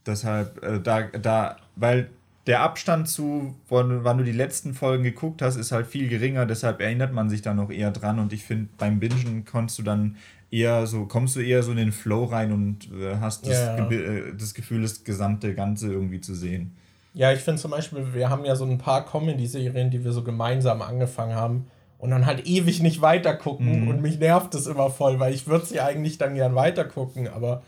Deshalb, 0.07 0.63
äh, 0.63 0.81
da, 0.81 1.03
da, 1.03 1.57
weil 1.77 2.11
der 2.47 2.61
Abstand 2.61 3.09
zu, 3.09 3.55
wann, 3.69 4.05
wann 4.05 4.19
du 4.19 4.25
die 4.25 4.33
letzten 4.33 4.75
Folgen 4.75 5.03
geguckt 5.03 5.41
hast, 5.41 5.57
ist 5.57 5.73
halt 5.73 5.87
viel 5.87 6.09
geringer, 6.09 6.45
deshalb 6.45 6.83
erinnert 6.83 7.13
man 7.15 7.31
sich 7.31 7.41
da 7.41 7.55
noch 7.55 7.71
eher 7.71 7.91
dran 7.91 8.19
und 8.19 8.35
ich 8.35 8.45
finde, 8.45 8.69
beim 8.77 9.01
Bingen 9.01 9.47
kannst 9.47 9.79
du 9.79 9.83
dann 9.83 10.17
eher 10.51 10.87
so, 10.87 11.07
kommst 11.07 11.37
du 11.37 11.41
eher 11.41 11.63
so 11.63 11.71
in 11.71 11.79
den 11.79 11.93
Flow 11.93 12.25
rein 12.25 12.53
und 12.53 12.91
äh, 12.93 13.17
hast 13.19 13.47
das, 13.47 13.79
ja. 13.79 13.89
Ge 13.89 14.29
äh, 14.29 14.35
das 14.37 14.53
Gefühl, 14.53 14.83
das 14.83 15.03
gesamte 15.03 15.55
Ganze 15.55 15.91
irgendwie 15.91 16.21
zu 16.21 16.35
sehen. 16.35 16.77
Ja, 17.15 17.33
ich 17.33 17.41
finde 17.41 17.61
zum 17.61 17.71
Beispiel, 17.71 18.13
wir 18.13 18.29
haben 18.29 18.45
ja 18.45 18.57
so 18.57 18.67
ein 18.67 18.77
paar 18.77 19.07
Comedy-Serien, 19.07 19.91
die 19.91 20.05
wir 20.05 20.13
so 20.13 20.23
gemeinsam 20.23 20.83
angefangen 20.83 21.35
haben 21.35 21.67
und 22.05 22.11
dann 22.11 22.27
halt 22.27 22.47
ewig 22.47 22.83
nicht 22.83 23.01
weitergucken 23.01 23.85
mhm. 23.85 23.89
und 23.89 24.03
mich 24.03 24.19
nervt 24.19 24.53
das 24.53 24.67
immer 24.67 24.91
voll, 24.91 25.21
weil 25.21 25.33
ich 25.33 25.47
würde 25.47 25.65
sie 25.65 25.81
eigentlich 25.81 26.19
dann 26.19 26.35
gern 26.35 26.55
weitergucken, 26.55 27.29
aber 27.29 27.63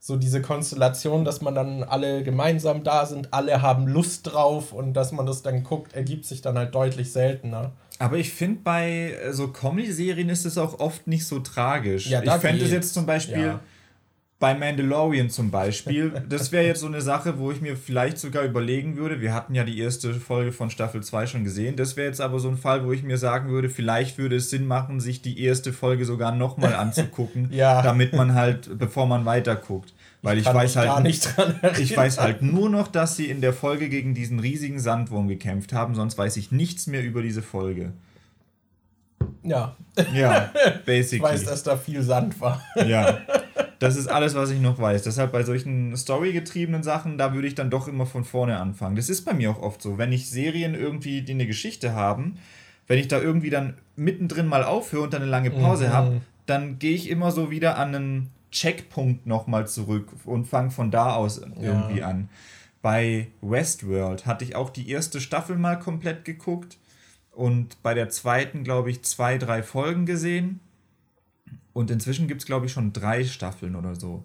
so 0.00 0.16
diese 0.16 0.40
Konstellation, 0.40 1.26
dass 1.26 1.42
man 1.42 1.54
dann 1.54 1.82
alle 1.82 2.22
gemeinsam 2.22 2.82
da 2.82 3.04
sind, 3.04 3.34
alle 3.34 3.60
haben 3.60 3.86
Lust 3.86 4.32
drauf 4.32 4.72
und 4.72 4.94
dass 4.94 5.12
man 5.12 5.26
das 5.26 5.42
dann 5.42 5.64
guckt, 5.64 5.94
ergibt 5.94 6.24
sich 6.24 6.40
dann 6.40 6.56
halt 6.56 6.74
deutlich 6.74 7.12
seltener. 7.12 7.72
Aber 7.98 8.16
ich 8.16 8.32
finde, 8.32 8.60
bei 8.64 9.12
äh, 9.22 9.32
so 9.34 9.48
Comedy-Serien 9.48 10.30
ist 10.30 10.46
es 10.46 10.56
auch 10.56 10.78
oft 10.78 11.06
nicht 11.06 11.26
so 11.26 11.40
tragisch. 11.40 12.06
Ja, 12.06 12.22
ich 12.22 12.30
fände 12.32 12.64
es 12.64 12.70
jetzt 12.70 12.94
zum 12.94 13.04
Beispiel, 13.04 13.42
ja 13.42 13.60
bei 14.40 14.54
Mandalorian 14.54 15.30
zum 15.30 15.50
Beispiel, 15.50 16.22
das 16.28 16.52
wäre 16.52 16.66
jetzt 16.66 16.80
so 16.80 16.86
eine 16.86 17.00
Sache, 17.00 17.38
wo 17.38 17.50
ich 17.50 17.60
mir 17.60 17.76
vielleicht 17.76 18.18
sogar 18.18 18.44
überlegen 18.44 18.96
würde, 18.96 19.20
wir 19.20 19.32
hatten 19.32 19.54
ja 19.54 19.64
die 19.64 19.78
erste 19.78 20.12
Folge 20.14 20.52
von 20.52 20.70
Staffel 20.70 21.02
2 21.02 21.26
schon 21.26 21.44
gesehen, 21.44 21.76
das 21.76 21.96
wäre 21.96 22.08
jetzt 22.08 22.20
aber 22.20 22.38
so 22.38 22.48
ein 22.48 22.56
Fall, 22.56 22.84
wo 22.84 22.92
ich 22.92 23.02
mir 23.02 23.16
sagen 23.16 23.48
würde, 23.50 23.70
vielleicht 23.70 24.18
würde 24.18 24.36
es 24.36 24.50
Sinn 24.50 24.66
machen, 24.66 25.00
sich 25.00 25.22
die 25.22 25.40
erste 25.40 25.72
Folge 25.72 26.04
sogar 26.04 26.32
nochmal 26.32 26.74
anzugucken, 26.74 27.48
ja. 27.52 27.82
damit 27.82 28.12
man 28.12 28.34
halt, 28.34 28.78
bevor 28.78 29.06
man 29.06 29.24
weiterguckt. 29.24 29.94
Weil 30.22 30.38
ich, 30.38 30.46
ich 30.46 30.54
weiß 30.54 30.76
halt, 30.76 31.06
ich 31.78 31.94
weiß 31.94 32.18
halt 32.18 32.40
nur 32.40 32.70
noch, 32.70 32.88
dass 32.88 33.14
sie 33.14 33.26
in 33.26 33.42
der 33.42 33.52
Folge 33.52 33.90
gegen 33.90 34.14
diesen 34.14 34.40
riesigen 34.40 34.78
Sandwurm 34.78 35.28
gekämpft 35.28 35.74
haben, 35.74 35.94
sonst 35.94 36.16
weiß 36.16 36.38
ich 36.38 36.50
nichts 36.50 36.86
mehr 36.86 37.02
über 37.02 37.20
diese 37.20 37.42
Folge. 37.42 37.92
Ja. 39.42 39.76
Ja, 40.14 40.50
basically. 40.86 41.16
Ich 41.16 41.22
weiß, 41.22 41.44
dass 41.44 41.62
da 41.62 41.76
viel 41.76 42.02
Sand 42.02 42.40
war. 42.40 42.62
Ja. 42.86 43.20
Das 43.78 43.96
ist 43.96 44.08
alles, 44.08 44.34
was 44.34 44.50
ich 44.50 44.60
noch 44.60 44.78
weiß. 44.78 45.02
Deshalb 45.02 45.32
bei 45.32 45.42
solchen 45.42 45.96
storygetriebenen 45.96 46.82
Sachen, 46.82 47.18
da 47.18 47.34
würde 47.34 47.48
ich 47.48 47.54
dann 47.54 47.70
doch 47.70 47.88
immer 47.88 48.06
von 48.06 48.24
vorne 48.24 48.58
anfangen. 48.58 48.96
Das 48.96 49.08
ist 49.08 49.24
bei 49.24 49.34
mir 49.34 49.50
auch 49.50 49.60
oft 49.60 49.82
so. 49.82 49.98
Wenn 49.98 50.12
ich 50.12 50.30
Serien 50.30 50.74
irgendwie, 50.74 51.22
die 51.22 51.32
eine 51.32 51.46
Geschichte 51.46 51.94
haben, 51.94 52.36
wenn 52.86 52.98
ich 52.98 53.08
da 53.08 53.20
irgendwie 53.20 53.50
dann 53.50 53.74
mittendrin 53.96 54.46
mal 54.46 54.64
aufhöre 54.64 55.04
und 55.04 55.14
dann 55.14 55.22
eine 55.22 55.30
lange 55.30 55.50
Pause 55.50 55.88
mhm. 55.88 55.92
habe, 55.92 56.20
dann 56.46 56.78
gehe 56.78 56.94
ich 56.94 57.08
immer 57.08 57.30
so 57.30 57.50
wieder 57.50 57.78
an 57.78 57.94
einen 57.94 58.30
Checkpunkt 58.50 59.26
nochmal 59.26 59.66
zurück 59.66 60.08
und 60.24 60.46
fange 60.46 60.70
von 60.70 60.90
da 60.90 61.14
aus 61.14 61.38
irgendwie 61.38 61.98
ja. 61.98 62.08
an. 62.08 62.28
Bei 62.82 63.28
Westworld 63.40 64.26
hatte 64.26 64.44
ich 64.44 64.56
auch 64.56 64.70
die 64.70 64.90
erste 64.90 65.20
Staffel 65.20 65.56
mal 65.56 65.78
komplett 65.78 66.24
geguckt 66.24 66.76
und 67.32 67.82
bei 67.82 67.94
der 67.94 68.10
zweiten, 68.10 68.62
glaube 68.62 68.90
ich, 68.90 69.02
zwei, 69.02 69.38
drei 69.38 69.62
Folgen 69.62 70.06
gesehen. 70.06 70.60
Und 71.72 71.90
inzwischen 71.90 72.28
gibt 72.28 72.42
es, 72.42 72.46
glaube 72.46 72.66
ich, 72.66 72.72
schon 72.72 72.92
drei 72.92 73.24
Staffeln 73.24 73.76
oder 73.76 73.94
so. 73.94 74.24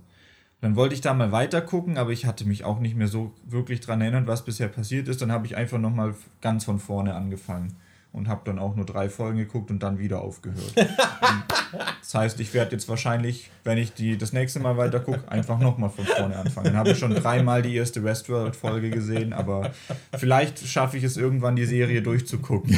Dann 0.61 0.75
wollte 0.75 0.93
ich 0.93 1.01
da 1.01 1.13
mal 1.13 1.32
weiter 1.32 1.61
gucken, 1.61 1.97
aber 1.97 2.11
ich 2.11 2.25
hatte 2.25 2.45
mich 2.45 2.65
auch 2.65 2.80
nicht 2.80 2.95
mehr 2.95 3.07
so 3.07 3.34
wirklich 3.45 3.80
dran 3.80 4.01
erinnert, 4.01 4.27
was 4.27 4.43
bisher 4.43 4.67
passiert 4.67 5.07
ist. 5.07 5.21
Dann 5.21 5.32
habe 5.32 5.45
ich 5.45 5.55
einfach 5.55 5.80
nochmal 5.80 6.15
ganz 6.41 6.65
von 6.65 6.80
vorne 6.80 7.15
angefangen 7.15 7.75
und 8.11 8.27
habe 8.27 8.41
dann 8.43 8.59
auch 8.59 8.75
nur 8.75 8.86
drei 8.86 9.07
Folgen 9.09 9.38
geguckt 9.38 9.69
und 9.69 9.84
dann 9.84 9.99
wieder 9.99 10.21
aufgehört. 10.21 10.73
das 12.01 12.13
heißt, 12.13 12.39
ich 12.39 12.53
werde 12.53 12.71
jetzt 12.73 12.89
wahrscheinlich, 12.89 13.51
wenn 13.63 13.77
ich 13.77 13.93
die 13.93 14.17
das 14.17 14.34
nächste 14.34 14.59
Mal 14.59 14.77
weiter 14.77 14.99
gucke, 14.99 15.32
einfach 15.32 15.59
nochmal 15.59 15.91
von 15.91 16.05
vorne 16.05 16.36
anfangen. 16.36 16.65
Dann 16.67 16.77
habe 16.77 16.91
ich 16.91 16.99
schon 16.99 17.13
dreimal 17.13 17.61
die 17.61 17.75
erste 17.75 18.03
Westworld-Folge 18.03 18.89
gesehen, 18.89 19.32
aber 19.32 19.71
vielleicht 20.17 20.59
schaffe 20.67 20.97
ich 20.97 21.03
es 21.03 21.17
irgendwann, 21.17 21.55
die 21.55 21.65
Serie 21.65 22.01
durchzugucken. 22.01 22.77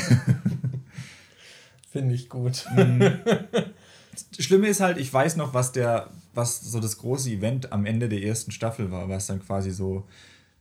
Finde 1.91 2.13
ich 2.15 2.29
gut. 2.29 2.65
Schlimme 4.39 4.67
ist 4.67 4.81
halt, 4.81 4.97
ich 4.97 5.11
weiß 5.11 5.35
noch, 5.35 5.53
was 5.53 5.71
der, 5.71 6.09
was 6.33 6.61
so 6.61 6.79
das 6.79 6.97
große 6.97 7.29
Event 7.29 7.71
am 7.71 7.85
Ende 7.85 8.09
der 8.09 8.21
ersten 8.23 8.51
Staffel 8.51 8.91
war, 8.91 9.09
was 9.09 9.27
dann 9.27 9.41
quasi 9.41 9.71
so 9.71 10.07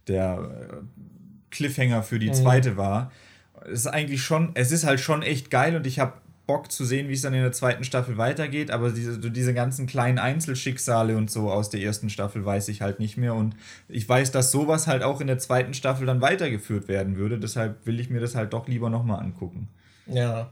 der 0.08 0.70
äh, 0.70 0.76
Cliffhanger 1.50 2.02
für 2.02 2.18
die 2.18 2.28
mhm. 2.28 2.34
zweite 2.34 2.76
war 2.76 3.10
es 3.66 3.80
ist 3.80 3.86
eigentlich 3.86 4.22
schon, 4.22 4.50
es 4.54 4.72
ist 4.72 4.84
halt 4.84 5.00
schon 5.00 5.22
echt 5.22 5.50
geil 5.50 5.76
und 5.76 5.86
ich 5.86 5.98
habe 5.98 6.14
Bock 6.46 6.72
zu 6.72 6.84
sehen, 6.84 7.08
wie 7.08 7.12
es 7.12 7.22
dann 7.22 7.32
in 7.32 7.42
der 7.42 7.52
zweiten 7.52 7.84
Staffel 7.84 8.18
weitergeht, 8.18 8.72
aber 8.72 8.90
diese, 8.90 9.18
diese 9.18 9.54
ganzen 9.54 9.86
kleinen 9.86 10.18
Einzelschicksale 10.18 11.16
und 11.16 11.30
so 11.30 11.50
aus 11.50 11.70
der 11.70 11.80
ersten 11.80 12.10
Staffel 12.10 12.44
weiß 12.44 12.68
ich 12.68 12.82
halt 12.82 12.98
nicht 12.98 13.16
mehr 13.16 13.34
und 13.34 13.54
ich 13.88 14.08
weiß, 14.08 14.32
dass 14.32 14.50
sowas 14.50 14.88
halt 14.88 15.04
auch 15.04 15.20
in 15.20 15.28
der 15.28 15.38
zweiten 15.38 15.74
Staffel 15.74 16.06
dann 16.06 16.20
weitergeführt 16.20 16.88
werden 16.88 17.16
würde, 17.16 17.38
deshalb 17.38 17.86
will 17.86 18.00
ich 18.00 18.10
mir 18.10 18.20
das 18.20 18.34
halt 18.34 18.52
doch 18.52 18.66
lieber 18.66 18.90
nochmal 18.90 19.20
angucken. 19.20 19.68
Ja. 20.06 20.50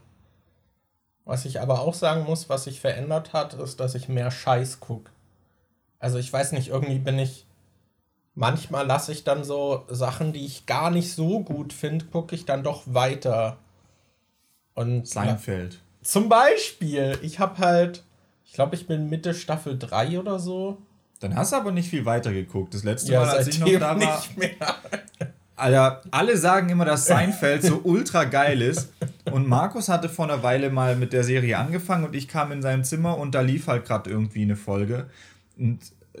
Was 1.29 1.45
ich 1.45 1.61
aber 1.61 1.81
auch 1.81 1.93
sagen 1.93 2.23
muss, 2.23 2.49
was 2.49 2.63
sich 2.63 2.81
verändert 2.81 3.33
hat, 3.33 3.53
ist, 3.53 3.79
dass 3.79 3.93
ich 3.93 4.09
mehr 4.09 4.31
Scheiß 4.31 4.79
gucke. 4.79 5.11
Also 5.99 6.17
ich 6.17 6.33
weiß 6.33 6.53
nicht, 6.53 6.69
irgendwie 6.69 6.97
bin 6.97 7.19
ich 7.19 7.45
manchmal 8.33 8.87
lasse 8.87 9.11
ich 9.11 9.25
dann 9.25 9.43
so 9.43 9.85
Sachen, 9.89 10.33
die 10.33 10.43
ich 10.43 10.65
gar 10.65 10.89
nicht 10.89 11.13
so 11.13 11.41
gut 11.41 11.71
finde, 11.71 12.05
gucke 12.05 12.33
ich 12.33 12.45
dann 12.45 12.63
doch 12.63 12.81
weiter. 12.87 13.59
Und 14.73 15.07
Seinfeld. 15.07 15.79
Zum 16.01 16.29
Beispiel, 16.29 17.19
ich 17.21 17.37
habe 17.37 17.59
halt, 17.59 18.03
ich 18.43 18.53
glaube, 18.53 18.75
ich 18.75 18.87
bin 18.87 19.07
Mitte 19.07 19.35
Staffel 19.35 19.77
3 19.77 20.19
oder 20.19 20.39
so. 20.39 20.79
Dann 21.19 21.35
hast 21.35 21.51
du 21.51 21.57
aber 21.57 21.71
nicht 21.71 21.89
viel 21.89 22.05
weiter 22.05 22.33
geguckt. 22.33 22.73
Das 22.73 22.83
letzte 22.83 23.11
ja, 23.11 23.21
Mal, 23.21 23.37
als 23.37 23.47
ich 23.49 23.59
noch 23.59 23.67
da 23.67 23.81
war. 23.81 23.95
Nicht 23.95 24.35
mehr. 24.35 24.55
Alter, 25.59 26.01
alle 26.11 26.37
sagen 26.37 26.69
immer, 26.69 26.85
dass 26.85 27.05
Seinfeld 27.05 27.63
so 27.63 27.81
ultra 27.83 28.23
geil 28.23 28.61
ist. 28.61 28.91
Und 29.31 29.47
Markus 29.47 29.89
hatte 29.89 30.09
vor 30.09 30.25
einer 30.25 30.43
Weile 30.43 30.69
mal 30.69 30.95
mit 30.95 31.13
der 31.13 31.23
Serie 31.23 31.57
angefangen 31.57 32.05
und 32.05 32.15
ich 32.15 32.27
kam 32.27 32.51
in 32.51 32.61
sein 32.61 32.83
Zimmer 32.83 33.17
und 33.17 33.35
da 33.35 33.41
lief 33.41 33.67
halt 33.67 33.85
gerade 33.85 34.09
irgendwie 34.09 34.41
eine 34.41 34.55
Folge. 34.55 35.07
Und 35.57 35.79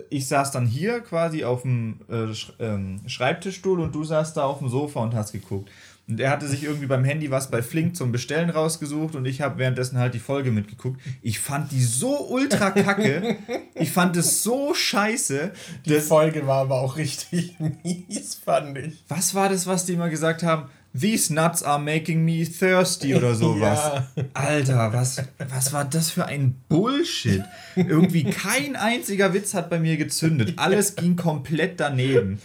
ich 0.09 0.27
saß 0.27 0.51
dann 0.51 0.65
hier 0.65 1.01
quasi 1.01 1.43
auf 1.43 1.63
dem 1.63 1.99
äh, 2.09 2.27
ähm, 2.63 3.01
Schreibtischstuhl 3.07 3.79
und 3.79 3.93
du 3.93 4.03
saßt 4.03 4.37
da 4.37 4.43
auf 4.43 4.59
dem 4.59 4.69
Sofa 4.69 5.01
und 5.01 5.15
hast 5.15 5.31
geguckt. 5.31 5.69
Und 6.09 6.19
er 6.19 6.31
hatte 6.31 6.47
sich 6.47 6.63
irgendwie 6.63 6.87
beim 6.87 7.03
Handy 7.03 7.29
was 7.29 7.51
bei 7.51 7.61
Flink 7.61 7.95
zum 7.95 8.11
Bestellen 8.11 8.49
rausgesucht 8.49 9.15
und 9.15 9.25
ich 9.25 9.41
habe 9.41 9.59
währenddessen 9.59 9.99
halt 9.99 10.15
die 10.15 10.19
Folge 10.19 10.51
mitgeguckt. 10.51 10.99
Ich 11.21 11.39
fand 11.39 11.71
die 11.71 11.83
so 11.83 12.29
ultra 12.29 12.71
kacke. 12.71 13.37
ich 13.75 13.91
fand 13.91 14.17
es 14.17 14.41
so 14.41 14.73
scheiße. 14.73 15.51
Die 15.85 15.99
Folge 15.99 16.47
war 16.47 16.61
aber 16.61 16.81
auch 16.81 16.97
richtig 16.97 17.55
mies, 17.83 18.41
fand 18.43 18.75
ich. 18.79 19.03
Was 19.07 19.35
war 19.35 19.49
das, 19.49 19.67
was 19.67 19.85
die 19.85 19.93
immer 19.93 20.09
gesagt 20.09 20.41
haben? 20.41 20.69
These 20.99 21.31
nuts 21.31 21.61
are 21.61 21.79
making 21.79 22.25
me 22.25 22.43
thirsty 22.43 23.13
oder 23.13 23.35
sowas. 23.35 23.79
Ja. 24.15 24.23
Alter, 24.33 24.91
was, 24.91 25.21
was 25.47 25.71
war 25.71 25.85
das 25.85 26.09
für 26.09 26.25
ein 26.25 26.55
Bullshit? 26.67 27.43
Irgendwie 27.75 28.23
kein 28.23 28.75
einziger 28.75 29.35
Witz 29.35 29.53
hat 29.53 29.69
bei 29.69 29.79
mir 29.79 29.97
gezündet. 29.97 30.53
Alles 30.57 30.95
ging 30.95 31.15
komplett 31.15 31.79
daneben. 31.79 32.39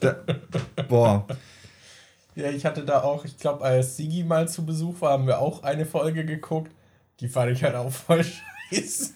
Da, 0.00 0.16
boah. 0.86 1.26
Ja, 2.36 2.50
ich 2.50 2.64
hatte 2.64 2.84
da 2.84 3.02
auch, 3.02 3.24
ich 3.24 3.38
glaube, 3.38 3.64
als 3.64 3.96
Sigi 3.96 4.24
mal 4.24 4.48
zu 4.48 4.66
Besuch 4.66 5.00
war, 5.00 5.12
haben 5.12 5.26
wir 5.26 5.38
auch 5.38 5.62
eine 5.62 5.86
Folge 5.86 6.24
geguckt. 6.24 6.72
Die 7.20 7.28
fand 7.28 7.52
ich 7.52 7.62
halt 7.62 7.74
auch 7.76 7.92
voll 7.92 8.24
scheiße. 8.70 9.12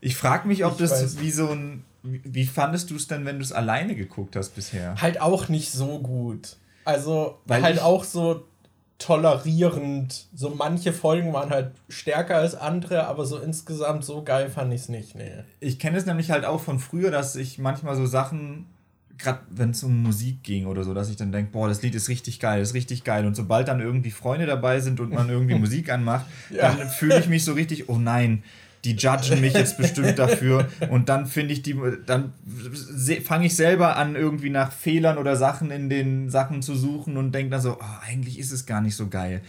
Ich 0.00 0.16
frage 0.16 0.48
mich, 0.48 0.64
ob 0.64 0.72
ich 0.72 0.78
das 0.78 1.02
weiß. 1.02 1.20
wie 1.20 1.30
so 1.30 1.48
ein. 1.48 1.84
Wie 2.02 2.46
fandest 2.46 2.90
du 2.90 2.96
es 2.96 3.08
denn, 3.08 3.24
wenn 3.26 3.38
du 3.38 3.44
es 3.44 3.52
alleine 3.52 3.94
geguckt 3.94 4.36
hast 4.36 4.50
bisher? 4.50 4.94
Halt 5.00 5.20
auch 5.20 5.48
nicht 5.48 5.72
so 5.72 5.98
gut. 5.98 6.56
Also 6.84 7.38
Weil 7.44 7.62
halt 7.62 7.82
auch 7.82 8.04
so 8.04 8.44
tolerierend. 8.98 10.26
So 10.34 10.50
manche 10.50 10.92
Folgen 10.92 11.32
waren 11.32 11.50
halt 11.50 11.72
stärker 11.88 12.36
als 12.36 12.54
andere, 12.54 13.06
aber 13.06 13.24
so 13.24 13.38
insgesamt 13.38 14.04
so 14.04 14.22
geil 14.22 14.48
fand 14.50 14.72
ich 14.72 14.82
es 14.82 14.88
nicht. 14.88 15.14
Nee. 15.14 15.44
Ich 15.60 15.78
kenne 15.78 15.98
es 15.98 16.06
nämlich 16.06 16.30
halt 16.30 16.44
auch 16.44 16.60
von 16.60 16.78
früher, 16.78 17.10
dass 17.10 17.36
ich 17.36 17.58
manchmal 17.58 17.96
so 17.96 18.06
Sachen, 18.06 18.66
gerade 19.18 19.40
wenn 19.50 19.70
es 19.70 19.82
um 19.82 20.02
Musik 20.02 20.42
ging 20.42 20.66
oder 20.66 20.84
so, 20.84 20.94
dass 20.94 21.10
ich 21.10 21.16
dann 21.16 21.32
denke, 21.32 21.50
boah, 21.52 21.68
das 21.68 21.82
Lied 21.82 21.94
ist 21.94 22.08
richtig 22.08 22.40
geil, 22.40 22.62
ist 22.62 22.74
richtig 22.74 23.04
geil. 23.04 23.26
Und 23.26 23.34
sobald 23.34 23.68
dann 23.68 23.80
irgendwie 23.80 24.10
Freunde 24.10 24.46
dabei 24.46 24.80
sind 24.80 25.00
und 25.00 25.12
man 25.12 25.28
irgendwie 25.28 25.54
Musik 25.58 25.90
anmacht, 25.90 26.26
ja. 26.50 26.72
dann 26.72 26.88
fühle 26.88 27.18
ich 27.18 27.28
mich 27.28 27.44
so 27.44 27.52
richtig, 27.52 27.88
oh 27.88 27.98
nein, 27.98 28.42
die 28.84 28.94
judgen 28.94 29.40
mich 29.40 29.54
jetzt 29.54 29.76
bestimmt 29.76 30.18
dafür 30.18 30.68
und 30.88 31.08
dann 31.08 31.26
finde 31.26 31.52
ich 31.52 31.62
die, 31.62 31.76
dann 32.06 32.32
fange 33.24 33.46
ich 33.46 33.56
selber 33.56 33.96
an, 33.96 34.14
irgendwie 34.14 34.50
nach 34.50 34.72
Fehlern 34.72 35.18
oder 35.18 35.36
Sachen 35.36 35.70
in 35.70 35.90
den 35.90 36.30
Sachen 36.30 36.62
zu 36.62 36.76
suchen 36.76 37.16
und 37.16 37.32
denke 37.32 37.50
dann 37.50 37.60
so, 37.60 37.78
oh, 37.80 38.06
eigentlich 38.06 38.38
ist 38.38 38.52
es 38.52 38.66
gar 38.66 38.80
nicht 38.80 38.94
so 38.94 39.08
geil. 39.08 39.42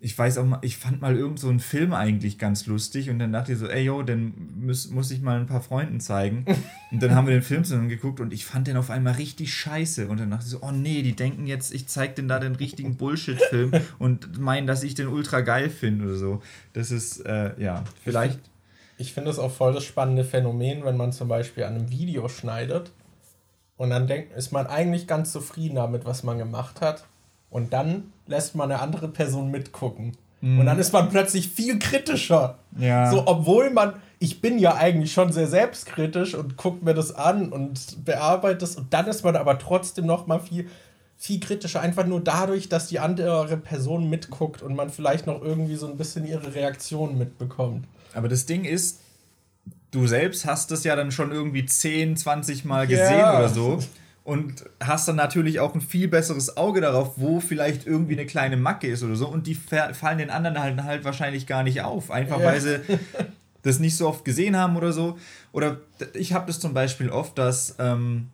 Ich 0.00 0.16
weiß 0.16 0.38
auch 0.38 0.44
mal, 0.44 0.60
ich 0.62 0.76
fand 0.76 1.00
mal 1.00 1.16
irgend 1.16 1.40
so 1.40 1.48
einen 1.48 1.58
Film 1.58 1.92
eigentlich 1.92 2.38
ganz 2.38 2.66
lustig 2.66 3.10
und 3.10 3.18
dann 3.18 3.32
dachte 3.32 3.52
ich 3.52 3.58
so, 3.58 3.66
ey 3.66 3.82
yo, 3.82 4.02
den 4.02 4.52
muss, 4.60 4.90
muss 4.90 5.10
ich 5.10 5.20
mal 5.22 5.40
ein 5.40 5.46
paar 5.46 5.60
Freunden 5.60 5.98
zeigen. 6.00 6.44
Und 6.90 7.02
dann 7.02 7.14
haben 7.14 7.26
wir 7.26 7.34
den 7.34 7.42
Film 7.42 7.64
zusammen 7.64 7.90
geguckt 7.90 8.18
und 8.18 8.32
ich 8.32 8.46
fand 8.46 8.66
den 8.66 8.78
auf 8.78 8.88
einmal 8.88 9.12
richtig 9.12 9.52
scheiße. 9.52 10.08
Und 10.08 10.20
dann 10.20 10.30
dachte 10.30 10.44
ich 10.44 10.50
so, 10.52 10.60
oh 10.62 10.70
nee, 10.70 11.02
die 11.02 11.14
denken 11.14 11.46
jetzt, 11.46 11.74
ich 11.74 11.86
zeig 11.86 12.16
denen 12.16 12.28
da 12.28 12.38
den 12.38 12.54
richtigen 12.54 12.96
Bullshit-Film 12.96 13.72
und 13.98 14.38
meinen, 14.38 14.66
dass 14.66 14.82
ich 14.82 14.94
den 14.94 15.08
ultra 15.08 15.42
geil 15.42 15.68
finde 15.68 16.06
oder 16.06 16.14
so. 16.14 16.42
Das 16.72 16.90
ist, 16.90 17.26
äh, 17.26 17.60
ja, 17.60 17.84
vielleicht 18.02 18.40
ich 18.98 19.12
finde 19.12 19.30
es 19.30 19.38
auch 19.38 19.52
voll 19.52 19.72
das 19.72 19.84
spannende 19.84 20.24
Phänomen, 20.24 20.84
wenn 20.84 20.96
man 20.96 21.12
zum 21.12 21.28
Beispiel 21.28 21.62
an 21.64 21.76
einem 21.76 21.90
Video 21.90 22.28
schneidet 22.28 22.90
und 23.76 23.90
dann 23.90 24.08
denkt, 24.08 24.36
ist 24.36 24.50
man 24.50 24.66
eigentlich 24.66 25.06
ganz 25.06 25.30
zufrieden 25.32 25.76
damit, 25.76 26.04
was 26.04 26.24
man 26.24 26.36
gemacht 26.36 26.80
hat. 26.80 27.04
Und 27.50 27.72
dann 27.72 28.12
lässt 28.26 28.54
man 28.54 28.70
eine 28.70 28.80
andere 28.80 29.08
Person 29.08 29.50
mitgucken. 29.50 30.16
Mhm. 30.40 30.60
Und 30.60 30.66
dann 30.66 30.78
ist 30.78 30.92
man 30.92 31.08
plötzlich 31.08 31.48
viel 31.48 31.78
kritischer. 31.78 32.58
Ja. 32.78 33.10
So, 33.10 33.26
obwohl 33.26 33.70
man, 33.70 33.94
ich 34.18 34.40
bin 34.40 34.58
ja 34.58 34.74
eigentlich 34.74 35.12
schon 35.12 35.32
sehr 35.32 35.48
selbstkritisch 35.48 36.34
und 36.34 36.56
guckt 36.56 36.82
mir 36.82 36.94
das 36.94 37.14
an 37.14 37.50
und 37.50 38.04
bearbeitet 38.04 38.62
es. 38.62 38.76
Und 38.76 38.92
dann 38.92 39.06
ist 39.06 39.24
man 39.24 39.36
aber 39.36 39.58
trotzdem 39.58 40.06
noch 40.06 40.26
mal 40.26 40.38
viel, 40.38 40.68
viel 41.16 41.40
kritischer. 41.40 41.80
Einfach 41.80 42.06
nur 42.06 42.20
dadurch, 42.20 42.68
dass 42.68 42.88
die 42.88 42.98
andere 42.98 43.56
Person 43.56 44.08
mitguckt 44.08 44.62
und 44.62 44.76
man 44.76 44.90
vielleicht 44.90 45.26
noch 45.26 45.42
irgendwie 45.42 45.76
so 45.76 45.88
ein 45.88 45.96
bisschen 45.96 46.26
ihre 46.26 46.54
Reaktion 46.54 47.18
mitbekommt. 47.18 47.86
Aber 48.14 48.28
das 48.28 48.46
Ding 48.46 48.64
ist, 48.64 49.00
du 49.90 50.06
selbst 50.06 50.46
hast 50.46 50.70
das 50.70 50.84
ja 50.84 50.96
dann 50.96 51.10
schon 51.10 51.32
irgendwie 51.32 51.66
10, 51.66 52.16
20 52.16 52.64
Mal 52.64 52.86
gesehen 52.86 53.18
ja. 53.18 53.38
oder 53.38 53.48
so. 53.48 53.78
Und 54.28 54.66
hast 54.78 55.08
dann 55.08 55.16
natürlich 55.16 55.58
auch 55.58 55.74
ein 55.74 55.80
viel 55.80 56.06
besseres 56.06 56.58
Auge 56.58 56.82
darauf, 56.82 57.12
wo 57.16 57.40
vielleicht 57.40 57.86
irgendwie 57.86 58.12
eine 58.12 58.26
kleine 58.26 58.58
Macke 58.58 58.86
ist 58.86 59.02
oder 59.02 59.16
so. 59.16 59.26
Und 59.26 59.46
die 59.46 59.54
fallen 59.54 60.18
den 60.18 60.28
anderen 60.28 60.60
halt, 60.60 60.82
halt 60.82 61.04
wahrscheinlich 61.06 61.46
gar 61.46 61.62
nicht 61.62 61.80
auf. 61.80 62.10
Einfach 62.10 62.38
ja. 62.38 62.44
weil 62.44 62.60
sie 62.60 62.80
das 63.62 63.78
nicht 63.78 63.96
so 63.96 64.06
oft 64.06 64.26
gesehen 64.26 64.54
haben 64.54 64.76
oder 64.76 64.92
so. 64.92 65.16
Oder 65.50 65.78
ich 66.12 66.34
habe 66.34 66.46
das 66.46 66.60
zum 66.60 66.74
Beispiel 66.74 67.08
oft, 67.08 67.38
dass 67.38 67.76
ähm, 67.78 68.28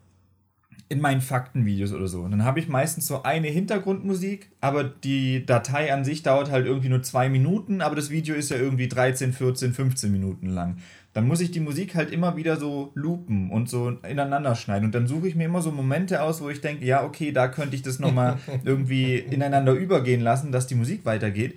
in 0.89 1.01
meinen 1.01 1.21
Faktenvideos 1.21 1.93
oder 1.93 2.09
so. 2.09 2.23
Und 2.23 2.33
dann 2.33 2.45
habe 2.45 2.59
ich 2.59 2.67
meistens 2.67 3.07
so 3.07 3.23
eine 3.23 3.47
Hintergrundmusik, 3.47 4.51
aber 4.61 4.83
die 4.83 5.47
Datei 5.47 5.93
an 5.93 6.05
sich 6.05 6.25
dauert 6.25 6.51
halt 6.51 6.67
irgendwie 6.67 6.89
nur 6.89 7.05
zwei 7.05 7.29
Minuten, 7.29 7.81
aber 7.81 7.95
das 7.95 8.11
Video 8.11 8.35
ist 8.35 8.51
ja 8.51 8.57
irgendwie 8.57 8.89
13, 8.89 9.33
14, 9.33 9.73
15 9.73 10.11
Minuten 10.11 10.49
lang. 10.49 10.79
Dann 11.15 11.29
muss 11.29 11.41
ich 11.41 11.53
die 11.53 11.61
Musik 11.61 11.95
halt 11.95 12.11
immer 12.11 12.37
wieder 12.37 12.57
so 12.57 12.91
loopen 12.95 13.49
und 13.51 13.71
so 13.71 13.89
ineinander 13.89 14.57
schneiden. 14.57 14.87
Und 14.87 14.95
dann 14.97 15.07
suche 15.07 15.29
ich 15.29 15.37
mir 15.37 15.45
immer 15.45 15.63
so 15.63 15.71
Momente 15.71 16.21
aus, 16.21 16.43
wo 16.43 16.51
ich 16.51 16.61
denke, 16.61 16.85
ja, 16.85 17.05
okay, 17.05 17.31
da 17.31 17.47
könnte 17.47 17.77
ich 17.77 17.83
das 17.83 18.01
nochmal 18.01 18.39
irgendwie 18.65 19.19
ineinander 19.19 19.73
übergehen 19.73 20.21
lassen, 20.21 20.51
dass 20.51 20.67
die 20.67 20.75
Musik 20.75 21.05
weitergeht. 21.05 21.57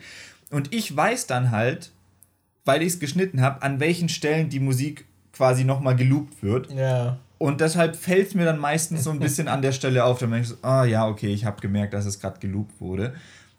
Und 0.51 0.74
ich 0.74 0.95
weiß 0.95 1.26
dann 1.26 1.49
halt, 1.49 1.91
weil 2.66 2.84
ich 2.84 2.89
es 2.89 2.99
geschnitten 2.99 3.41
habe, 3.41 3.64
an 3.64 3.80
welchen 3.80 4.10
Stellen 4.10 4.49
die 4.49 4.60
Musik 4.60 5.05
quasi 5.34 5.64
nochmal 5.64 5.95
geloopt 5.95 6.43
wird. 6.43 6.72
Ja. 6.72 7.18
Und 7.39 7.60
deshalb 7.60 7.95
fällt 7.95 8.28
es 8.28 8.36
mir 8.36 8.45
dann 8.45 8.60
meistens 8.60 9.03
so 9.03 9.10
ein 9.10 9.20
bisschen 9.20 9.47
an 9.47 9.64
der 9.64 9.72
Stelle 9.72 10.05
auf. 10.05 10.20
Dann 10.20 10.32
denke 10.32 10.43
ich 10.43 10.49
so, 10.49 10.58
ah 10.62 10.86
ja, 10.86 11.08
okay, 11.08 11.34
ich 11.34 11.45
habe 11.45 11.62
gemerkt, 11.62 11.93
dass 11.93 12.05
es 12.05 12.20
gerade 12.20 12.39
geloopt 12.39 12.80
wurde. 12.80 13.16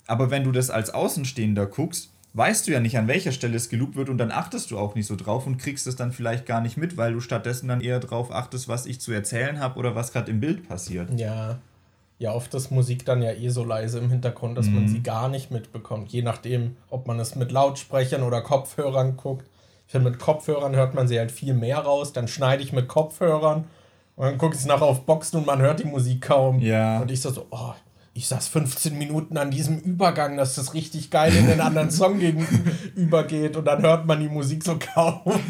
Aber 0.07 0.30
wenn 0.30 0.44
du 0.44 0.53
das 0.53 0.70
als 0.70 0.90
Außenstehender 0.90 1.66
guckst, 1.66 2.11
weißt 2.35 2.66
du 2.66 2.72
ja 2.72 2.81
nicht, 2.81 2.99
an 2.99 3.09
welcher 3.09 3.33
Stelle 3.33 3.57
es 3.57 3.68
geloopt 3.68 3.97
wird 3.97 4.09
und 4.09 4.18
dann 4.18 4.31
achtest 4.31 4.70
du 4.70 4.79
auch 4.79 4.95
nicht 4.95 5.07
so 5.07 5.16
drauf 5.16 5.47
und 5.47 5.59
kriegst 5.59 5.87
es 5.87 5.97
dann 5.97 6.12
vielleicht 6.12 6.47
gar 6.47 6.61
nicht 6.61 6.76
mit, 6.76 6.97
weil 6.97 7.12
du 7.12 7.20
stattdessen 7.20 7.68
dann 7.68 7.81
eher 7.81 8.01
drauf 8.01 8.31
achtest, 8.33 8.68
was 8.68 8.87
ich 8.87 9.01
zu 9.01 9.12
erzählen 9.12 9.61
habe 9.61 9.79
oder 9.79 9.95
was 9.95 10.12
gerade 10.12 10.31
im 10.31 10.41
Bild 10.41 10.68
passiert. 10.68 11.09
Ja. 11.18 11.59
Ja, 12.20 12.35
oft 12.35 12.53
ist 12.55 12.72
Musik 12.72 13.05
dann 13.05 13.22
ja 13.22 13.31
eh 13.31 13.49
so 13.49 13.62
leise 13.62 14.01
im 14.01 14.11
Hintergrund, 14.11 14.59
dass 14.59 14.66
mhm. 14.66 14.74
man 14.74 14.89
sie 14.89 15.05
gar 15.05 15.29
nicht 15.29 15.53
mitbekommt. 15.53 16.11
Je 16.11 16.22
nachdem, 16.22 16.76
ob 16.91 17.07
man 17.07 17.20
es 17.20 17.37
mit 17.37 17.53
Lautsprechern 17.53 18.24
oder 18.24 18.41
Kopfhörern 18.41 19.16
guckt 19.16 19.47
Ich 19.87 19.93
finde, 19.93 20.11
mit 20.11 20.18
Kopfhörern 20.18 20.74
hört 20.74 20.95
man 20.95 21.07
sie 21.07 21.16
halt 21.16 21.31
viel 21.31 21.55
mehr 21.55 21.79
raus. 21.79 22.12
Dann 22.12 22.26
schneide 22.26 22.64
ich 22.64 22.72
mit 22.72 22.89
Kopfhörern 22.89 23.66
und 24.16 24.24
dann 24.24 24.37
gucke 24.37 24.57
ich 24.57 24.66
nachher 24.66 24.87
auf 24.87 25.07
Boxen 25.07 25.39
und 25.39 25.47
man 25.47 25.61
hört 25.61 25.79
die 25.79 25.85
Musik 25.85 26.22
kaum. 26.22 26.59
Ja. 26.59 27.01
Und 27.01 27.12
ich 27.12 27.20
so, 27.20 27.47
oh, 27.51 27.74
ich 28.18 28.26
saß 28.26 28.48
15 28.48 28.98
Minuten 28.98 29.36
an 29.36 29.52
diesem 29.52 29.78
Übergang, 29.78 30.36
dass 30.36 30.56
das 30.56 30.74
richtig 30.74 31.10
geil 31.10 31.32
in 31.36 31.46
den 31.46 31.60
anderen 31.60 31.92
Song 31.92 32.18
gegenübergeht 32.18 33.56
und 33.56 33.64
dann 33.64 33.80
hört 33.82 34.06
man 34.06 34.18
die 34.18 34.28
Musik 34.28 34.64
so 34.64 34.76
kaum. 34.78 35.20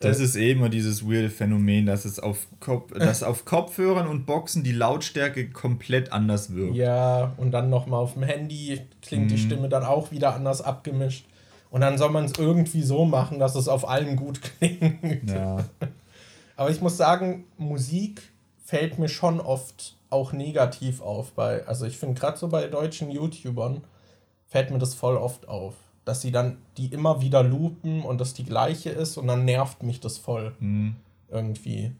Das 0.00 0.20
ist 0.20 0.36
eh 0.36 0.52
immer 0.52 0.68
dieses 0.68 1.04
weirde 1.04 1.28
Phänomen, 1.28 1.84
dass 1.86 2.04
es 2.04 2.20
auf, 2.20 2.46
Kopf, 2.60 2.92
dass 2.92 3.24
auf 3.24 3.44
Kopfhörern 3.44 4.06
und 4.06 4.26
Boxen 4.26 4.62
die 4.62 4.70
Lautstärke 4.70 5.50
komplett 5.50 6.12
anders 6.12 6.54
wirkt. 6.54 6.76
Ja, 6.76 7.34
und 7.36 7.50
dann 7.50 7.68
nochmal 7.68 8.00
auf 8.00 8.12
dem 8.12 8.22
Handy 8.22 8.80
klingt 9.02 9.32
die 9.32 9.34
Mhm. 9.34 9.40
Stimme 9.40 9.68
dann 9.68 9.82
auch 9.82 10.12
wieder 10.12 10.36
anders 10.36 10.62
abgemischt. 10.62 11.26
Und 11.70 11.80
dann 11.80 11.98
soll 11.98 12.10
man 12.10 12.26
es 12.26 12.34
irgendwie 12.38 12.82
so 12.82 13.06
machen, 13.06 13.40
dass 13.40 13.56
es 13.56 13.66
auf 13.66 13.88
allen 13.88 14.14
gut 14.14 14.40
klingt. 14.60 15.30
Ja. 15.30 15.64
Aber 16.54 16.70
ich 16.70 16.80
muss 16.80 16.96
sagen, 16.96 17.46
Musik 17.56 18.22
fällt 18.64 19.00
mir 19.00 19.08
schon 19.08 19.40
oft 19.40 19.96
auch 20.10 20.32
negativ 20.32 21.00
auf. 21.00 21.32
Bei, 21.32 21.66
also 21.66 21.86
ich 21.86 21.98
finde 21.98 22.18
gerade 22.18 22.38
so 22.38 22.48
bei 22.48 22.66
deutschen 22.66 23.10
YouTubern 23.10 23.82
fällt 24.46 24.70
mir 24.70 24.78
das 24.78 24.94
voll 24.94 25.16
oft 25.16 25.48
auf. 25.48 25.74
Dass 26.04 26.22
sie 26.22 26.32
dann 26.32 26.58
die 26.78 26.86
immer 26.86 27.20
wieder 27.20 27.42
loopen 27.42 28.02
und 28.02 28.20
das 28.20 28.32
die 28.32 28.44
gleiche 28.44 28.90
ist 28.90 29.18
und 29.18 29.26
dann 29.26 29.44
nervt 29.44 29.82
mich 29.82 30.00
das 30.00 30.18
voll. 30.18 30.54
Hm. 30.58 30.96
Irgendwie. 31.30 31.92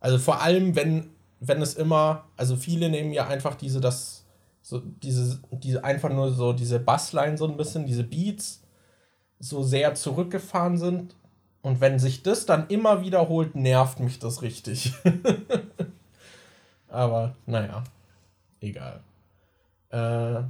Also 0.00 0.18
vor 0.18 0.40
allem, 0.40 0.74
wenn, 0.74 1.10
wenn 1.40 1.60
es 1.60 1.74
immer, 1.74 2.24
also 2.36 2.56
viele 2.56 2.88
nehmen 2.88 3.12
ja 3.12 3.28
einfach 3.28 3.54
diese, 3.54 3.80
das, 3.80 4.24
so 4.62 4.80
diese, 4.80 5.40
diese 5.52 5.84
einfach 5.84 6.08
nur 6.08 6.32
so 6.32 6.52
diese 6.52 6.80
Bassline 6.80 7.36
so 7.36 7.46
ein 7.46 7.56
bisschen, 7.56 7.86
diese 7.86 8.04
Beats 8.04 8.62
so 9.38 9.62
sehr 9.62 9.94
zurückgefahren 9.94 10.78
sind. 10.78 11.14
Und 11.60 11.80
wenn 11.80 11.98
sich 11.98 12.22
das 12.22 12.46
dann 12.46 12.68
immer 12.68 13.02
wiederholt, 13.02 13.54
nervt 13.54 14.00
mich 14.00 14.18
das 14.18 14.42
richtig. 14.42 14.94
Aber 16.92 17.34
naja, 17.46 17.82
egal. 18.60 19.00
Äh, 19.90 20.40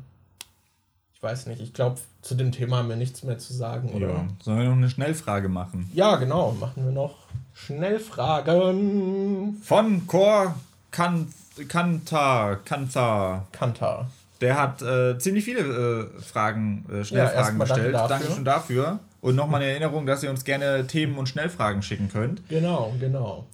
ich 1.14 1.22
weiß 1.22 1.46
nicht, 1.46 1.62
ich 1.62 1.72
glaube, 1.72 2.00
zu 2.20 2.34
dem 2.34 2.50
Thema 2.50 2.78
haben 2.78 2.88
wir 2.88 2.96
nichts 2.96 3.22
mehr 3.22 3.38
zu 3.38 3.52
sagen, 3.52 3.90
oder? 3.90 4.08
ja. 4.08 4.26
Sollen 4.42 4.58
wir 4.58 4.64
noch 4.66 4.76
eine 4.76 4.90
Schnellfrage 4.90 5.48
machen? 5.48 5.88
Ja, 5.94 6.16
genau. 6.16 6.52
Machen 6.52 6.84
wir 6.84 6.92
noch 6.92 7.14
Schnellfragen. 7.54 9.60
Von 9.62 10.06
Chor 10.06 10.54
kan 10.90 11.28
Kanta, 11.68 12.56
Kanta. 12.64 13.46
Kantar. 13.52 14.10
Der 14.40 14.58
hat 14.58 14.82
äh, 14.82 15.16
ziemlich 15.18 15.44
viele 15.44 15.60
äh, 15.60 16.20
Fragen, 16.20 16.84
äh, 16.90 17.04
Schnellfragen 17.04 17.58
danke 17.58 17.74
gestellt. 17.74 17.94
dafür. 17.94 18.08
Danke 18.08 18.32
schon 18.32 18.44
dafür. 18.44 18.98
Und 19.20 19.36
nochmal 19.36 19.60
eine 19.60 19.70
Erinnerung, 19.70 20.06
dass 20.06 20.24
ihr 20.24 20.30
uns 20.30 20.44
gerne 20.44 20.84
Themen 20.88 21.16
und 21.18 21.28
Schnellfragen 21.28 21.82
schicken 21.82 22.08
könnt. 22.08 22.48
Genau, 22.48 22.92
genau. 22.98 23.46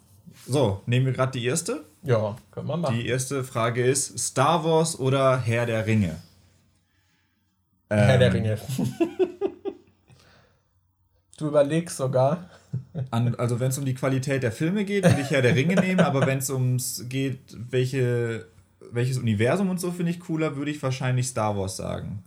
So, 0.47 0.80
nehmen 0.86 1.05
wir 1.05 1.12
gerade 1.12 1.32
die 1.32 1.45
erste. 1.45 1.84
Ja, 2.03 2.36
können 2.51 2.66
wir 2.68 2.76
machen. 2.76 2.96
Die 2.96 3.07
erste 3.07 3.44
Frage 3.44 3.84
ist: 3.84 4.18
Star 4.18 4.64
Wars 4.64 4.99
oder 4.99 5.38
Herr 5.40 5.66
der 5.66 5.86
Ringe? 5.86 6.16
Herr 7.90 8.18
der 8.18 8.28
Ähm, 8.28 8.32
Ringe. 8.32 8.59
du 11.38 11.49
überlegst 11.49 11.96
sogar. 11.96 12.49
An, 13.11 13.34
also 13.36 13.61
wenn 13.61 13.70
es 13.70 13.78
um 13.78 13.84
die 13.86 13.94
Qualität 13.94 14.42
der 14.42 14.53
Filme 14.53 14.84
geht, 14.84 15.05
würde 15.05 15.20
ich 15.22 15.30
Herr 15.30 15.40
der 15.42 15.55
Ringe 15.55 15.74
nehmen, 15.76 16.01
aber 16.01 16.26
wenn 16.26 16.38
es 16.38 16.51
ums 16.51 17.05
geht, 17.09 17.40
welche, 17.70 18.46
welches 18.92 19.16
Universum 19.18 19.70
und 19.70 19.80
so 19.80 19.90
finde 19.90 20.12
ich 20.12 20.20
cooler, 20.20 20.57
würde 20.57 20.70
ich 20.70 20.82
wahrscheinlich 20.82 21.28
Star 21.28 21.57
Wars 21.57 21.76
sagen. 21.78 22.24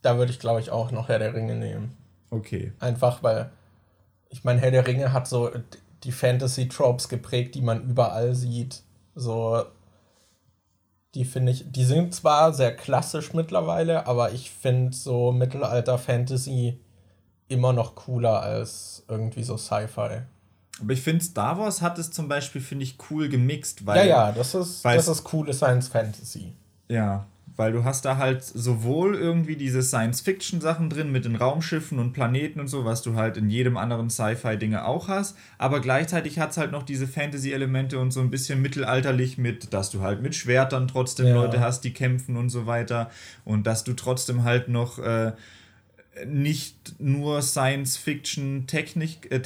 Da 0.00 0.16
würde 0.16 0.32
ich, 0.32 0.38
glaube 0.40 0.60
ich, 0.60 0.70
auch 0.70 0.90
noch 0.90 1.08
Herr 1.08 1.18
der 1.18 1.34
Ringe 1.34 1.54
nehmen. 1.54 1.96
Okay. 2.30 2.72
Einfach, 2.80 3.22
weil 3.22 3.50
ich 4.30 4.42
meine, 4.42 4.60
Herr 4.60 4.70
der 4.70 4.86
Ringe 4.86 5.12
hat 5.12 5.28
so 5.28 5.50
die 6.04 6.12
Fantasy-Tropes 6.12 7.08
geprägt, 7.08 7.54
die 7.54 7.62
man 7.62 7.88
überall 7.88 8.34
sieht. 8.34 8.82
So, 9.14 9.64
die 11.14 11.24
finde 11.24 11.52
ich, 11.52 11.70
die 11.70 11.84
sind 11.84 12.14
zwar 12.14 12.52
sehr 12.52 12.74
klassisch 12.74 13.34
mittlerweile, 13.34 14.06
aber 14.06 14.32
ich 14.32 14.50
finde 14.50 14.94
so 14.96 15.32
Mittelalter-Fantasy 15.32 16.78
immer 17.48 17.72
noch 17.72 17.94
cooler 17.94 18.40
als 18.40 19.04
irgendwie 19.08 19.42
so 19.42 19.56
Sci-Fi. 19.56 20.22
Aber 20.80 20.92
ich 20.92 21.02
finde, 21.02 21.22
Star 21.22 21.58
Wars 21.58 21.82
hat 21.82 21.98
es 21.98 22.10
zum 22.10 22.28
Beispiel, 22.28 22.62
finde 22.62 22.84
ich, 22.84 22.96
cool 23.10 23.28
gemixt, 23.28 23.84
weil. 23.84 24.08
Ja, 24.08 24.28
ja, 24.28 24.32
das 24.32 24.54
ist, 24.54 24.84
das 24.84 25.06
ist 25.06 25.22
coole 25.22 25.52
Science-Fantasy. 25.52 26.54
Ja, 26.88 27.26
weil 27.56 27.72
du 27.72 27.84
hast 27.84 28.04
da 28.04 28.16
halt 28.16 28.42
sowohl 28.42 29.14
irgendwie 29.14 29.56
diese 29.56 29.82
Science-Fiction-Sachen 29.82 30.88
drin 30.88 31.12
mit 31.12 31.24
den 31.24 31.36
Raumschiffen 31.36 31.98
und 31.98 32.12
Planeten 32.12 32.60
und 32.60 32.68
so, 32.68 32.84
was 32.84 33.02
du 33.02 33.14
halt 33.14 33.36
in 33.36 33.50
jedem 33.50 33.76
anderen 33.76 34.08
Sci-Fi-Dinge 34.08 34.84
auch 34.86 35.08
hast, 35.08 35.36
aber 35.58 35.80
gleichzeitig 35.80 36.38
hat 36.38 36.52
es 36.52 36.56
halt 36.56 36.72
noch 36.72 36.82
diese 36.82 37.06
Fantasy-Elemente 37.06 37.98
und 37.98 38.10
so 38.10 38.20
ein 38.20 38.30
bisschen 38.30 38.62
mittelalterlich 38.62 39.36
mit, 39.36 39.72
dass 39.74 39.90
du 39.90 40.00
halt 40.00 40.22
mit 40.22 40.34
Schwertern 40.34 40.88
trotzdem 40.88 41.26
Ja. 41.26 41.34
Leute 41.34 41.60
hast, 41.60 41.82
die 41.82 41.92
kämpfen 41.92 42.36
und 42.36 42.48
so 42.48 42.66
weiter 42.66 43.10
und 43.44 43.66
dass 43.66 43.84
du 43.84 43.92
trotzdem 43.92 44.44
halt 44.44 44.68
noch 44.68 44.98
äh, 44.98 45.32
nicht 46.26 46.94
nur 46.98 47.42
Science-Fiction-Technik, 47.42 49.30
äh, 49.30 49.40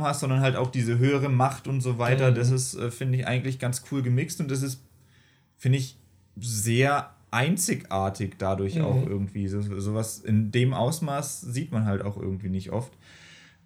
hast, 0.00 0.20
sondern 0.20 0.40
halt 0.40 0.56
auch 0.56 0.70
diese 0.70 0.98
höhere 0.98 1.28
Macht 1.28 1.68
und 1.68 1.80
so 1.80 1.98
weiter. 1.98 2.30
Mhm. 2.30 2.34
Das 2.34 2.50
ist, 2.50 2.74
äh, 2.74 2.90
finde 2.90 3.18
ich, 3.18 3.26
eigentlich 3.26 3.58
ganz 3.58 3.84
cool 3.90 4.02
gemixt 4.02 4.40
und 4.40 4.50
das 4.50 4.62
ist, 4.62 4.80
finde 5.56 5.78
ich, 5.78 5.96
sehr 6.40 7.10
einzigartig 7.30 8.34
dadurch 8.38 8.76
Mhm. 8.76 8.84
auch 8.84 9.06
irgendwie. 9.06 9.48
So, 9.48 9.60
sowas 9.80 10.18
in 10.20 10.50
dem 10.50 10.72
Ausmaß 10.74 11.40
sieht 11.42 11.72
man 11.72 11.84
halt 11.84 12.02
auch 12.02 12.16
irgendwie 12.16 12.48
nicht 12.48 12.70
oft. 12.72 12.92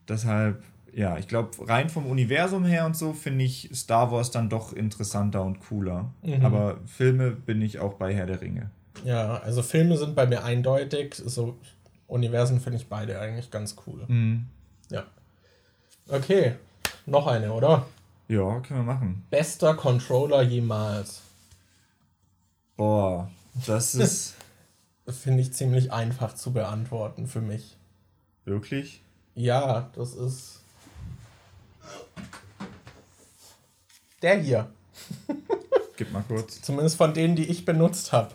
Deshalb, 0.09 0.63
ja, 0.93 1.17
ich 1.19 1.29
glaube, 1.29 1.51
rein 1.69 1.89
vom 1.89 2.07
Universum 2.07 2.65
her 2.65 2.87
und 2.87 2.97
so 2.97 3.13
finde 3.13 3.45
ich 3.45 3.71
Star 3.73 4.11
Wars 4.11 4.31
dann 4.31 4.49
doch 4.49 4.73
interessanter 4.73 5.43
und 5.43 5.61
cooler. 5.61 6.11
Mhm. 6.23 6.45
Aber 6.45 6.79
Filme 6.87 7.31
bin 7.31 7.63
ich 7.63 7.79
auch 7.79 7.95
bei 7.95 8.15
Herr 8.15 8.27
der 8.27 8.41
Ringe. 8.41 8.71
Ja, 9.05 9.37
also 9.39 9.63
Filme 9.63 9.97
sind 9.97 10.15
bei 10.15 10.27
mir 10.27 10.45
eindeutig. 10.45 11.15
So 11.15 11.57
Universen 12.09 12.61
finde 12.61 12.79
ich 12.79 12.89
beide 12.89 13.19
eigentlich 13.21 13.51
ganz 13.51 13.77
cool. 13.87 14.05
Mhm. 14.07 14.47
Ja. 14.91 15.05
Okay, 16.09 16.57
noch 17.07 17.27
eine, 17.27 17.53
oder? 17.53 17.87
Ja, 18.29 18.61
können 18.61 18.81
wir 18.81 18.93
machen. 18.95 19.25
Bester 19.31 19.75
Controller 19.75 20.43
jemals. 20.43 21.23
Boah, 22.77 23.31
das 23.67 23.95
ist 23.95 24.35
Finde 25.09 25.43
ich 25.43 25.53
ziemlich 25.53 25.93
einfach 25.93 26.35
zu 26.35 26.53
beantworten 26.53 27.27
für 27.27 27.41
mich. 27.41 27.77
wirklich. 28.45 29.03
Ja, 29.35 29.91
das 29.95 30.15
ist. 30.15 30.61
Der 34.21 34.39
hier. 34.39 34.71
Gib 35.97 36.13
mal 36.13 36.23
kurz. 36.29 36.61
Zumindest 36.63 36.97
von 36.97 37.15
denen, 37.15 37.35
die 37.35 37.47
ich 37.51 37.65
benutzt 37.65 38.13
habe. 38.13 38.33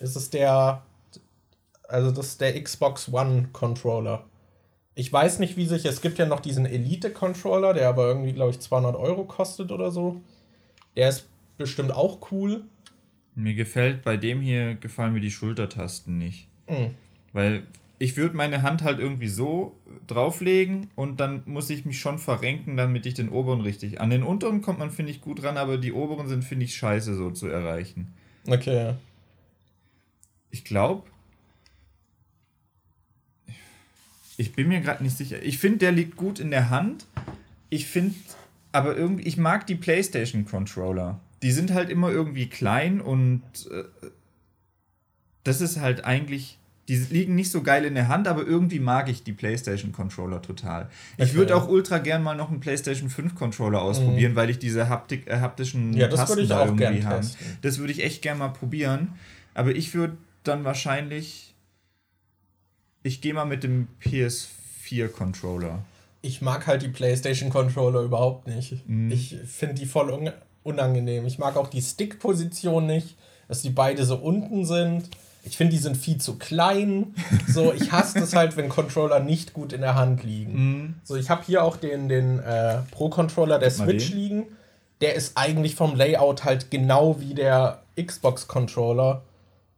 Ist 0.00 0.16
es 0.16 0.30
der. 0.30 0.82
Also, 1.88 2.10
das 2.10 2.28
ist 2.28 2.40
der 2.40 2.60
Xbox 2.60 3.12
One 3.12 3.48
Controller. 3.52 4.24
Ich 4.96 5.12
weiß 5.12 5.38
nicht, 5.38 5.56
wie 5.56 5.66
sich. 5.66 5.84
Es 5.84 6.00
gibt 6.00 6.18
ja 6.18 6.26
noch 6.26 6.40
diesen 6.40 6.66
Elite-Controller, 6.66 7.74
der 7.74 7.88
aber 7.88 8.06
irgendwie, 8.08 8.32
glaube 8.32 8.50
ich, 8.50 8.60
200 8.60 8.96
Euro 8.96 9.24
kostet 9.24 9.70
oder 9.70 9.90
so. 9.90 10.20
Der 10.96 11.10
ist 11.10 11.26
bestimmt 11.58 11.92
auch 11.92 12.32
cool. 12.32 12.64
Mir 13.36 13.54
gefällt 13.54 14.02
bei 14.02 14.16
dem 14.16 14.40
hier 14.40 14.74
gefallen 14.74 15.12
mir 15.12 15.20
die 15.20 15.30
Schultertasten 15.30 16.18
nicht. 16.18 16.48
Mhm. 16.68 16.94
Weil 17.32 17.64
ich 17.98 18.16
würde 18.16 18.36
meine 18.36 18.62
Hand 18.62 18.82
halt 18.82 18.98
irgendwie 18.98 19.28
so 19.28 19.76
drauflegen 20.06 20.88
und 20.96 21.20
dann 21.20 21.42
muss 21.44 21.70
ich 21.70 21.84
mich 21.84 22.00
schon 22.00 22.18
verrenken, 22.18 22.76
damit 22.76 23.06
ich 23.06 23.14
den 23.14 23.28
oberen 23.28 23.60
richtig. 23.60 24.00
An 24.00 24.10
den 24.10 24.22
unteren 24.22 24.62
kommt 24.62 24.78
man, 24.78 24.90
finde 24.90 25.12
ich, 25.12 25.20
gut 25.20 25.42
ran, 25.42 25.56
aber 25.56 25.78
die 25.78 25.92
oberen 25.92 26.28
sind, 26.28 26.44
finde 26.44 26.64
ich, 26.64 26.76
scheiße 26.76 27.14
so 27.14 27.30
zu 27.30 27.46
erreichen. 27.46 28.14
Okay. 28.46 28.94
Ich 30.50 30.64
glaube. 30.64 31.04
Ich 34.38 34.52
bin 34.54 34.68
mir 34.68 34.80
gerade 34.80 35.02
nicht 35.02 35.16
sicher. 35.16 35.42
Ich 35.42 35.58
finde, 35.58 35.78
der 35.78 35.92
liegt 35.92 36.16
gut 36.16 36.38
in 36.38 36.50
der 36.50 36.68
Hand. 36.68 37.06
Ich 37.70 37.86
finde, 37.86 38.14
aber 38.72 38.96
irgendwie, 38.96 39.24
ich 39.24 39.36
mag 39.36 39.66
die 39.66 39.74
PlayStation 39.74 40.44
Controller. 40.44 41.20
Die 41.46 41.52
sind 41.52 41.72
halt 41.72 41.90
immer 41.90 42.10
irgendwie 42.10 42.48
klein 42.48 43.00
und 43.00 43.40
äh, 43.70 43.84
das 45.44 45.60
ist 45.60 45.78
halt 45.80 46.04
eigentlich. 46.04 46.58
Die 46.88 46.96
liegen 46.96 47.36
nicht 47.36 47.52
so 47.52 47.62
geil 47.62 47.84
in 47.84 47.94
der 47.94 48.08
Hand, 48.08 48.26
aber 48.26 48.44
irgendwie 48.44 48.80
mag 48.80 49.08
ich 49.08 49.22
die 49.22 49.32
PlayStation 49.32 49.92
Controller 49.92 50.42
total. 50.42 50.88
Ich 51.18 51.34
würde 51.34 51.54
auch 51.54 51.68
ultra 51.68 51.98
gern 51.98 52.24
mal 52.24 52.34
noch 52.34 52.50
einen 52.50 52.58
PlayStation 52.58 53.10
5 53.10 53.36
Controller 53.36 53.80
ausprobieren, 53.80 54.34
weil 54.34 54.50
ich 54.50 54.58
diese 54.58 54.88
Haptik, 54.88 55.28
äh, 55.28 55.38
haptischen 55.38 55.90
Mhm. 55.90 55.96
Ja, 55.98 56.08
das 56.08 56.28
würde 56.28 56.42
ich 56.42 56.48
da 56.48 56.62
auch 56.62 56.66
irgendwie 56.66 56.82
gern 56.82 57.04
haben. 57.04 57.22
testen. 57.22 57.58
Das 57.62 57.78
würde 57.78 57.92
ich 57.92 58.02
echt 58.02 58.22
gern 58.22 58.38
mal 58.38 58.48
probieren. 58.48 59.12
Aber 59.54 59.70
ich 59.74 59.94
würde 59.94 60.16
dann 60.42 60.64
wahrscheinlich. 60.64 61.54
Ich 63.04 63.20
gehe 63.20 63.34
mal 63.34 63.44
mit 63.44 63.62
dem 63.62 63.86
PS4-Controller. 64.04 65.84
Ich 66.22 66.42
mag 66.42 66.66
halt 66.66 66.82
die 66.82 66.88
PlayStation 66.88 67.50
Controller 67.50 68.00
überhaupt 68.02 68.48
nicht. 68.48 68.88
Mhm. 68.88 69.12
Ich 69.12 69.36
finde 69.46 69.74
die 69.74 69.86
voll 69.86 70.10
unangenehm. 70.66 71.26
Ich 71.26 71.38
mag 71.38 71.56
auch 71.56 71.68
die 71.68 71.80
Stick-Position 71.80 72.86
nicht, 72.86 73.16
dass 73.48 73.62
die 73.62 73.70
beide 73.70 74.04
so 74.04 74.16
unten 74.16 74.66
sind. 74.66 75.08
Ich 75.44 75.56
finde, 75.56 75.72
die 75.72 75.78
sind 75.78 75.96
viel 75.96 76.18
zu 76.18 76.38
klein. 76.38 77.14
So, 77.48 77.72
ich 77.72 77.92
hasse 77.92 78.18
es 78.18 78.34
halt, 78.34 78.56
wenn 78.56 78.68
Controller 78.68 79.20
nicht 79.20 79.54
gut 79.54 79.72
in 79.72 79.80
der 79.80 79.94
Hand 79.94 80.24
liegen. 80.24 80.52
Mhm. 80.52 80.94
So, 81.04 81.14
ich 81.14 81.30
habe 81.30 81.44
hier 81.46 81.62
auch 81.62 81.76
den, 81.76 82.08
den 82.08 82.40
äh, 82.40 82.78
Pro-Controller 82.90 83.60
der 83.60 83.70
Switch 83.70 84.10
liegen. 84.10 84.46
Der 85.00 85.14
ist 85.14 85.36
eigentlich 85.36 85.76
vom 85.76 85.94
Layout 85.94 86.44
halt 86.44 86.70
genau 86.70 87.20
wie 87.20 87.34
der 87.34 87.82
Xbox-Controller. 88.00 89.22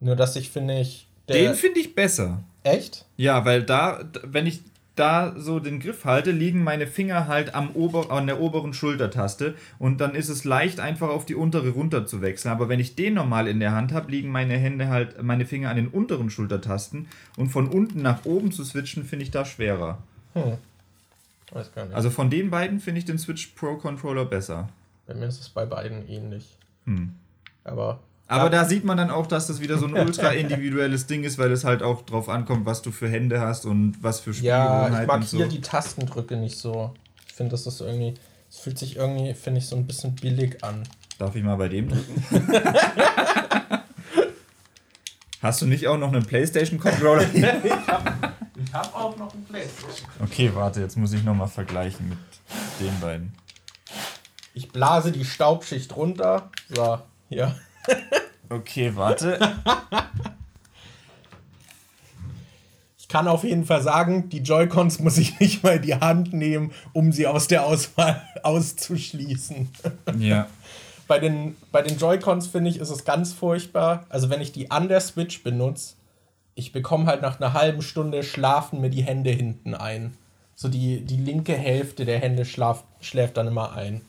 Nur, 0.00 0.16
dass 0.16 0.36
ich 0.36 0.50
finde 0.50 0.80
ich. 0.80 1.06
Den 1.28 1.54
finde 1.54 1.80
ich 1.80 1.94
besser. 1.94 2.42
echt? 2.62 3.04
Ja, 3.18 3.44
weil 3.44 3.62
da, 3.62 4.00
wenn 4.22 4.46
ich 4.46 4.62
da 4.98 5.34
so 5.36 5.60
den 5.60 5.80
Griff 5.80 6.04
halte, 6.04 6.30
liegen 6.30 6.62
meine 6.62 6.86
Finger 6.86 7.26
halt 7.26 7.54
am 7.54 7.70
ober, 7.74 8.10
an 8.10 8.26
der 8.26 8.40
oberen 8.40 8.74
Schultertaste 8.74 9.54
und 9.78 10.00
dann 10.00 10.14
ist 10.14 10.28
es 10.28 10.44
leicht, 10.44 10.80
einfach 10.80 11.08
auf 11.08 11.26
die 11.26 11.34
untere 11.34 11.70
runter 11.70 12.06
zu 12.06 12.20
wechseln. 12.20 12.52
Aber 12.52 12.68
wenn 12.68 12.80
ich 12.80 12.94
den 12.94 13.14
normal 13.14 13.48
in 13.48 13.60
der 13.60 13.72
Hand 13.72 13.92
habe, 13.92 14.10
liegen 14.10 14.30
meine 14.30 14.56
Hände 14.56 14.88
halt, 14.88 15.22
meine 15.22 15.46
Finger 15.46 15.70
an 15.70 15.76
den 15.76 15.88
unteren 15.88 16.30
Schultertasten 16.30 17.06
und 17.36 17.48
von 17.48 17.68
unten 17.68 18.02
nach 18.02 18.24
oben 18.24 18.52
zu 18.52 18.64
switchen, 18.64 19.04
finde 19.04 19.24
ich 19.24 19.30
da 19.30 19.44
schwerer. 19.44 19.98
Weiß 21.52 21.72
gar 21.74 21.86
nicht. 21.86 21.94
Also 21.94 22.10
von 22.10 22.30
den 22.30 22.50
beiden 22.50 22.80
finde 22.80 22.98
ich 22.98 23.04
den 23.04 23.18
Switch 23.18 23.48
Pro 23.48 23.76
Controller 23.76 24.24
besser. 24.24 24.68
Bei 25.06 25.14
mir 25.14 25.26
ist 25.26 25.40
es 25.40 25.48
bei 25.48 25.64
beiden 25.64 26.08
ähnlich. 26.08 26.46
Hm. 26.84 27.14
Aber. 27.64 28.00
Aber 28.30 28.44
Ja. 28.44 28.48
da 28.50 28.64
sieht 28.66 28.84
man 28.84 28.96
dann 28.98 29.10
auch, 29.10 29.26
dass 29.26 29.46
das 29.46 29.60
wieder 29.60 29.78
so 29.78 29.86
ein 29.86 29.94
ultra 30.06 30.28
individuelles 30.32 31.06
Ding 31.06 31.24
ist, 31.24 31.38
weil 31.38 31.50
es 31.50 31.64
halt 31.64 31.82
auch 31.82 32.02
drauf 32.02 32.28
ankommt, 32.28 32.66
was 32.66 32.82
du 32.82 32.92
für 32.92 33.08
Hände 33.08 33.40
hast 33.40 33.64
und 33.64 33.96
was 34.02 34.20
für 34.20 34.30
Ja, 34.32 34.34
Spielgewohnheiten 34.64 35.00
ich 35.02 35.06
mag 35.08 35.16
und 35.16 35.28
so. 35.28 35.36
hier 35.38 35.48
die 35.48 35.60
Tastendrücke 35.62 36.36
nicht 36.36 36.58
so. 36.58 36.92
Ich 37.26 37.32
finde, 37.34 37.52
das 37.52 37.66
ist 37.66 37.80
irgendwie. 37.80 38.14
Es 38.50 38.58
fühlt 38.60 38.78
sich 38.78 38.96
irgendwie, 38.96 39.34
finde 39.34 39.58
ich, 39.58 39.66
so 39.66 39.76
ein 39.76 39.86
bisschen 39.86 40.14
billig 40.14 40.62
an. 40.64 40.82
Darf 41.18 41.34
ich 41.36 41.42
mal 41.42 41.56
bei 41.56 41.68
dem 41.68 41.88
drücken? 41.88 42.24
Hast 45.42 45.62
du 45.62 45.66
nicht 45.66 45.86
auch 45.86 45.98
noch 45.98 46.12
einen 46.12 46.24
PlayStation-Controller? 46.24 47.26
Ich 48.60 48.74
habe 48.74 48.92
auch 48.94 49.16
noch 49.16 49.32
ein 49.32 49.44
Playstation. 49.44 50.08
okay, 50.20 50.50
warte, 50.52 50.80
jetzt 50.80 50.96
muss 50.96 51.12
ich 51.12 51.22
nochmal 51.22 51.46
vergleichen 51.46 52.08
mit 52.08 52.18
den 52.80 53.00
beiden. 53.00 53.32
Ich 54.52 54.68
blase 54.70 55.12
die 55.12 55.24
Staubschicht 55.24 55.94
runter. 55.96 56.50
So, 56.68 56.98
hier. 57.28 57.54
Okay, 58.50 58.92
warte. 58.94 59.38
Ich 62.98 63.08
kann 63.08 63.26
auf 63.26 63.44
jeden 63.44 63.64
Fall 63.64 63.82
sagen, 63.82 64.28
die 64.28 64.40
Joy-Cons 64.40 64.98
muss 65.00 65.16
ich 65.16 65.40
nicht 65.40 65.62
mal 65.62 65.76
in 65.76 65.82
die 65.82 65.94
Hand 65.94 66.32
nehmen, 66.32 66.72
um 66.92 67.10
sie 67.12 67.26
aus 67.26 67.48
der 67.48 67.64
Auswahl 67.64 68.22
auszuschließen. 68.42 69.68
Ja. 70.18 70.46
Bei 71.06 71.18
den, 71.18 71.56
bei 71.72 71.80
den 71.80 71.96
Joy-Cons 71.96 72.48
finde 72.48 72.68
ich, 72.68 72.76
ist 72.76 72.90
es 72.90 73.06
ganz 73.06 73.32
furchtbar. 73.32 74.04
Also, 74.10 74.28
wenn 74.28 74.42
ich 74.42 74.52
die 74.52 74.70
an 74.70 74.88
der 74.88 75.00
Switch 75.00 75.42
benutze, 75.42 75.94
ich 76.54 76.70
bekomme 76.70 77.06
halt 77.06 77.22
nach 77.22 77.40
einer 77.40 77.54
halben 77.54 77.80
Stunde 77.80 78.22
schlafen 78.22 78.82
mir 78.82 78.90
die 78.90 79.04
Hände 79.04 79.30
hinten 79.30 79.74
ein. 79.74 80.12
So 80.54 80.68
die, 80.68 81.00
die 81.00 81.16
linke 81.16 81.54
Hälfte 81.54 82.04
der 82.04 82.18
Hände 82.18 82.44
schlaf, 82.44 82.84
schläft 83.00 83.38
dann 83.38 83.46
immer 83.46 83.72
ein. 83.72 84.02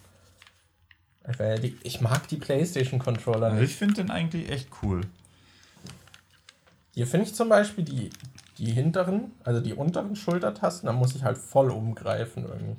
Weil 1.37 1.59
die- 1.59 1.77
Ich 1.83 2.01
mag 2.01 2.27
die 2.27 2.37
PlayStation-Controller 2.37 3.47
Also 3.47 3.61
nicht. 3.61 3.71
ich 3.71 3.75
finde 3.77 3.95
den 3.95 4.11
eigentlich 4.11 4.49
echt 4.49 4.67
cool. 4.81 5.01
Hier 6.93 7.07
finde 7.07 7.27
ich 7.27 7.35
zum 7.35 7.49
Beispiel 7.49 7.83
die, 7.83 8.09
die 8.57 8.71
hinteren, 8.71 9.31
also 9.43 9.61
die 9.61 9.73
unteren 9.73 10.15
Schultertasten, 10.15 10.87
da 10.87 10.93
muss 10.93 11.15
ich 11.15 11.23
halt 11.23 11.37
voll 11.37 11.69
umgreifen 11.71 12.45
irgendwie. 12.45 12.75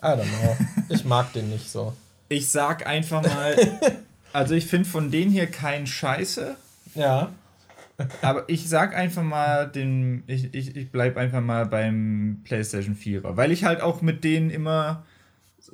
I 0.00 0.06
don't 0.06 0.24
know. 0.40 0.56
Ich 0.90 1.04
mag 1.04 1.32
den 1.32 1.50
nicht 1.50 1.68
so. 1.70 1.94
Ich 2.28 2.48
sag 2.50 2.86
einfach 2.86 3.22
mal, 3.22 3.56
also 4.32 4.54
ich 4.54 4.66
finde 4.66 4.88
von 4.88 5.10
denen 5.10 5.30
hier 5.30 5.46
kein 5.50 5.86
Scheiße, 5.86 6.56
Ja. 6.94 7.30
Aber 8.22 8.44
ich 8.48 8.68
sag 8.68 8.94
einfach 8.96 9.22
mal, 9.22 9.66
den, 9.66 10.22
ich, 10.26 10.54
ich, 10.54 10.76
ich 10.76 10.90
bleib 10.90 11.16
einfach 11.16 11.40
mal 11.40 11.66
beim 11.66 12.40
PlayStation 12.44 12.96
4er, 12.96 13.36
weil 13.36 13.50
ich 13.50 13.64
halt 13.64 13.80
auch 13.80 14.02
mit 14.02 14.22
denen 14.22 14.50
immer, 14.50 15.04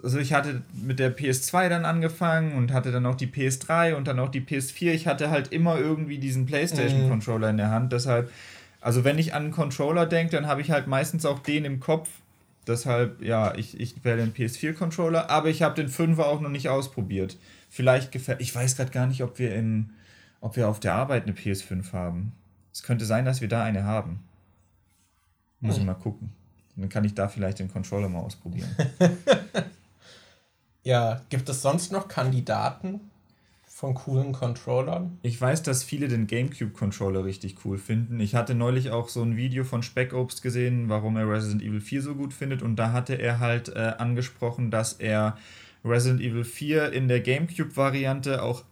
also 0.02 0.18
ich 0.18 0.32
hatte 0.32 0.62
mit 0.72 0.98
der 0.98 1.14
PS2 1.14 1.68
dann 1.68 1.84
angefangen 1.84 2.52
und 2.52 2.72
hatte 2.72 2.92
dann 2.92 3.04
auch 3.04 3.14
die 3.14 3.26
PS3 3.26 3.94
und 3.94 4.08
dann 4.08 4.18
auch 4.18 4.30
die 4.30 4.40
PS4. 4.40 4.92
Ich 4.92 5.06
hatte 5.06 5.30
halt 5.30 5.52
immer 5.52 5.78
irgendwie 5.78 6.18
diesen 6.18 6.46
PlayStation-Controller 6.46 7.50
in 7.50 7.58
der 7.58 7.70
Hand, 7.70 7.92
deshalb, 7.92 8.30
also 8.80 9.04
wenn 9.04 9.18
ich 9.18 9.34
an 9.34 9.44
einen 9.44 9.52
Controller 9.52 10.06
denke, 10.06 10.36
dann 10.36 10.46
habe 10.46 10.62
ich 10.62 10.70
halt 10.70 10.86
meistens 10.86 11.26
auch 11.26 11.38
den 11.38 11.64
im 11.64 11.80
Kopf. 11.80 12.08
Deshalb, 12.66 13.22
ja, 13.22 13.54
ich, 13.54 13.78
ich 13.78 14.02
wähle 14.04 14.26
den 14.26 14.32
PS4-Controller, 14.32 15.28
aber 15.28 15.50
ich 15.50 15.62
habe 15.62 15.74
den 15.74 15.90
5er 15.90 16.22
auch 16.22 16.40
noch 16.40 16.48
nicht 16.48 16.70
ausprobiert. 16.70 17.36
Vielleicht 17.68 18.10
gefällt. 18.10 18.40
Ich 18.40 18.54
weiß 18.54 18.76
gerade 18.76 18.90
gar 18.90 19.06
nicht, 19.06 19.22
ob 19.22 19.38
wir 19.38 19.54
in, 19.54 19.90
ob 20.44 20.56
wir 20.56 20.68
auf 20.68 20.78
der 20.78 20.94
Arbeit 20.94 21.22
eine 21.22 21.32
PS5 21.32 21.92
haben. 21.94 22.32
Es 22.70 22.82
könnte 22.82 23.06
sein, 23.06 23.24
dass 23.24 23.40
wir 23.40 23.48
da 23.48 23.64
eine 23.64 23.84
haben. 23.84 24.20
Muss 25.60 25.78
ich 25.78 25.84
mal 25.84 25.94
gucken. 25.94 26.32
Dann 26.76 26.90
kann 26.90 27.04
ich 27.04 27.14
da 27.14 27.28
vielleicht 27.28 27.60
den 27.60 27.72
Controller 27.72 28.10
mal 28.10 28.20
ausprobieren. 28.20 28.68
Ja, 30.86 31.22
gibt 31.30 31.48
es 31.48 31.62
sonst 31.62 31.92
noch 31.92 32.08
Kandidaten 32.08 33.00
von 33.64 33.94
coolen 33.94 34.32
Controllern? 34.34 35.18
Ich 35.22 35.40
weiß, 35.40 35.62
dass 35.62 35.82
viele 35.82 36.08
den 36.08 36.26
GameCube-Controller 36.26 37.24
richtig 37.24 37.64
cool 37.64 37.78
finden. 37.78 38.20
Ich 38.20 38.34
hatte 38.34 38.54
neulich 38.54 38.90
auch 38.90 39.08
so 39.08 39.22
ein 39.22 39.38
Video 39.38 39.64
von 39.64 39.82
Speckobst 39.82 40.42
gesehen, 40.42 40.90
warum 40.90 41.16
er 41.16 41.26
Resident 41.26 41.62
Evil 41.62 41.80
4 41.80 42.02
so 42.02 42.14
gut 42.14 42.34
findet. 42.34 42.60
Und 42.60 42.76
da 42.76 42.92
hatte 42.92 43.14
er 43.14 43.40
halt 43.40 43.70
äh, 43.70 43.94
angesprochen, 43.96 44.70
dass 44.70 44.92
er 44.92 45.38
Resident 45.86 46.20
Evil 46.20 46.44
4 46.44 46.92
in 46.92 47.08
der 47.08 47.20
GameCube-Variante 47.20 48.42
auch 48.42 48.64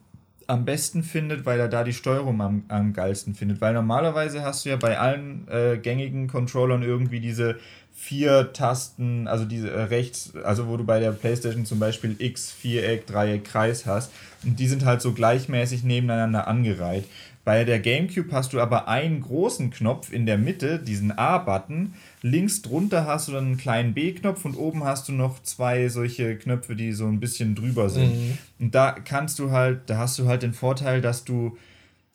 am 0.53 0.67
besten 0.67 1.03
findet, 1.03 1.47
weil 1.47 1.59
er 1.59 1.69
da 1.69 1.83
die 1.83 1.95
Steuerung 1.95 2.43
am, 2.43 2.65
am 2.69 2.93
geilsten 2.93 3.35
findet. 3.35 3.63
Weil 3.63 3.73
normalerweise 3.73 4.43
hast 4.43 4.67
du 4.67 4.69
ja 4.69 4.77
bei 4.77 4.99
allen 4.99 5.49
äh, 5.49 5.79
gängigen 5.79 6.29
Controllern 6.29 6.83
irgendwie 6.83 7.21
diese 7.21 7.57
vier 8.03 8.53
Tasten, 8.53 9.29
also 9.29 9.45
diese 9.45 9.71
äh, 9.71 9.83
rechts, 9.85 10.33
also 10.43 10.67
wo 10.67 10.77
du 10.77 10.83
bei 10.83 10.99
der 10.99 11.13
PlayStation 11.13 11.65
zum 11.65 11.79
Beispiel 11.79 12.17
X, 12.19 12.51
Viereck, 12.51 13.07
Dreieck, 13.07 13.45
Kreis 13.45 13.87
hast. 13.87 14.11
Und 14.43 14.59
die 14.59 14.67
sind 14.67 14.85
halt 14.85 15.01
so 15.01 15.13
gleichmäßig 15.13 15.85
nebeneinander 15.85 16.49
angereiht. 16.49 17.05
Bei 17.45 17.63
der 17.63 17.79
GameCube 17.79 18.33
hast 18.33 18.55
du 18.55 18.61
aber 18.61 18.89
einen 18.89 19.21
großen 19.21 19.71
Knopf 19.71 20.13
in 20.13 20.27
der 20.27 20.37
Mitte, 20.37 20.81
diesen 20.81 21.13
A-Button. 21.13 21.95
Links 22.23 22.63
drunter 22.63 23.07
hast 23.07 23.29
du 23.29 23.33
dann 23.33 23.47
einen 23.47 23.57
kleinen 23.57 23.95
B-Knopf 23.95 24.45
und 24.45 24.57
oben 24.57 24.83
hast 24.83 25.09
du 25.09 25.13
noch 25.13 25.41
zwei 25.45 25.89
solche 25.89 26.37
Knöpfe, 26.37 26.75
die 26.75 26.93
so 26.93 27.07
ein 27.07 27.21
bisschen 27.21 27.55
drüber 27.55 27.89
sind. 27.89 28.37
Und 28.59 28.75
da 28.75 28.91
kannst 28.93 29.39
du 29.39 29.53
halt, 29.53 29.83
da 29.87 29.99
hast 29.99 30.19
du 30.19 30.27
halt 30.27 30.43
den 30.43 30.55
Vorteil, 30.55 31.01
dass 31.01 31.25
du 31.25 31.57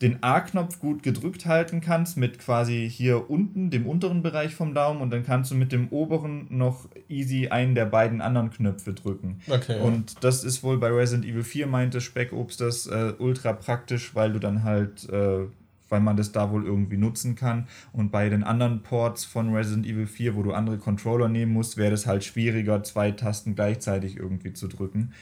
den 0.02 0.22
A-Knopf 0.22 0.80
gut 0.80 1.02
gedrückt 1.02 1.48
halten 1.48 1.82
kannst 1.82 2.18
mit 2.18 2.38
quasi 2.38 2.88
hier 2.92 3.32
unten, 3.32 3.72
dem 3.72 3.88
unteren 3.88 4.22
Bereich 4.22 4.54
vom 4.54 4.76
Daumen 4.76 5.02
und 5.02 5.10
dann 5.10 5.24
kannst 5.24 5.50
du 5.50 5.56
mit 5.56 5.72
dem 5.72 5.88
oberen 5.90 6.46
noch 6.50 6.88
easy 7.10 7.48
einen 7.48 7.74
der 7.74 7.86
beiden 7.86 8.22
anderen 8.22 8.52
Knöpfe 8.52 8.94
drücken. 8.94 9.40
Okay. 9.50 9.80
Und 9.82 10.24
das 10.24 10.44
ist 10.44 10.62
wohl 10.62 10.78
bei 10.78 10.90
Resident 10.90 11.26
Evil 11.26 11.44
4 11.44 11.66
meinte 11.66 12.00
Speckobst 12.00 12.62
das 12.62 12.86
äh, 12.86 13.14
ultra 13.18 13.54
praktisch, 13.54 14.14
weil 14.14 14.34
du 14.34 14.40
dann 14.40 14.64
halt, 14.64 15.10
äh, 15.10 15.46
weil 15.90 16.02
man 16.02 16.16
das 16.16 16.32
da 16.32 16.52
wohl 16.52 16.66
irgendwie 16.66 16.98
nutzen 16.98 17.34
kann. 17.34 17.68
Und 17.92 18.12
bei 18.12 18.30
den 18.30 18.44
anderen 18.44 18.84
Ports 18.84 19.26
von 19.26 19.52
Resident 19.52 19.88
Evil 19.88 20.06
4, 20.06 20.36
wo 20.36 20.44
du 20.44 20.54
andere 20.54 20.78
Controller 20.78 21.28
nehmen 21.28 21.54
musst, 21.54 21.76
wäre 21.76 21.92
das 21.92 22.06
halt 22.06 22.24
schwieriger, 22.24 22.84
zwei 22.84 23.10
Tasten 23.12 23.56
gleichzeitig 23.56 24.18
irgendwie 24.18 24.54
zu 24.54 24.68
drücken. 24.68 25.14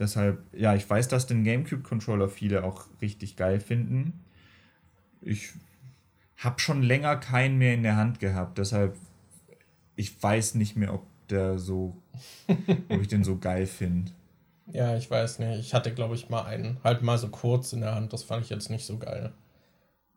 Deshalb, 0.00 0.42
ja, 0.52 0.74
ich 0.74 0.88
weiß, 0.88 1.08
dass 1.08 1.26
den 1.26 1.44
GameCube-Controller 1.44 2.28
viele 2.28 2.64
auch 2.64 2.86
richtig 3.02 3.36
geil 3.36 3.60
finden. 3.60 4.24
Ich 5.20 5.50
habe 6.38 6.58
schon 6.58 6.82
länger 6.82 7.16
keinen 7.16 7.58
mehr 7.58 7.74
in 7.74 7.82
der 7.82 7.96
Hand 7.96 8.18
gehabt, 8.18 8.56
deshalb, 8.56 8.96
ich 9.96 10.20
weiß 10.22 10.54
nicht 10.54 10.74
mehr, 10.74 10.94
ob 10.94 11.04
der 11.28 11.58
so, 11.58 11.96
ob 12.88 13.00
ich 13.00 13.08
den 13.08 13.24
so 13.24 13.36
geil 13.36 13.66
finde. 13.66 14.10
Ja, 14.72 14.96
ich 14.96 15.10
weiß 15.10 15.40
nicht. 15.40 15.60
Ich 15.60 15.74
hatte, 15.74 15.92
glaube 15.92 16.14
ich, 16.14 16.30
mal 16.30 16.44
einen, 16.44 16.78
halt 16.82 17.02
mal 17.02 17.18
so 17.18 17.28
kurz 17.28 17.72
in 17.72 17.80
der 17.80 17.94
Hand. 17.94 18.12
Das 18.12 18.22
fand 18.22 18.44
ich 18.44 18.50
jetzt 18.50 18.70
nicht 18.70 18.86
so 18.86 18.98
geil. 18.98 19.32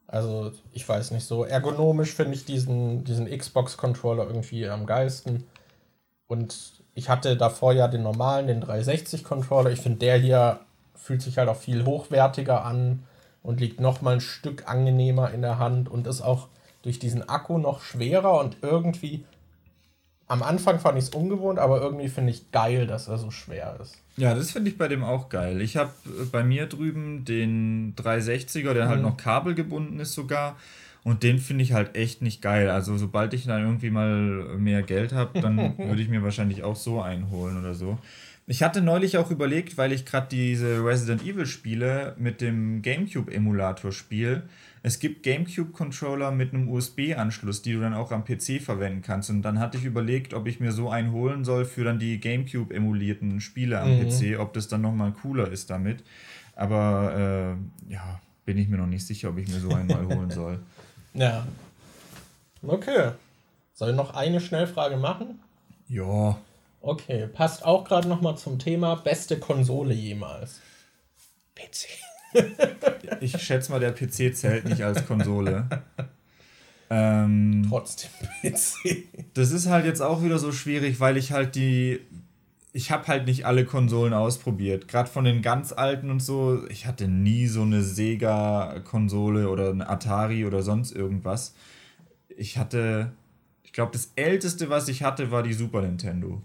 Also, 0.07 0.51
ich 0.71 0.87
weiß 0.87 1.11
nicht, 1.11 1.25
so 1.25 1.43
ergonomisch 1.43 2.13
finde 2.13 2.35
ich 2.35 2.45
diesen, 2.45 3.03
diesen 3.03 3.25
Xbox-Controller 3.25 4.27
irgendwie 4.27 4.67
am 4.67 4.85
geilsten. 4.85 5.43
Und 6.27 6.82
ich 6.95 7.09
hatte 7.09 7.37
davor 7.37 7.73
ja 7.73 7.87
den 7.87 8.03
normalen, 8.03 8.47
den 8.47 8.63
360-Controller. 8.63 9.71
Ich 9.71 9.81
finde, 9.81 9.99
der 9.99 10.17
hier 10.17 10.59
fühlt 10.95 11.21
sich 11.21 11.37
halt 11.37 11.49
auch 11.49 11.57
viel 11.57 11.85
hochwertiger 11.85 12.63
an 12.63 13.03
und 13.41 13.59
liegt 13.59 13.79
noch 13.79 14.01
mal 14.01 14.15
ein 14.15 14.21
Stück 14.21 14.69
angenehmer 14.69 15.31
in 15.31 15.41
der 15.41 15.59
Hand 15.59 15.89
und 15.89 16.07
ist 16.07 16.21
auch 16.21 16.47
durch 16.81 16.99
diesen 16.99 17.27
Akku 17.27 17.57
noch 17.57 17.81
schwerer 17.81 18.39
und 18.39 18.57
irgendwie 18.61 19.23
am 20.27 20.41
Anfang 20.41 20.79
fand 20.79 20.97
ich 20.97 21.05
es 21.05 21.09
ungewohnt, 21.09 21.59
aber 21.59 21.81
irgendwie 21.81 22.07
finde 22.07 22.31
ich 22.31 22.51
geil, 22.51 22.87
dass 22.87 23.07
er 23.07 23.17
so 23.17 23.29
schwer 23.29 23.77
ist. 23.81 23.97
Ja, 24.15 24.33
das 24.33 24.51
finde 24.51 24.71
ich 24.71 24.77
bei 24.77 24.87
dem 24.87 25.03
auch 25.03 25.29
geil. 25.29 25.61
Ich 25.61 25.77
habe 25.77 25.91
bei 26.31 26.43
mir 26.43 26.67
drüben 26.67 27.25
den 27.25 27.93
360er, 27.95 28.73
der 28.73 28.87
halt 28.87 29.01
noch 29.01 29.17
kabelgebunden 29.17 29.99
ist 29.99 30.13
sogar. 30.13 30.55
Und 31.03 31.23
den 31.23 31.39
finde 31.39 31.63
ich 31.63 31.73
halt 31.73 31.95
echt 31.95 32.21
nicht 32.21 32.41
geil. 32.41 32.69
Also 32.69 32.97
sobald 32.97 33.33
ich 33.33 33.45
dann 33.45 33.61
irgendwie 33.61 33.89
mal 33.89 34.57
mehr 34.57 34.83
Geld 34.83 35.11
habe, 35.11 35.41
dann 35.41 35.57
würde 35.77 36.01
ich 36.01 36.09
mir 36.09 36.23
wahrscheinlich 36.23 36.63
auch 36.63 36.77
so 36.77 37.01
einen 37.01 37.29
holen 37.29 37.57
oder 37.57 37.73
so. 37.73 37.97
Ich 38.45 38.61
hatte 38.61 38.81
neulich 38.81 39.17
auch 39.17 39.31
überlegt, 39.31 39.77
weil 39.77 39.93
ich 39.93 40.05
gerade 40.05 40.27
diese 40.29 40.83
Resident 40.83 41.23
Evil 41.23 41.45
Spiele 41.45 42.15
mit 42.17 42.41
dem 42.41 42.81
GameCube-Emulator 42.81 43.93
spiele. 43.93 44.43
Es 44.81 44.99
gibt 44.99 45.23
GameCube-Controller 45.23 46.31
mit 46.31 46.53
einem 46.53 46.67
USB-Anschluss, 46.67 47.61
die 47.61 47.71
du 47.71 47.79
dann 47.79 47.93
auch 47.93 48.11
am 48.11 48.25
PC 48.25 48.61
verwenden 48.61 49.01
kannst. 49.01 49.29
Und 49.29 49.43
dann 49.43 49.59
hatte 49.59 49.77
ich 49.77 49.85
überlegt, 49.85 50.33
ob 50.33 50.45
ich 50.45 50.59
mir 50.59 50.73
so 50.73 50.89
einen 50.89 51.13
holen 51.13 51.45
soll 51.45 51.63
für 51.63 51.85
dann 51.85 51.99
die 51.99 52.19
GameCube-emulierten 52.19 53.39
Spiele 53.39 53.79
am 53.79 53.97
mhm. 53.97 54.09
PC, 54.09 54.39
ob 54.39 54.53
das 54.53 54.67
dann 54.67 54.81
nochmal 54.81 55.13
cooler 55.13 55.49
ist 55.49 55.69
damit. 55.69 56.03
Aber 56.57 57.55
äh, 57.89 57.93
ja, 57.93 58.19
bin 58.45 58.57
ich 58.57 58.67
mir 58.67 58.77
noch 58.77 58.87
nicht 58.87 59.07
sicher, 59.07 59.29
ob 59.29 59.37
ich 59.37 59.47
mir 59.47 59.59
so 59.59 59.69
einen 59.69 59.87
mal 59.87 60.05
holen 60.05 60.31
soll. 60.31 60.59
Ja. 61.13 61.45
Okay. 62.61 63.11
Soll 63.73 63.91
ich 63.91 63.95
noch 63.95 64.13
eine 64.13 64.39
Schnellfrage 64.39 64.97
machen? 64.97 65.39
Ja. 65.87 66.37
Okay, 66.81 67.27
passt 67.27 67.65
auch 67.65 67.85
gerade 67.85 68.07
noch 68.07 68.21
mal 68.21 68.35
zum 68.35 68.59
Thema 68.59 68.95
beste 68.95 69.39
Konsole 69.39 69.93
jemals. 69.93 70.59
PC. 71.55 71.87
ich 73.21 73.37
schätze 73.41 73.71
mal, 73.71 73.79
der 73.79 73.91
PC 73.91 74.35
zählt 74.35 74.65
nicht 74.65 74.83
als 74.83 75.05
Konsole. 75.05 75.67
Ähm, 76.95 77.65
Trotzdem 77.69 78.11
PC. 78.43 79.07
Das 79.33 79.51
ist 79.51 79.67
halt 79.67 79.85
jetzt 79.85 80.01
auch 80.01 80.21
wieder 80.21 80.37
so 80.37 80.51
schwierig, 80.51 80.99
weil 80.99 81.17
ich 81.17 81.31
halt 81.31 81.55
die. 81.55 82.01
Ich 82.75 82.89
habe 82.91 83.07
halt 83.07 83.27
nicht 83.27 83.45
alle 83.45 83.65
Konsolen 83.65 84.13
ausprobiert. 84.13 84.87
Gerade 84.87 85.09
von 85.09 85.25
den 85.25 85.43
ganz 85.43 85.71
alten 85.71 86.09
und 86.09 86.21
so. 86.21 86.65
Ich 86.69 86.87
hatte 86.87 87.07
nie 87.07 87.45
so 87.45 87.61
eine 87.61 87.83
Sega-Konsole 87.83 89.49
oder 89.49 89.69
eine 89.69 89.87
Atari 89.87 90.45
oder 90.45 90.63
sonst 90.63 90.91
irgendwas. 90.91 91.53
Ich 92.29 92.57
hatte. 92.57 93.13
Ich 93.63 93.73
glaube, 93.73 93.91
das 93.91 94.11
älteste, 94.15 94.69
was 94.69 94.87
ich 94.87 95.03
hatte, 95.03 95.31
war 95.31 95.43
die 95.43 95.53
Super 95.53 95.81
Nintendo. 95.81 96.41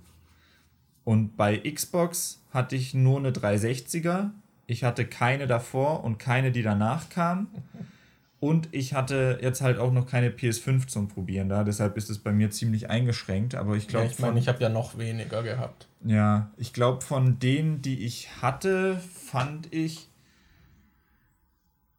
Und 1.04 1.36
bei 1.36 1.58
Xbox 1.58 2.42
hatte 2.50 2.76
ich 2.76 2.92
nur 2.92 3.18
eine 3.18 3.30
360er. 3.32 4.30
Ich 4.66 4.84
hatte 4.84 5.06
keine 5.06 5.46
davor 5.46 6.04
und 6.04 6.18
keine, 6.18 6.52
die 6.52 6.62
danach 6.62 7.08
kam. 7.08 7.48
Und 8.40 8.68
ich 8.70 8.94
hatte 8.94 9.38
jetzt 9.42 9.62
halt 9.62 9.78
auch 9.78 9.92
noch 9.92 10.06
keine 10.06 10.30
PS5 10.30 10.86
zum 10.86 11.08
Probieren 11.08 11.48
da. 11.48 11.64
Deshalb 11.64 11.96
ist 11.96 12.08
es 12.08 12.18
bei 12.18 12.32
mir 12.32 12.50
ziemlich 12.50 12.88
eingeschränkt. 12.88 13.56
Aber 13.56 13.76
ich 13.76 13.88
glaube. 13.88 14.06
Ja, 14.06 14.12
ich 14.12 14.18
meine, 14.20 14.38
ich 14.38 14.46
habe 14.46 14.62
ja 14.62 14.68
noch 14.68 14.96
weniger 14.96 15.42
gehabt. 15.42 15.88
Ja, 16.04 16.50
ich 16.56 16.72
glaube, 16.72 17.00
von 17.00 17.40
denen, 17.40 17.82
die 17.82 18.04
ich 18.04 18.40
hatte, 18.40 19.00
fand 19.00 19.72
ich. 19.74 20.08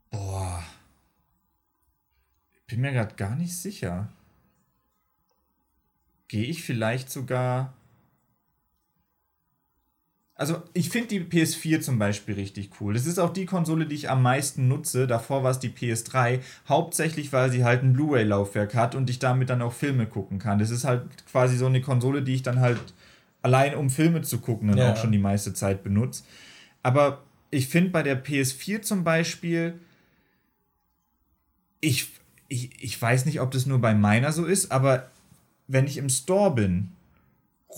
Boah. 0.09 0.63
Bin 2.67 2.81
mir 2.81 2.93
gerade 2.93 3.15
gar 3.15 3.35
nicht 3.35 3.57
sicher. 3.57 4.07
Gehe 6.29 6.45
ich 6.45 6.63
vielleicht 6.63 7.09
sogar 7.09 7.73
also 10.39 10.63
ich 10.71 10.89
finde 10.89 11.09
die 11.09 11.19
PS4 11.19 11.81
zum 11.81 11.99
Beispiel 11.99 12.35
richtig 12.35 12.69
cool. 12.79 12.93
Das 12.93 13.05
ist 13.05 13.19
auch 13.19 13.33
die 13.33 13.45
Konsole, 13.45 13.85
die 13.85 13.95
ich 13.95 14.09
am 14.09 14.23
meisten 14.23 14.69
nutze. 14.69 15.05
Davor 15.05 15.43
war 15.43 15.51
es 15.51 15.59
die 15.59 15.67
PS3. 15.67 16.39
Hauptsächlich, 16.69 17.33
weil 17.33 17.51
sie 17.51 17.65
halt 17.65 17.83
ein 17.83 17.91
Blu-ray-Laufwerk 17.91 18.73
hat 18.73 18.95
und 18.95 19.09
ich 19.09 19.19
damit 19.19 19.49
dann 19.49 19.61
auch 19.61 19.73
Filme 19.73 20.05
gucken 20.05 20.39
kann. 20.39 20.57
Das 20.57 20.69
ist 20.69 20.85
halt 20.85 21.03
quasi 21.29 21.57
so 21.57 21.65
eine 21.65 21.81
Konsole, 21.81 22.21
die 22.21 22.35
ich 22.35 22.41
dann 22.41 22.61
halt 22.61 22.79
allein 23.41 23.75
um 23.75 23.89
Filme 23.89 24.21
zu 24.21 24.39
gucken 24.39 24.69
dann 24.69 24.77
ja. 24.77 24.93
auch 24.93 24.95
schon 24.95 25.11
die 25.11 25.17
meiste 25.17 25.53
Zeit 25.53 25.83
benutze. 25.83 26.23
Aber 26.83 27.21
ich 27.51 27.67
finde 27.67 27.89
bei 27.89 28.01
der 28.01 28.23
PS4 28.23 28.81
zum 28.81 29.03
Beispiel, 29.03 29.77
ich, 31.81 32.13
ich, 32.47 32.81
ich 32.81 33.01
weiß 33.01 33.25
nicht, 33.25 33.41
ob 33.41 33.51
das 33.51 33.65
nur 33.65 33.79
bei 33.79 33.93
meiner 33.93 34.31
so 34.31 34.45
ist, 34.45 34.71
aber 34.71 35.11
wenn 35.67 35.85
ich 35.85 35.97
im 35.97 36.07
Store 36.07 36.55
bin, 36.55 36.93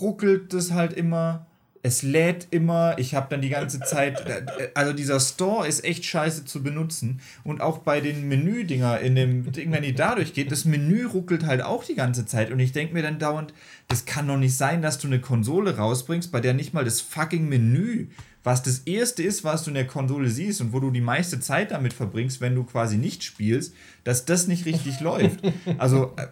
ruckelt 0.00 0.52
das 0.52 0.70
halt 0.70 0.92
immer 0.92 1.46
es 1.84 2.02
lädt 2.02 2.48
immer, 2.50 2.96
ich 2.98 3.14
habe 3.14 3.26
dann 3.28 3.40
die 3.40 3.48
ganze 3.48 3.80
Zeit, 3.80 4.20
äh, 4.26 4.70
also 4.74 4.92
dieser 4.92 5.18
Store 5.18 5.66
ist 5.66 5.84
echt 5.84 6.04
scheiße 6.04 6.44
zu 6.44 6.62
benutzen 6.62 7.20
und 7.42 7.60
auch 7.60 7.78
bei 7.78 8.00
den 8.00 8.28
Menüdinger 8.28 9.00
in 9.00 9.16
dem 9.16 9.50
Ding, 9.50 9.72
wenn 9.72 9.82
die 9.82 9.94
dadurch 9.94 10.32
geht, 10.32 10.52
das 10.52 10.64
Menü 10.64 11.06
ruckelt 11.06 11.44
halt 11.44 11.62
auch 11.62 11.84
die 11.84 11.96
ganze 11.96 12.24
Zeit 12.24 12.52
und 12.52 12.60
ich 12.60 12.72
denke 12.72 12.94
mir 12.94 13.02
dann 13.02 13.18
dauernd, 13.18 13.52
das 13.88 14.04
kann 14.04 14.28
doch 14.28 14.36
nicht 14.36 14.56
sein, 14.56 14.80
dass 14.80 14.98
du 14.98 15.08
eine 15.08 15.20
Konsole 15.20 15.76
rausbringst, 15.76 16.30
bei 16.30 16.40
der 16.40 16.54
nicht 16.54 16.72
mal 16.72 16.84
das 16.84 17.00
fucking 17.00 17.48
Menü, 17.48 18.08
was 18.44 18.62
das 18.62 18.80
erste 18.80 19.22
ist, 19.22 19.44
was 19.44 19.64
du 19.64 19.70
in 19.70 19.74
der 19.74 19.86
Konsole 19.86 20.28
siehst 20.28 20.60
und 20.60 20.72
wo 20.72 20.80
du 20.80 20.90
die 20.90 21.00
meiste 21.00 21.40
Zeit 21.40 21.70
damit 21.70 21.92
verbringst, 21.92 22.40
wenn 22.40 22.54
du 22.54 22.64
quasi 22.64 22.96
nicht 22.96 23.22
spielst, 23.22 23.74
dass 24.04 24.24
das 24.24 24.46
nicht 24.46 24.66
richtig 24.66 25.00
läuft. 25.00 25.40
Also 25.78 26.12
äh, 26.16 26.26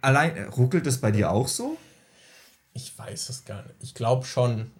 allein 0.00 0.48
ruckelt 0.48 0.86
das 0.86 0.98
bei 0.98 1.10
dir 1.10 1.30
auch 1.30 1.48
so? 1.48 1.76
Ich 2.74 2.96
weiß 2.96 3.28
es 3.28 3.44
gar 3.44 3.62
nicht. 3.62 3.76
Ich 3.80 3.94
glaube 3.94 4.24
schon. 4.26 4.70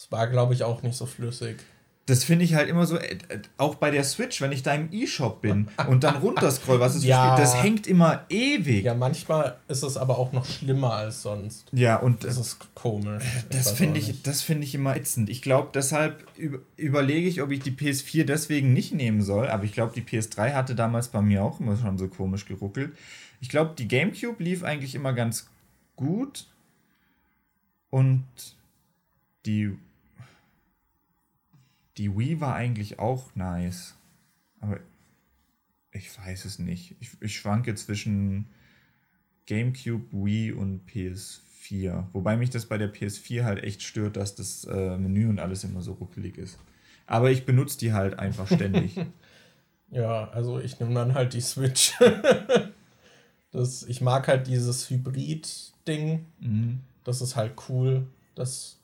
Das 0.00 0.10
war, 0.10 0.28
glaube 0.28 0.54
ich, 0.54 0.64
auch 0.64 0.82
nicht 0.82 0.96
so 0.96 1.04
flüssig. 1.04 1.58
Das 2.06 2.24
finde 2.24 2.46
ich 2.46 2.54
halt 2.54 2.70
immer 2.70 2.86
so, 2.86 2.96
äh, 2.96 3.18
auch 3.58 3.74
bei 3.74 3.90
der 3.90 4.02
Switch, 4.02 4.40
wenn 4.40 4.50
ich 4.50 4.62
da 4.62 4.72
im 4.74 4.88
E-Shop 4.90 5.42
bin 5.42 5.68
und 5.88 6.04
dann 6.04 6.16
runterscroll, 6.16 6.80
was 6.80 6.94
es 6.94 7.04
ja. 7.04 7.34
Spiel, 7.34 7.44
das 7.44 7.62
hängt 7.62 7.86
immer 7.86 8.24
ewig. 8.30 8.82
Ja, 8.84 8.94
manchmal 8.94 9.58
ist 9.68 9.82
es 9.82 9.98
aber 9.98 10.18
auch 10.18 10.32
noch 10.32 10.46
schlimmer 10.46 10.94
als 10.94 11.20
sonst. 11.20 11.68
Ja, 11.72 11.96
und 11.96 12.24
das 12.24 12.38
ist 12.38 12.74
komisch. 12.74 13.22
Das 13.50 13.72
finde 13.72 14.00
ich, 14.00 14.22
das 14.22 14.40
finde 14.40 14.64
ich 14.64 14.74
immer 14.74 14.96
ätzend. 14.96 15.28
Ich 15.28 15.42
glaube, 15.42 15.68
deshalb 15.74 16.26
überlege 16.78 17.28
ich, 17.28 17.42
ob 17.42 17.50
ich 17.50 17.60
die 17.60 17.72
PS4 17.72 18.24
deswegen 18.24 18.72
nicht 18.72 18.94
nehmen 18.94 19.20
soll, 19.20 19.48
aber 19.48 19.64
ich 19.64 19.74
glaube, 19.74 19.92
die 19.94 20.02
PS3 20.02 20.54
hatte 20.54 20.74
damals 20.74 21.08
bei 21.08 21.20
mir 21.20 21.44
auch 21.44 21.60
immer 21.60 21.76
schon 21.76 21.98
so 21.98 22.08
komisch 22.08 22.46
geruckelt. 22.46 22.96
Ich 23.42 23.50
glaube, 23.50 23.74
die 23.78 23.86
GameCube 23.86 24.42
lief 24.42 24.64
eigentlich 24.64 24.94
immer 24.94 25.12
ganz 25.12 25.50
gut 25.94 26.46
und 27.90 28.24
die 29.44 29.76
die 31.96 32.16
Wii 32.16 32.40
war 32.40 32.54
eigentlich 32.54 32.98
auch 32.98 33.34
nice. 33.34 33.94
Aber 34.60 34.80
ich 35.92 36.16
weiß 36.18 36.44
es 36.44 36.58
nicht. 36.58 36.96
Ich, 37.00 37.10
ich 37.20 37.36
schwanke 37.36 37.74
zwischen 37.74 38.46
GameCube, 39.46 40.06
Wii 40.12 40.52
und 40.52 40.88
PS4. 40.88 42.04
Wobei 42.12 42.36
mich 42.36 42.50
das 42.50 42.66
bei 42.66 42.78
der 42.78 42.92
PS4 42.92 43.44
halt 43.44 43.64
echt 43.64 43.82
stört, 43.82 44.16
dass 44.16 44.34
das 44.34 44.64
äh, 44.64 44.96
Menü 44.96 45.28
und 45.28 45.40
alles 45.40 45.64
immer 45.64 45.82
so 45.82 45.92
ruckelig 45.94 46.38
ist. 46.38 46.58
Aber 47.06 47.30
ich 47.30 47.44
benutze 47.44 47.78
die 47.78 47.92
halt 47.92 48.18
einfach 48.18 48.46
ständig. 48.46 48.94
ja, 49.90 50.28
also 50.30 50.60
ich 50.60 50.78
nehme 50.78 50.94
dann 50.94 51.14
halt 51.14 51.34
die 51.34 51.40
Switch. 51.40 51.94
das, 53.50 53.82
ich 53.82 54.00
mag 54.00 54.28
halt 54.28 54.46
dieses 54.46 54.88
Hybrid-Ding. 54.88 56.24
Mhm. 56.38 56.80
Das 57.02 57.20
ist 57.20 57.34
halt 57.34 57.54
cool. 57.68 58.06
Das 58.36 58.79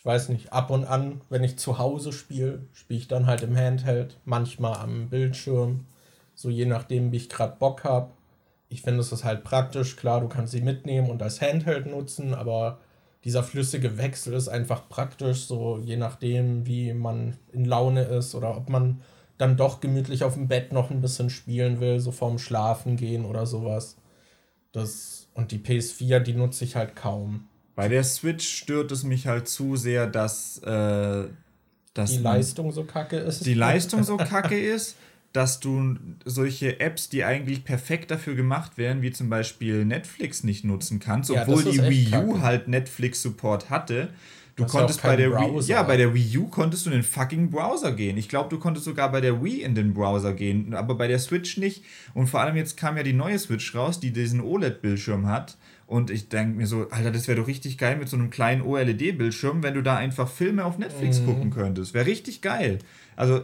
ich 0.00 0.06
weiß 0.06 0.30
nicht, 0.30 0.54
ab 0.54 0.70
und 0.70 0.86
an, 0.86 1.20
wenn 1.28 1.44
ich 1.44 1.58
zu 1.58 1.76
Hause 1.76 2.14
spiele, 2.14 2.62
spiele 2.72 3.00
ich 3.00 3.06
dann 3.08 3.26
halt 3.26 3.42
im 3.42 3.54
Handheld, 3.54 4.18
manchmal 4.24 4.76
am 4.76 5.10
Bildschirm, 5.10 5.84
so 6.34 6.48
je 6.48 6.64
nachdem, 6.64 7.12
wie 7.12 7.18
ich 7.18 7.28
gerade 7.28 7.58
Bock 7.58 7.84
habe. 7.84 8.10
Ich 8.70 8.80
finde, 8.80 9.00
es 9.00 9.12
ist 9.12 9.24
halt 9.24 9.44
praktisch, 9.44 9.96
klar, 9.96 10.22
du 10.22 10.28
kannst 10.28 10.52
sie 10.52 10.62
mitnehmen 10.62 11.10
und 11.10 11.22
als 11.22 11.42
Handheld 11.42 11.84
nutzen, 11.84 12.32
aber 12.32 12.78
dieser 13.24 13.42
flüssige 13.42 13.98
Wechsel 13.98 14.32
ist 14.32 14.48
einfach 14.48 14.88
praktisch, 14.88 15.44
so 15.44 15.78
je 15.84 15.98
nachdem, 15.98 16.66
wie 16.66 16.94
man 16.94 17.36
in 17.52 17.66
Laune 17.66 18.04
ist 18.04 18.34
oder 18.34 18.56
ob 18.56 18.70
man 18.70 19.02
dann 19.36 19.58
doch 19.58 19.80
gemütlich 19.80 20.24
auf 20.24 20.32
dem 20.32 20.48
Bett 20.48 20.72
noch 20.72 20.90
ein 20.90 21.02
bisschen 21.02 21.28
spielen 21.28 21.78
will, 21.78 22.00
so 22.00 22.10
vorm 22.10 22.38
Schlafen 22.38 22.96
gehen 22.96 23.26
oder 23.26 23.44
sowas. 23.44 23.98
Das, 24.72 25.28
und 25.34 25.52
die 25.52 25.58
PS4, 25.58 26.20
die 26.20 26.32
nutze 26.32 26.64
ich 26.64 26.74
halt 26.74 26.96
kaum. 26.96 27.49
Bei 27.74 27.88
der 27.88 28.04
Switch 28.04 28.46
stört 28.46 28.92
es 28.92 29.04
mich 29.04 29.26
halt 29.26 29.48
zu 29.48 29.76
sehr, 29.76 30.06
dass, 30.06 30.58
äh, 30.58 31.24
dass 31.94 32.10
die 32.10 32.18
Leistung 32.18 32.72
so 32.72 32.84
kacke 32.84 33.16
ist. 33.16 33.46
Die 33.46 33.54
Leistung 33.54 34.04
so 34.04 34.16
kacke 34.16 34.58
ist, 34.58 34.96
dass 35.32 35.60
du 35.60 35.96
solche 36.24 36.80
Apps, 36.80 37.08
die 37.08 37.24
eigentlich 37.24 37.64
perfekt 37.64 38.10
dafür 38.10 38.34
gemacht 38.34 38.76
wären, 38.76 39.00
wie 39.02 39.12
zum 39.12 39.30
Beispiel 39.30 39.84
Netflix 39.84 40.42
nicht 40.42 40.64
nutzen 40.64 40.98
kannst, 40.98 41.30
obwohl 41.30 41.64
ja, 41.64 41.70
die 41.70 41.82
Wii 41.82 42.06
U 42.08 42.10
kacke. 42.32 42.42
halt 42.42 42.68
Netflix-Support 42.68 43.70
hatte. 43.70 44.08
Du 44.56 44.64
das 44.64 44.72
konntest 44.72 45.02
bei 45.02 45.16
der 45.16 45.30
Wii, 45.30 45.60
ja, 45.62 45.82
bei 45.82 45.96
der 45.96 46.14
Wii 46.14 46.38
U 46.38 46.48
konntest 46.48 46.86
du 46.86 46.90
in 46.90 46.96
den 46.96 47.02
fucking 47.02 47.50
Browser 47.50 47.92
gehen. 47.92 48.16
Ich 48.16 48.28
glaube, 48.28 48.48
du 48.48 48.58
konntest 48.58 48.84
sogar 48.84 49.10
bei 49.10 49.20
der 49.20 49.42
Wii 49.42 49.62
in 49.62 49.74
den 49.74 49.94
Browser 49.94 50.32
gehen, 50.32 50.74
aber 50.74 50.94
bei 50.94 51.08
der 51.08 51.18
Switch 51.18 51.56
nicht. 51.56 51.84
Und 52.14 52.28
vor 52.28 52.40
allem 52.40 52.56
jetzt 52.56 52.76
kam 52.76 52.96
ja 52.96 53.02
die 53.02 53.12
neue 53.12 53.38
Switch 53.38 53.74
raus, 53.74 54.00
die 54.00 54.12
diesen 54.12 54.40
OLED-Bildschirm 54.40 55.26
hat. 55.26 55.56
Und 55.86 56.10
ich 56.10 56.28
denke 56.28 56.56
mir 56.56 56.66
so, 56.66 56.88
Alter, 56.90 57.10
das 57.10 57.26
wäre 57.26 57.40
doch 57.40 57.48
richtig 57.48 57.76
geil 57.76 57.96
mit 57.96 58.08
so 58.08 58.16
einem 58.16 58.30
kleinen 58.30 58.62
OLED-Bildschirm, 58.62 59.62
wenn 59.62 59.74
du 59.74 59.82
da 59.82 59.96
einfach 59.96 60.28
Filme 60.28 60.64
auf 60.64 60.78
Netflix 60.78 61.20
mhm. 61.20 61.26
gucken 61.26 61.50
könntest. 61.50 61.94
Wäre 61.94 62.06
richtig 62.06 62.42
geil. 62.42 62.78
Also, 63.16 63.42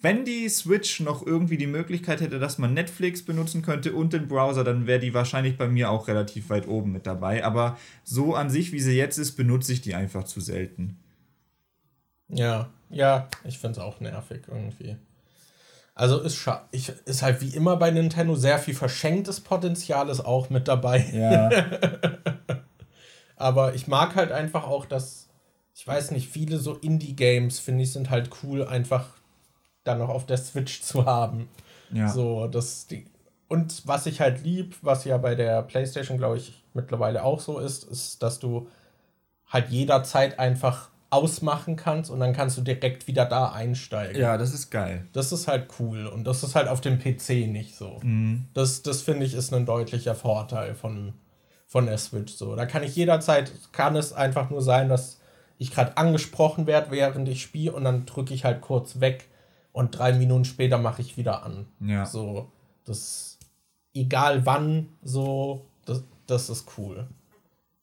wenn 0.00 0.24
die 0.24 0.48
Switch 0.48 1.00
noch 1.00 1.26
irgendwie 1.26 1.56
die 1.56 1.66
Möglichkeit 1.66 2.20
hätte, 2.20 2.38
dass 2.38 2.58
man 2.58 2.74
Netflix 2.74 3.24
benutzen 3.24 3.62
könnte 3.62 3.94
und 3.94 4.12
den 4.12 4.28
Browser, 4.28 4.62
dann 4.62 4.86
wäre 4.86 5.00
die 5.00 5.14
wahrscheinlich 5.14 5.56
bei 5.56 5.68
mir 5.68 5.90
auch 5.90 6.08
relativ 6.08 6.50
weit 6.50 6.68
oben 6.68 6.92
mit 6.92 7.06
dabei. 7.06 7.44
Aber 7.44 7.78
so 8.04 8.34
an 8.34 8.50
sich, 8.50 8.72
wie 8.72 8.80
sie 8.80 8.96
jetzt 8.96 9.18
ist, 9.18 9.32
benutze 9.36 9.72
ich 9.72 9.80
die 9.80 9.94
einfach 9.94 10.24
zu 10.24 10.40
selten. 10.40 10.98
Ja, 12.28 12.70
ja, 12.90 13.28
ich 13.44 13.58
finde 13.58 13.78
es 13.78 13.84
auch 13.84 14.00
nervig 14.00 14.42
irgendwie. 14.48 14.96
Also 15.94 16.20
ist, 16.20 16.46
ich, 16.72 16.92
ist 17.06 17.22
halt 17.22 17.40
wie 17.40 17.56
immer 17.56 17.76
bei 17.76 17.90
Nintendo 17.90 18.34
sehr 18.34 18.58
viel 18.58 18.74
verschenktes 18.74 19.40
Potenzial 19.40 20.10
ist 20.10 20.20
auch 20.20 20.50
mit 20.50 20.68
dabei. 20.68 21.06
Ja. 21.12 21.48
Aber 23.36 23.74
ich 23.74 23.86
mag 23.86 24.14
halt 24.14 24.30
einfach 24.30 24.64
auch, 24.64 24.84
dass 24.84 25.28
ich 25.74 25.86
weiß 25.86 26.10
nicht, 26.10 26.28
viele 26.28 26.58
so 26.58 26.74
Indie-Games, 26.74 27.58
finde 27.58 27.84
ich, 27.84 27.92
sind 27.92 28.08
halt 28.10 28.30
cool, 28.42 28.66
einfach 28.66 29.08
dann 29.86 29.98
noch 29.98 30.08
auf 30.08 30.26
der 30.26 30.38
Switch 30.38 30.82
zu 30.82 31.06
haben. 31.06 31.48
Ja. 31.92 32.08
So, 32.08 32.46
das, 32.48 32.86
die, 32.86 33.06
und 33.48 33.86
was 33.86 34.06
ich 34.06 34.20
halt 34.20 34.42
lieb, 34.42 34.76
was 34.82 35.04
ja 35.04 35.18
bei 35.18 35.34
der 35.34 35.62
PlayStation, 35.62 36.18
glaube 36.18 36.38
ich, 36.38 36.62
mittlerweile 36.74 37.24
auch 37.24 37.40
so 37.40 37.58
ist, 37.58 37.84
ist, 37.84 38.22
dass 38.22 38.38
du 38.38 38.68
halt 39.46 39.68
jederzeit 39.68 40.38
einfach 40.38 40.90
ausmachen 41.08 41.76
kannst 41.76 42.10
und 42.10 42.18
dann 42.18 42.32
kannst 42.32 42.58
du 42.58 42.62
direkt 42.62 43.06
wieder 43.06 43.24
da 43.24 43.50
einsteigen. 43.50 44.20
Ja, 44.20 44.36
das 44.36 44.52
ist 44.52 44.70
geil. 44.70 45.06
Das 45.12 45.30
ist 45.30 45.46
halt 45.46 45.68
cool 45.78 46.06
und 46.06 46.24
das 46.24 46.42
ist 46.42 46.56
halt 46.56 46.68
auf 46.68 46.80
dem 46.80 46.98
PC 46.98 47.46
nicht 47.46 47.76
so. 47.76 48.00
Mhm. 48.02 48.46
Das, 48.54 48.82
das 48.82 49.02
finde 49.02 49.24
ich 49.24 49.34
ist 49.34 49.54
ein 49.54 49.66
deutlicher 49.66 50.16
Vorteil 50.16 50.74
von, 50.74 51.14
von 51.66 51.86
der 51.86 51.98
Switch 51.98 52.34
so. 52.34 52.56
Da 52.56 52.66
kann 52.66 52.82
ich 52.82 52.96
jederzeit, 52.96 53.52
kann 53.72 53.94
es 53.94 54.12
einfach 54.12 54.50
nur 54.50 54.62
sein, 54.62 54.88
dass 54.88 55.20
ich 55.58 55.70
gerade 55.70 55.96
angesprochen 55.96 56.66
werde, 56.66 56.90
während 56.90 57.28
ich 57.28 57.40
spiele 57.40 57.72
und 57.72 57.84
dann 57.84 58.04
drücke 58.04 58.34
ich 58.34 58.44
halt 58.44 58.60
kurz 58.60 59.00
weg 59.00 59.28
und 59.76 59.90
drei 59.90 60.14
Minuten 60.14 60.46
später 60.46 60.78
mache 60.78 61.02
ich 61.02 61.18
wieder 61.18 61.44
an. 61.44 61.66
Ja. 61.80 62.06
So, 62.06 62.50
das 62.86 63.38
egal 63.92 64.46
wann, 64.46 64.88
so, 65.02 65.66
das, 65.84 66.02
das 66.26 66.48
ist 66.48 66.78
cool. 66.78 67.06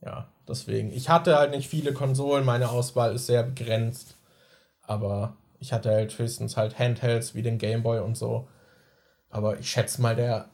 Ja, 0.01 0.27
deswegen. 0.47 0.91
Ich 0.91 1.09
hatte 1.09 1.37
halt 1.37 1.51
nicht 1.51 1.69
viele 1.69 1.93
Konsolen, 1.93 2.45
meine 2.45 2.69
Auswahl 2.69 3.13
ist 3.13 3.27
sehr 3.27 3.43
begrenzt. 3.43 4.17
Aber 4.81 5.37
ich 5.59 5.71
hatte 5.71 5.91
halt 5.91 6.17
höchstens 6.17 6.57
halt 6.57 6.79
Handhelds 6.79 7.35
wie 7.35 7.43
den 7.43 7.59
Gameboy 7.59 7.99
und 7.99 8.17
so. 8.17 8.47
Aber 9.29 9.59
ich 9.59 9.69
schätze 9.69 10.01
mal, 10.01 10.15
der, 10.15 10.49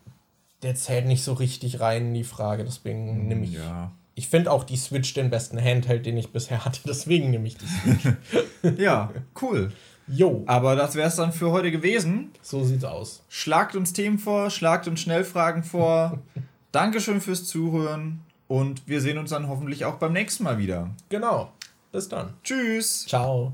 der 0.61 0.75
zählt 0.75 1.05
nicht 1.05 1.23
so 1.23 1.31
richtig 1.31 1.79
rein 1.79 2.07
in 2.07 2.13
die 2.15 2.25
Frage. 2.25 2.65
Deswegen 2.65 3.11
hm, 3.11 3.27
nehme 3.29 3.45
ich. 3.45 3.53
Ja. 3.53 3.93
Ich 4.13 4.27
finde 4.27 4.51
auch 4.51 4.65
die 4.65 4.75
Switch 4.75 5.13
den 5.13 5.29
besten 5.29 5.57
Handheld, 5.57 6.05
den 6.05 6.17
ich 6.17 6.33
bisher 6.33 6.65
hatte. 6.65 6.81
Deswegen 6.85 7.29
nehme 7.29 7.47
ich 7.47 7.55
die 7.55 7.65
Switch. 7.65 8.77
ja, 8.77 9.13
cool. 9.41 9.71
Jo. 10.09 10.43
Aber 10.47 10.75
das 10.75 10.95
wäre 10.95 11.07
es 11.07 11.15
dann 11.15 11.31
für 11.31 11.51
heute 11.51 11.71
gewesen. 11.71 12.31
So 12.41 12.63
sieht's 12.63 12.83
aus. 12.83 13.23
Schlagt 13.29 13.75
uns 13.75 13.93
Themen 13.93 14.19
vor, 14.19 14.49
schlagt 14.49 14.87
uns 14.87 15.01
Schnellfragen 15.01 15.63
vor. 15.63 16.19
Dankeschön 16.71 17.21
fürs 17.21 17.45
Zuhören 17.45 18.21
und 18.47 18.87
wir 18.87 19.01
sehen 19.01 19.17
uns 19.17 19.29
dann 19.29 19.47
hoffentlich 19.47 19.85
auch 19.85 19.95
beim 19.95 20.13
nächsten 20.13 20.43
Mal 20.43 20.57
wieder. 20.57 20.89
Genau. 21.09 21.51
Bis 21.91 22.09
dann. 22.09 22.33
Tschüss. 22.43 23.05
Ciao. 23.07 23.53